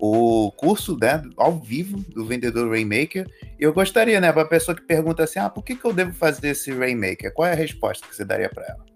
o 0.00 0.52
curso 0.52 0.96
né, 0.98 1.22
ao 1.36 1.58
vivo 1.58 1.98
do 2.10 2.24
vendedor 2.24 2.70
Rainmaker. 2.70 3.26
E 3.58 3.62
eu 3.64 3.72
gostaria, 3.72 4.20
né, 4.20 4.32
para 4.32 4.42
a 4.42 4.48
pessoa 4.48 4.74
que 4.74 4.82
pergunta 4.82 5.24
assim: 5.24 5.38
ah, 5.38 5.50
por 5.50 5.62
que, 5.64 5.74
que 5.76 5.84
eu 5.84 5.92
devo 5.92 6.12
fazer 6.12 6.48
esse 6.48 6.72
Rainmaker? 6.72 7.32
Qual 7.34 7.46
é 7.46 7.52
a 7.52 7.56
resposta 7.56 8.06
que 8.06 8.14
você 8.14 8.24
daria 8.24 8.48
para 8.48 8.64
ela? 8.66 8.86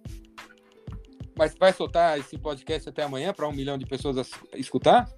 Mas 1.36 1.55
vai 1.59 1.72
soltar 1.72 2.18
esse 2.18 2.36
podcast 2.38 2.88
até 2.88 3.03
amanhã 3.03 3.32
para 3.32 3.48
um 3.48 3.53
milhão 3.53 3.78
de 3.78 3.86
pessoas 3.86 4.18
as- 4.18 4.30
escutar? 4.55 5.09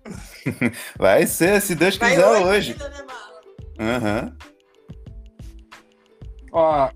Vai 0.96 1.26
ser, 1.26 1.60
se 1.60 1.74
Deus 1.74 1.96
Vai 1.96 2.10
quiser, 2.10 2.26
hoje. 2.28 2.78
né, 2.78 2.88
Mala? 3.04 3.96
Aham. 3.96 4.36
Ó, 6.52 6.90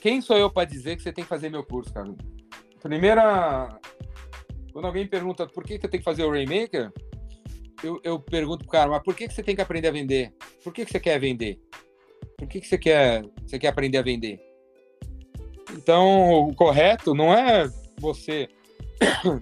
quem 0.00 0.22
sou 0.22 0.38
eu 0.38 0.50
para 0.50 0.64
dizer 0.64 0.96
que 0.96 1.02
você 1.02 1.12
tem 1.12 1.22
que 1.24 1.28
fazer 1.28 1.50
meu 1.50 1.62
curso, 1.62 1.92
cara? 1.92 2.10
Primeira, 2.82 3.68
quando 4.72 4.86
alguém 4.86 5.06
pergunta 5.06 5.46
por 5.46 5.62
que, 5.62 5.78
que 5.78 5.84
eu 5.84 5.90
tenho 5.90 6.00
que 6.00 6.04
fazer 6.10 6.24
o 6.24 6.30
Rainmaker, 6.30 6.90
eu, 7.82 8.00
eu 8.02 8.18
pergunto 8.18 8.64
pro 8.64 8.72
cara, 8.72 8.90
mas 8.90 9.02
por 9.02 9.14
que, 9.14 9.28
que 9.28 9.34
você 9.34 9.42
tem 9.42 9.54
que 9.54 9.62
aprender 9.62 9.88
a 9.88 9.92
vender? 9.92 10.32
Por 10.62 10.72
que, 10.72 10.84
que 10.84 10.92
você 10.92 11.00
quer 11.00 11.18
vender? 11.18 11.60
Por 12.36 12.48
que, 12.48 12.60
que 12.60 12.66
você 12.66 12.78
quer, 12.78 13.24
você 13.46 13.58
quer 13.58 13.68
aprender 13.68 13.98
a 13.98 14.02
vender? 14.02 14.40
Então, 15.72 16.48
o 16.48 16.54
correto 16.54 17.14
não 17.14 17.32
é 17.32 17.68
você 18.00 18.48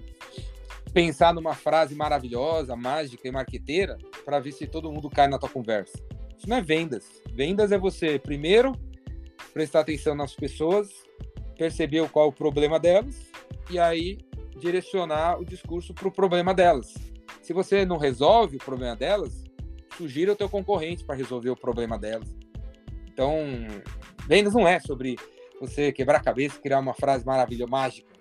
pensar 0.93 1.33
numa 1.33 1.53
frase 1.53 1.95
maravilhosa, 1.95 2.75
mágica 2.75 3.27
e 3.27 3.31
marqueteira 3.31 3.97
para 4.25 4.39
ver 4.39 4.51
se 4.51 4.67
todo 4.67 4.91
mundo 4.91 5.09
cai 5.09 5.27
na 5.27 5.39
tua 5.39 5.49
conversa. 5.49 5.97
Isso 6.37 6.47
não 6.47 6.57
é 6.57 6.61
vendas. 6.61 7.05
Vendas 7.31 7.71
é 7.71 7.77
você, 7.77 8.19
primeiro, 8.19 8.73
prestar 9.53 9.81
atenção 9.81 10.15
nas 10.15 10.35
pessoas, 10.35 10.89
perceber 11.57 12.07
qual 12.09 12.25
é 12.25 12.29
o 12.29 12.33
problema 12.33 12.79
delas 12.79 13.31
e 13.69 13.79
aí 13.79 14.19
direcionar 14.59 15.39
o 15.39 15.45
discurso 15.45 15.93
para 15.93 16.07
o 16.07 16.11
problema 16.11 16.53
delas. 16.53 16.93
Se 17.47 17.53
você 17.53 17.85
não 17.85 17.95
resolve 17.95 18.57
o 18.57 18.59
problema 18.59 18.93
delas, 18.93 19.41
sugira 19.97 20.33
o 20.33 20.35
teu 20.35 20.49
concorrente 20.49 21.05
para 21.05 21.15
resolver 21.15 21.49
o 21.49 21.55
problema 21.55 21.97
delas. 21.97 22.35
Então, 23.09 23.31
vendas 24.27 24.53
não 24.53 24.67
é 24.67 24.81
sobre 24.81 25.15
você 25.57 25.93
quebrar 25.93 26.17
a 26.17 26.21
cabeça 26.21 26.57
e 26.57 26.61
criar 26.61 26.79
uma 26.79 26.93
frase 26.93 27.25
maravilhosa, 27.25 27.71
mágica. 27.71 28.13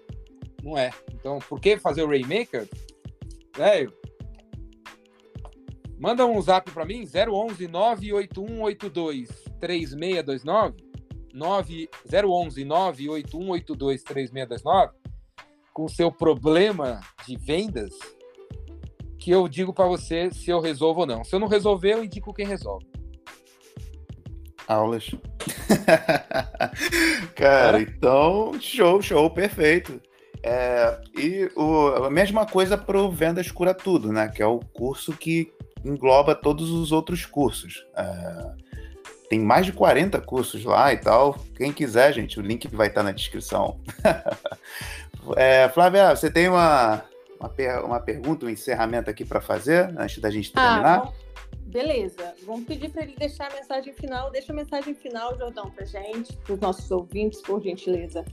Não 0.63 0.79
é. 0.79 0.93
Então, 1.13 1.41
por 1.41 1.61
que 1.61 1.77
fazer 1.77 2.05
o 2.05 2.09
Rainmaker? 2.09 2.69
Velho, 3.57 3.93
manda 5.99 6.25
um 6.25 6.41
zap 6.41 6.71
para 6.71 6.85
mim, 6.85 7.03
011 7.05 7.67
98182 7.67 9.29
3629, 9.59 10.77
9, 11.35 11.91
011 12.09 12.65
98182 12.65 14.05
3629, 14.05 14.93
com 15.73 15.85
o 15.87 15.91
seu 15.91 16.13
problema 16.13 17.01
de 17.27 17.37
vendas, 17.37 17.93
que 19.27 19.33
eu 19.33 19.49
digo 19.49 19.73
para 19.73 19.87
você 19.87 20.31
se 20.31 20.53
eu 20.53 20.61
resolvo 20.61 21.01
ou 21.01 21.07
não. 21.07 21.25
Se 21.25 21.35
eu 21.35 21.41
não 21.41 21.49
resolver, 21.49 21.95
eu 21.95 22.05
indico 22.05 22.33
quem 22.33 22.47
resolve. 22.47 22.87
Aulas. 24.69 25.11
Cara, 27.35 27.83
então, 27.83 28.57
show, 28.61 29.03
show, 29.03 29.29
perfeito. 29.29 30.01
É, 30.45 31.01
e 31.19 31.51
o, 31.57 32.05
a 32.05 32.09
mesma 32.09 32.47
coisa 32.47 32.79
para 32.79 32.97
o 32.97 33.11
Vendas 33.11 33.51
Cura 33.51 33.75
Tudo, 33.75 34.13
né? 34.13 34.29
Que 34.29 34.45
é 34.45 34.47
o 34.47 34.61
curso 34.61 35.13
que 35.13 35.53
engloba 35.85 36.33
todos 36.33 36.71
os 36.71 36.93
outros 36.93 37.27
cursos. 37.27 37.85
É, 37.97 38.53
tem 39.29 39.41
mais 39.41 39.67
de 39.67 39.73
40 39.73 40.21
cursos 40.21 40.65
lá 40.65 40.93
e 40.93 40.99
tal. 40.99 41.37
Quem 41.57 41.73
quiser, 41.73 42.13
gente, 42.13 42.39
o 42.39 42.43
link 42.43 42.69
vai 42.69 42.87
estar 42.87 43.03
na 43.03 43.11
descrição. 43.11 43.81
é, 45.35 45.69
Flávia, 45.71 46.15
você 46.15 46.31
tem 46.31 46.49
uma, 46.49 47.03
uma, 47.39 47.49
per- 47.49 47.85
uma 47.85 48.01
pergunta, 48.01 48.47
um 48.47 48.49
encerramento 48.49 49.11
aqui 49.11 49.25
para 49.25 49.41
fazer 49.41 49.95
antes 49.99 50.19
da 50.19 50.31
gente 50.31 50.53
terminar? 50.53 51.07
Ah, 51.07 51.13
beleza. 51.67 52.35
Vamos 52.45 52.65
pedir 52.67 52.91
para 52.91 53.03
ele 53.03 53.15
deixar 53.17 53.51
a 53.51 53.55
mensagem 53.55 53.93
final. 53.93 54.31
Deixa 54.31 54.53
a 54.53 54.57
mensagem 54.57 54.95
final, 54.95 55.37
Jordão, 55.39 55.71
para 55.71 55.85
gente, 55.85 56.37
para 56.39 56.55
os 56.55 56.61
nossos 56.61 56.91
ouvintes, 56.91 57.41
por 57.43 57.63
gentileza. 57.63 58.25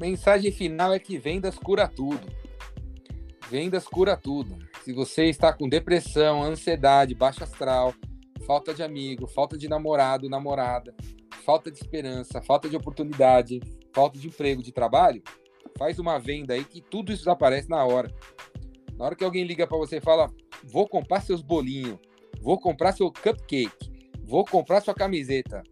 Mensagem 0.00 0.52
final 0.52 0.92
é 0.92 0.98
que 0.98 1.18
vendas 1.18 1.58
cura 1.58 1.88
tudo. 1.88 2.20
Vendas 3.50 3.84
cura 3.84 4.16
tudo. 4.16 4.58
Se 4.84 4.92
você 4.92 5.24
está 5.24 5.52
com 5.52 5.68
depressão, 5.68 6.42
ansiedade, 6.42 7.14
baixa 7.14 7.44
astral, 7.44 7.94
falta 8.46 8.72
de 8.72 8.82
amigo, 8.82 9.26
falta 9.26 9.56
de 9.58 9.68
namorado, 9.68 10.28
namorada, 10.28 10.94
falta 11.44 11.70
de 11.70 11.78
esperança, 11.78 12.40
falta 12.42 12.68
de 12.68 12.76
oportunidade, 12.76 13.60
falta 13.92 14.18
de 14.18 14.28
emprego, 14.28 14.62
de 14.62 14.70
trabalho, 14.70 15.22
faz 15.76 15.98
uma 15.98 16.18
venda 16.18 16.54
aí 16.54 16.64
que 16.64 16.80
tudo 16.80 17.12
isso 17.12 17.24
desaparece 17.24 17.68
na 17.68 17.84
hora. 17.84 18.12
Na 18.96 19.06
hora 19.06 19.16
que 19.16 19.24
alguém 19.24 19.44
liga 19.44 19.66
para 19.66 19.78
você 19.78 19.98
e 19.98 20.00
fala: 20.00 20.32
"Vou 20.64 20.88
comprar 20.88 21.20
seus 21.20 21.42
bolinhos, 21.42 21.98
vou 22.40 22.58
comprar 22.58 22.92
seu 22.92 23.12
cupcake, 23.12 23.90
vou 24.22 24.44
comprar 24.44 24.80
sua 24.80 24.94
camiseta. 24.94 25.62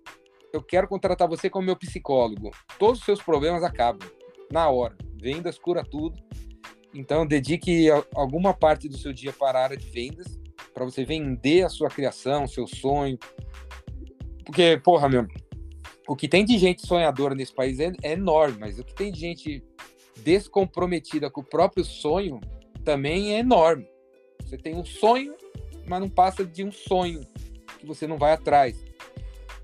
Eu 0.52 0.62
quero 0.62 0.88
contratar 0.88 1.28
você 1.28 1.48
como 1.48 1.66
meu 1.66 1.76
psicólogo." 1.76 2.50
Todos 2.78 3.00
os 3.00 3.04
seus 3.04 3.22
problemas 3.22 3.62
acabam 3.62 4.08
na 4.50 4.68
hora. 4.68 4.96
Vendas 5.20 5.58
cura 5.58 5.82
tudo. 5.84 6.22
Então, 6.94 7.26
dedique 7.26 7.88
alguma 8.14 8.54
parte 8.54 8.88
do 8.88 8.96
seu 8.96 9.12
dia 9.12 9.32
para 9.32 9.58
a 9.58 9.62
área 9.64 9.76
de 9.76 9.88
vendas 9.90 10.38
para 10.76 10.84
você 10.84 11.06
vender 11.06 11.62
a 11.62 11.70
sua 11.70 11.88
criação, 11.88 12.46
seu 12.46 12.66
sonho. 12.66 13.18
Porque, 14.44 14.78
porra, 14.84 15.08
meu, 15.08 15.26
o 16.06 16.14
que 16.14 16.28
tem 16.28 16.44
de 16.44 16.56
gente 16.58 16.86
sonhadora 16.86 17.34
nesse 17.34 17.54
país 17.54 17.80
é, 17.80 17.92
é 18.02 18.12
enorme, 18.12 18.58
mas 18.58 18.78
o 18.78 18.84
que 18.84 18.94
tem 18.94 19.10
de 19.10 19.20
gente 19.20 19.64
descomprometida 20.22 21.30
com 21.30 21.40
o 21.40 21.44
próprio 21.44 21.84
sonho 21.84 22.40
também 22.84 23.34
é 23.34 23.40
enorme. 23.40 23.88
Você 24.42 24.56
tem 24.56 24.74
um 24.74 24.84
sonho, 24.84 25.34
mas 25.86 26.00
não 26.00 26.08
passa 26.08 26.44
de 26.44 26.62
um 26.62 26.70
sonho 26.70 27.20
que 27.78 27.86
você 27.86 28.06
não 28.06 28.16
vai 28.16 28.32
atrás. 28.32 28.84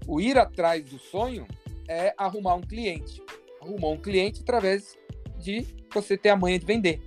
O 0.06 0.20
ir 0.20 0.36
atrás 0.36 0.84
do 0.84 0.98
sonho 0.98 1.46
é 1.88 2.12
arrumar 2.16 2.54
um 2.54 2.62
cliente. 2.62 3.22
Arrumou 3.60 3.94
um 3.94 4.00
cliente 4.00 4.40
através 4.42 4.98
de 5.38 5.64
você 5.94 6.16
ter 6.16 6.30
a 6.30 6.36
manha 6.36 6.58
de 6.58 6.66
vender. 6.66 7.00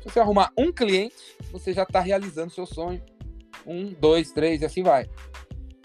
Se 0.00 0.04
você 0.04 0.20
arrumar 0.20 0.52
um 0.56 0.72
cliente, 0.72 1.36
você 1.50 1.72
já 1.72 1.82
está 1.82 2.00
realizando 2.00 2.52
seu 2.52 2.66
sonho. 2.66 3.02
Um, 3.66 3.92
dois, 3.92 4.30
três 4.30 4.62
e 4.62 4.64
assim 4.64 4.82
vai. 4.82 5.08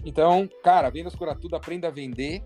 Então, 0.05 0.47
cara, 0.63 0.89
vendas 0.89 1.15
cura 1.15 1.33
tudo, 1.33 1.55
aprenda 1.55 1.87
a 1.87 1.91
vender, 1.91 2.43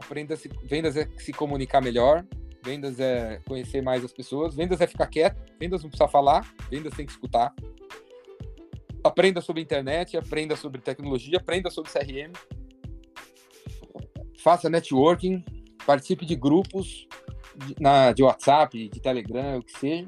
aprenda 0.00 0.34
a 0.34 0.36
se, 0.36 0.50
vendas 0.64 0.96
é 0.96 1.08
se 1.18 1.32
comunicar 1.32 1.80
melhor, 1.82 2.24
vendas 2.64 2.98
é 2.98 3.40
conhecer 3.46 3.82
mais 3.82 4.04
as 4.04 4.12
pessoas, 4.12 4.54
vendas 4.54 4.80
é 4.80 4.86
ficar 4.86 5.06
quieto, 5.06 5.40
vendas 5.58 5.82
não 5.82 5.90
precisa 5.90 6.08
falar, 6.08 6.52
vendas 6.70 6.94
tem 6.94 7.06
que 7.06 7.12
escutar. 7.12 7.54
Aprenda 9.04 9.40
sobre 9.40 9.62
internet, 9.62 10.16
aprenda 10.16 10.56
sobre 10.56 10.80
tecnologia, 10.80 11.38
aprenda 11.38 11.70
sobre 11.70 11.90
CRM. 11.90 12.32
Faça 14.38 14.68
networking, 14.68 15.44
participe 15.86 16.24
de 16.24 16.34
grupos 16.34 17.06
de, 17.56 17.74
na, 17.80 18.12
de 18.12 18.22
WhatsApp, 18.22 18.88
de 18.88 19.00
Telegram, 19.00 19.58
o 19.58 19.62
que 19.62 19.78
seja, 19.78 20.06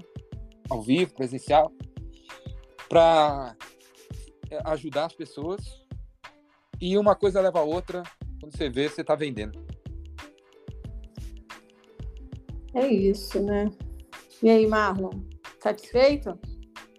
ao 0.71 0.83
vivo, 0.83 1.15
presencial, 1.15 1.73
para 2.89 3.55
é, 4.51 4.59
ajudar 4.67 5.07
as 5.07 5.15
pessoas. 5.15 5.83
E 6.81 6.97
uma 6.99 7.15
coisa 7.15 7.41
leva 7.41 7.61
a 7.61 7.63
outra, 7.63 8.03
quando 8.41 8.57
você 8.57 8.69
vê, 8.69 8.89
você 8.89 9.03
está 9.03 9.15
vendendo. 9.15 9.72
É 12.75 12.87
isso, 12.87 13.43
né? 13.43 13.71
E 14.43 14.51
aí, 14.51 14.67
Marlon, 14.67 15.21
satisfeito? 15.61 16.39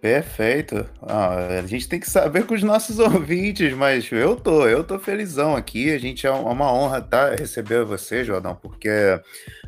Perfeito. 0.03 0.86
Ah, 1.01 1.59
a 1.59 1.65
gente 1.65 1.88
tem 1.88 1.97
que 1.97 2.09
saber 2.09 2.45
com 2.45 2.53
os 2.53 2.61
nossos 2.61 2.99
ouvintes, 2.99 3.74
mas 3.74 4.11
eu 4.11 4.36
tô, 4.36 4.67
eu 4.67 4.84
tô 4.84 4.99
felizão 4.99 5.55
aqui. 5.55 5.91
A 5.91 5.97
gente 5.97 6.28
é 6.28 6.32
uma 6.32 6.74
honra 6.74 7.01
tá, 7.01 7.34
receber 7.34 7.86
você, 7.86 8.21
Jordão, 8.21 8.53
porque 8.53 8.89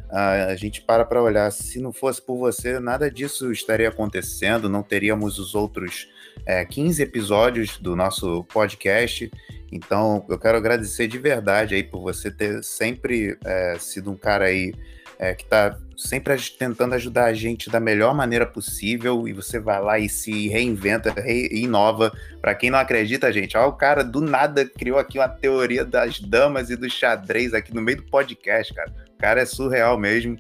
ah, 0.10 0.48
a 0.48 0.56
gente 0.58 0.82
para 0.82 1.06
para 1.06 1.24
olhar. 1.24 1.50
Se 1.52 1.80
não 1.80 1.94
fosse 1.94 2.22
por 2.22 2.38
você, 2.38 2.80
nada 2.82 3.10
disso 3.10 3.50
estaria 3.50 3.88
acontecendo. 3.88 4.68
Não 4.68 4.84
teríamos 4.84 5.40
os 5.40 5.56
outros 5.56 6.10
é, 6.46 6.66
15 6.66 7.02
episódios 7.02 7.78
do 7.78 7.96
nosso 7.96 8.44
podcast. 8.46 9.32
Então, 9.72 10.26
eu 10.28 10.38
quero 10.38 10.58
agradecer 10.58 11.08
de 11.08 11.18
verdade 11.18 11.76
aí 11.76 11.84
por 11.84 12.02
você 12.02 12.30
ter 12.30 12.62
sempre 12.62 13.38
é, 13.46 13.78
sido 13.80 14.12
um 14.12 14.18
cara 14.18 14.46
aí 14.46 14.74
é, 15.20 15.34
que 15.34 15.44
está 15.44 15.78
sempre 15.98 16.36
tentando 16.58 16.94
ajudar 16.96 17.26
a 17.26 17.34
gente 17.34 17.70
da 17.70 17.80
melhor 17.80 18.14
maneira 18.14 18.46
possível 18.46 19.28
e 19.28 19.34
você 19.34 19.60
vai 19.60 19.82
lá 19.82 19.98
e 19.98 20.10
se 20.10 20.48
reinventa, 20.50 21.12
re 21.12 21.48
inova. 21.52 22.12
Para 22.42 22.56
quem 22.56 22.70
não 22.70 22.80
acredita, 22.80 23.32
gente, 23.32 23.58
ó, 23.58 23.68
o 23.68 23.74
cara 23.74 24.04
do 24.04 24.22
nada 24.22 24.66
criou 24.66 25.00
aqui 25.00 25.18
uma 25.18 25.30
teoria 25.30 25.86
das 25.86 26.20
damas 26.20 26.70
e 26.70 26.76
do 26.76 26.90
xadrez 26.90 27.54
aqui 27.54 27.74
no 27.74 27.82
meio 27.82 27.98
do 27.98 28.04
podcast, 28.04 28.74
cara. 28.74 28.94
O 29.14 29.18
cara 29.18 29.42
é 29.42 29.46
surreal 29.46 29.98
mesmo. 29.98 30.38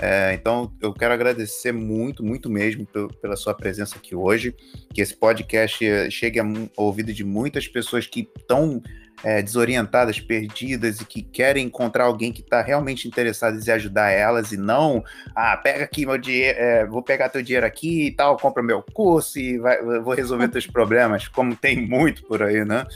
É, 0.00 0.32
então, 0.34 0.72
eu 0.80 0.92
quero 0.92 1.12
agradecer 1.12 1.72
muito, 1.72 2.22
muito 2.22 2.48
mesmo 2.48 2.86
pela 3.20 3.36
sua 3.36 3.54
presença 3.54 3.96
aqui 3.96 4.14
hoje. 4.14 4.54
Que 4.92 5.00
esse 5.00 5.16
podcast 5.16 6.10
chegue 6.10 6.38
ao 6.38 6.46
ouvido 6.76 7.12
de 7.12 7.24
muitas 7.24 7.66
pessoas 7.66 8.06
que 8.06 8.28
estão 8.38 8.82
é, 9.22 9.42
desorientadas, 9.42 10.20
perdidas 10.20 11.00
e 11.00 11.04
que 11.04 11.22
querem 11.22 11.66
encontrar 11.66 12.04
alguém 12.04 12.32
que 12.32 12.40
está 12.40 12.62
realmente 12.62 13.08
interessado 13.08 13.58
em 13.58 13.70
ajudar 13.70 14.10
elas 14.10 14.52
e 14.52 14.56
não, 14.56 15.02
ah, 15.34 15.56
pega 15.56 15.84
aqui 15.84 16.06
meu 16.06 16.18
dinheiro, 16.18 16.58
é, 16.58 16.86
vou 16.86 17.02
pegar 17.02 17.28
teu 17.28 17.42
dinheiro 17.42 17.66
aqui 17.66 18.06
e 18.06 18.10
tal, 18.12 18.36
compra 18.36 18.62
meu 18.62 18.82
curso 18.82 19.38
e 19.38 19.58
vai, 19.58 19.82
vou 19.82 20.14
resolver 20.14 20.48
teus 20.48 20.66
problemas, 20.66 21.28
como 21.28 21.56
tem 21.56 21.86
muito 21.86 22.24
por 22.24 22.42
aí, 22.42 22.64
né? 22.64 22.86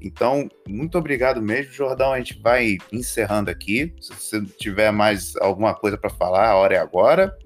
Então, 0.00 0.48
muito 0.66 0.96
obrigado 0.96 1.42
mesmo, 1.42 1.72
Jordão. 1.72 2.12
A 2.12 2.18
gente 2.18 2.40
vai 2.40 2.78
encerrando 2.90 3.50
aqui. 3.50 3.94
Se 4.00 4.14
você 4.14 4.42
tiver 4.58 4.90
mais 4.90 5.36
alguma 5.36 5.74
coisa 5.74 5.98
para 5.98 6.08
falar, 6.08 6.48
a 6.48 6.56
hora 6.56 6.74
é 6.74 6.78
agora. 6.78 7.36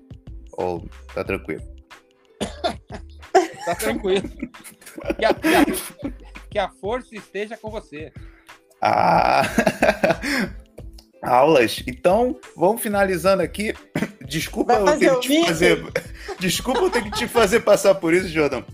Ou 0.52 0.88
tá 1.12 1.24
tranquilo? 1.24 1.62
tá 3.66 3.74
tranquilo. 3.74 4.30
Que 6.54 6.58
a, 6.60 6.68
força 6.68 7.16
esteja 7.16 7.56
com 7.56 7.68
você. 7.68 8.12
Ah. 8.80 9.42
Aulas. 11.20 11.82
Então, 11.84 12.38
vamos 12.56 12.80
finalizando 12.80 13.42
aqui. 13.42 13.74
Desculpa 14.24 14.74
eu 14.74 14.96
ter 14.96 15.14
que 15.14 15.20
te 15.20 15.46
fazer. 15.46 15.84
Desculpa 16.38 16.78
eu 16.78 16.90
ter 16.90 17.02
que 17.02 17.10
te 17.10 17.26
fazer 17.26 17.58
passar 17.58 17.96
por 17.96 18.14
isso, 18.14 18.28
Jordão. 18.28 18.64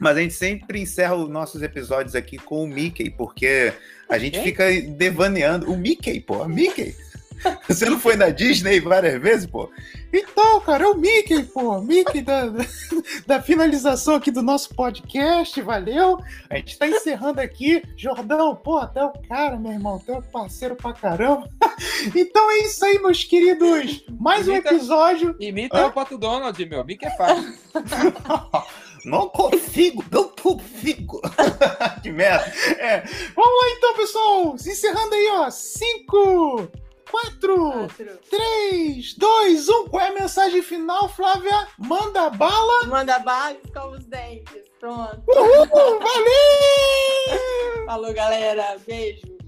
Mas 0.00 0.16
a 0.16 0.20
gente 0.22 0.34
sempre 0.34 0.80
encerra 0.80 1.14
os 1.14 1.30
nossos 1.30 1.62
episódios 1.62 2.16
aqui 2.16 2.36
com 2.36 2.64
o 2.64 2.66
Mickey, 2.66 3.08
porque 3.10 3.72
a 4.08 4.18
gente 4.18 4.40
fica 4.42 4.64
devaneando. 4.82 5.70
O 5.70 5.78
Mickey, 5.78 6.18
pô, 6.18 6.44
Mickey. 6.48 6.96
Você 7.68 7.88
não 7.88 7.98
foi 7.98 8.16
na 8.16 8.30
Disney 8.30 8.80
várias 8.80 9.20
vezes, 9.20 9.46
pô? 9.46 9.70
Então, 10.12 10.60
cara, 10.60 10.84
é 10.84 10.86
o 10.86 10.96
Mickey, 10.96 11.44
pô. 11.44 11.80
Mickey 11.80 12.20
da, 12.20 12.46
da 13.26 13.40
finalização 13.40 14.16
aqui 14.16 14.30
do 14.30 14.42
nosso 14.42 14.74
podcast, 14.74 15.60
valeu? 15.62 16.18
A 16.48 16.56
gente 16.56 16.78
tá 16.78 16.88
encerrando 16.88 17.40
aqui. 17.40 17.82
Jordão, 17.96 18.56
pô, 18.56 18.78
até 18.78 19.02
o 19.04 19.12
cara, 19.28 19.56
meu 19.56 19.72
irmão, 19.72 19.98
teu 19.98 20.20
parceiro 20.22 20.76
pra 20.76 20.92
caramba. 20.92 21.48
Então 22.14 22.50
é 22.50 22.58
isso 22.58 22.84
aí, 22.84 22.98
meus 22.98 23.24
queridos. 23.24 24.04
Mais 24.18 24.46
imita, 24.46 24.70
um 24.70 24.76
episódio. 24.76 25.36
Imita 25.40 25.78
Hã? 25.78 25.86
o 25.86 25.92
Pato 25.92 26.16
Donald, 26.18 26.66
meu. 26.66 26.84
Mickey 26.84 27.06
é 27.06 27.10
fácil. 27.16 27.54
Não 29.04 29.28
consigo, 29.28 30.04
não 30.10 30.28
consigo. 30.28 31.20
que 32.02 32.12
merda. 32.12 32.44
É. 32.78 33.00
Vamos 33.34 33.60
lá 33.62 33.70
então, 33.76 33.94
pessoal. 33.94 34.54
Encerrando 34.54 35.14
aí, 35.14 35.28
ó. 35.32 35.50
Cinco, 35.50 36.68
quatro, 37.10 37.88
três, 38.30 39.14
dois, 39.14 39.68
um. 39.68 39.88
Qual 39.88 40.02
é 40.02 40.08
a 40.08 40.14
mensagem 40.14 40.62
final, 40.62 41.08
Flávia? 41.08 41.68
Manda 41.78 42.30
bala. 42.30 42.86
Manda 42.86 43.18
bala 43.18 43.52
e 43.52 43.60
escova 43.64 43.96
os 43.96 44.04
dentes. 44.04 44.68
Pronto. 44.78 45.22
Uhul, 45.28 45.98
valeu! 46.00 47.86
Falou, 47.86 48.14
galera. 48.14 48.76
Beijo. 48.86 49.39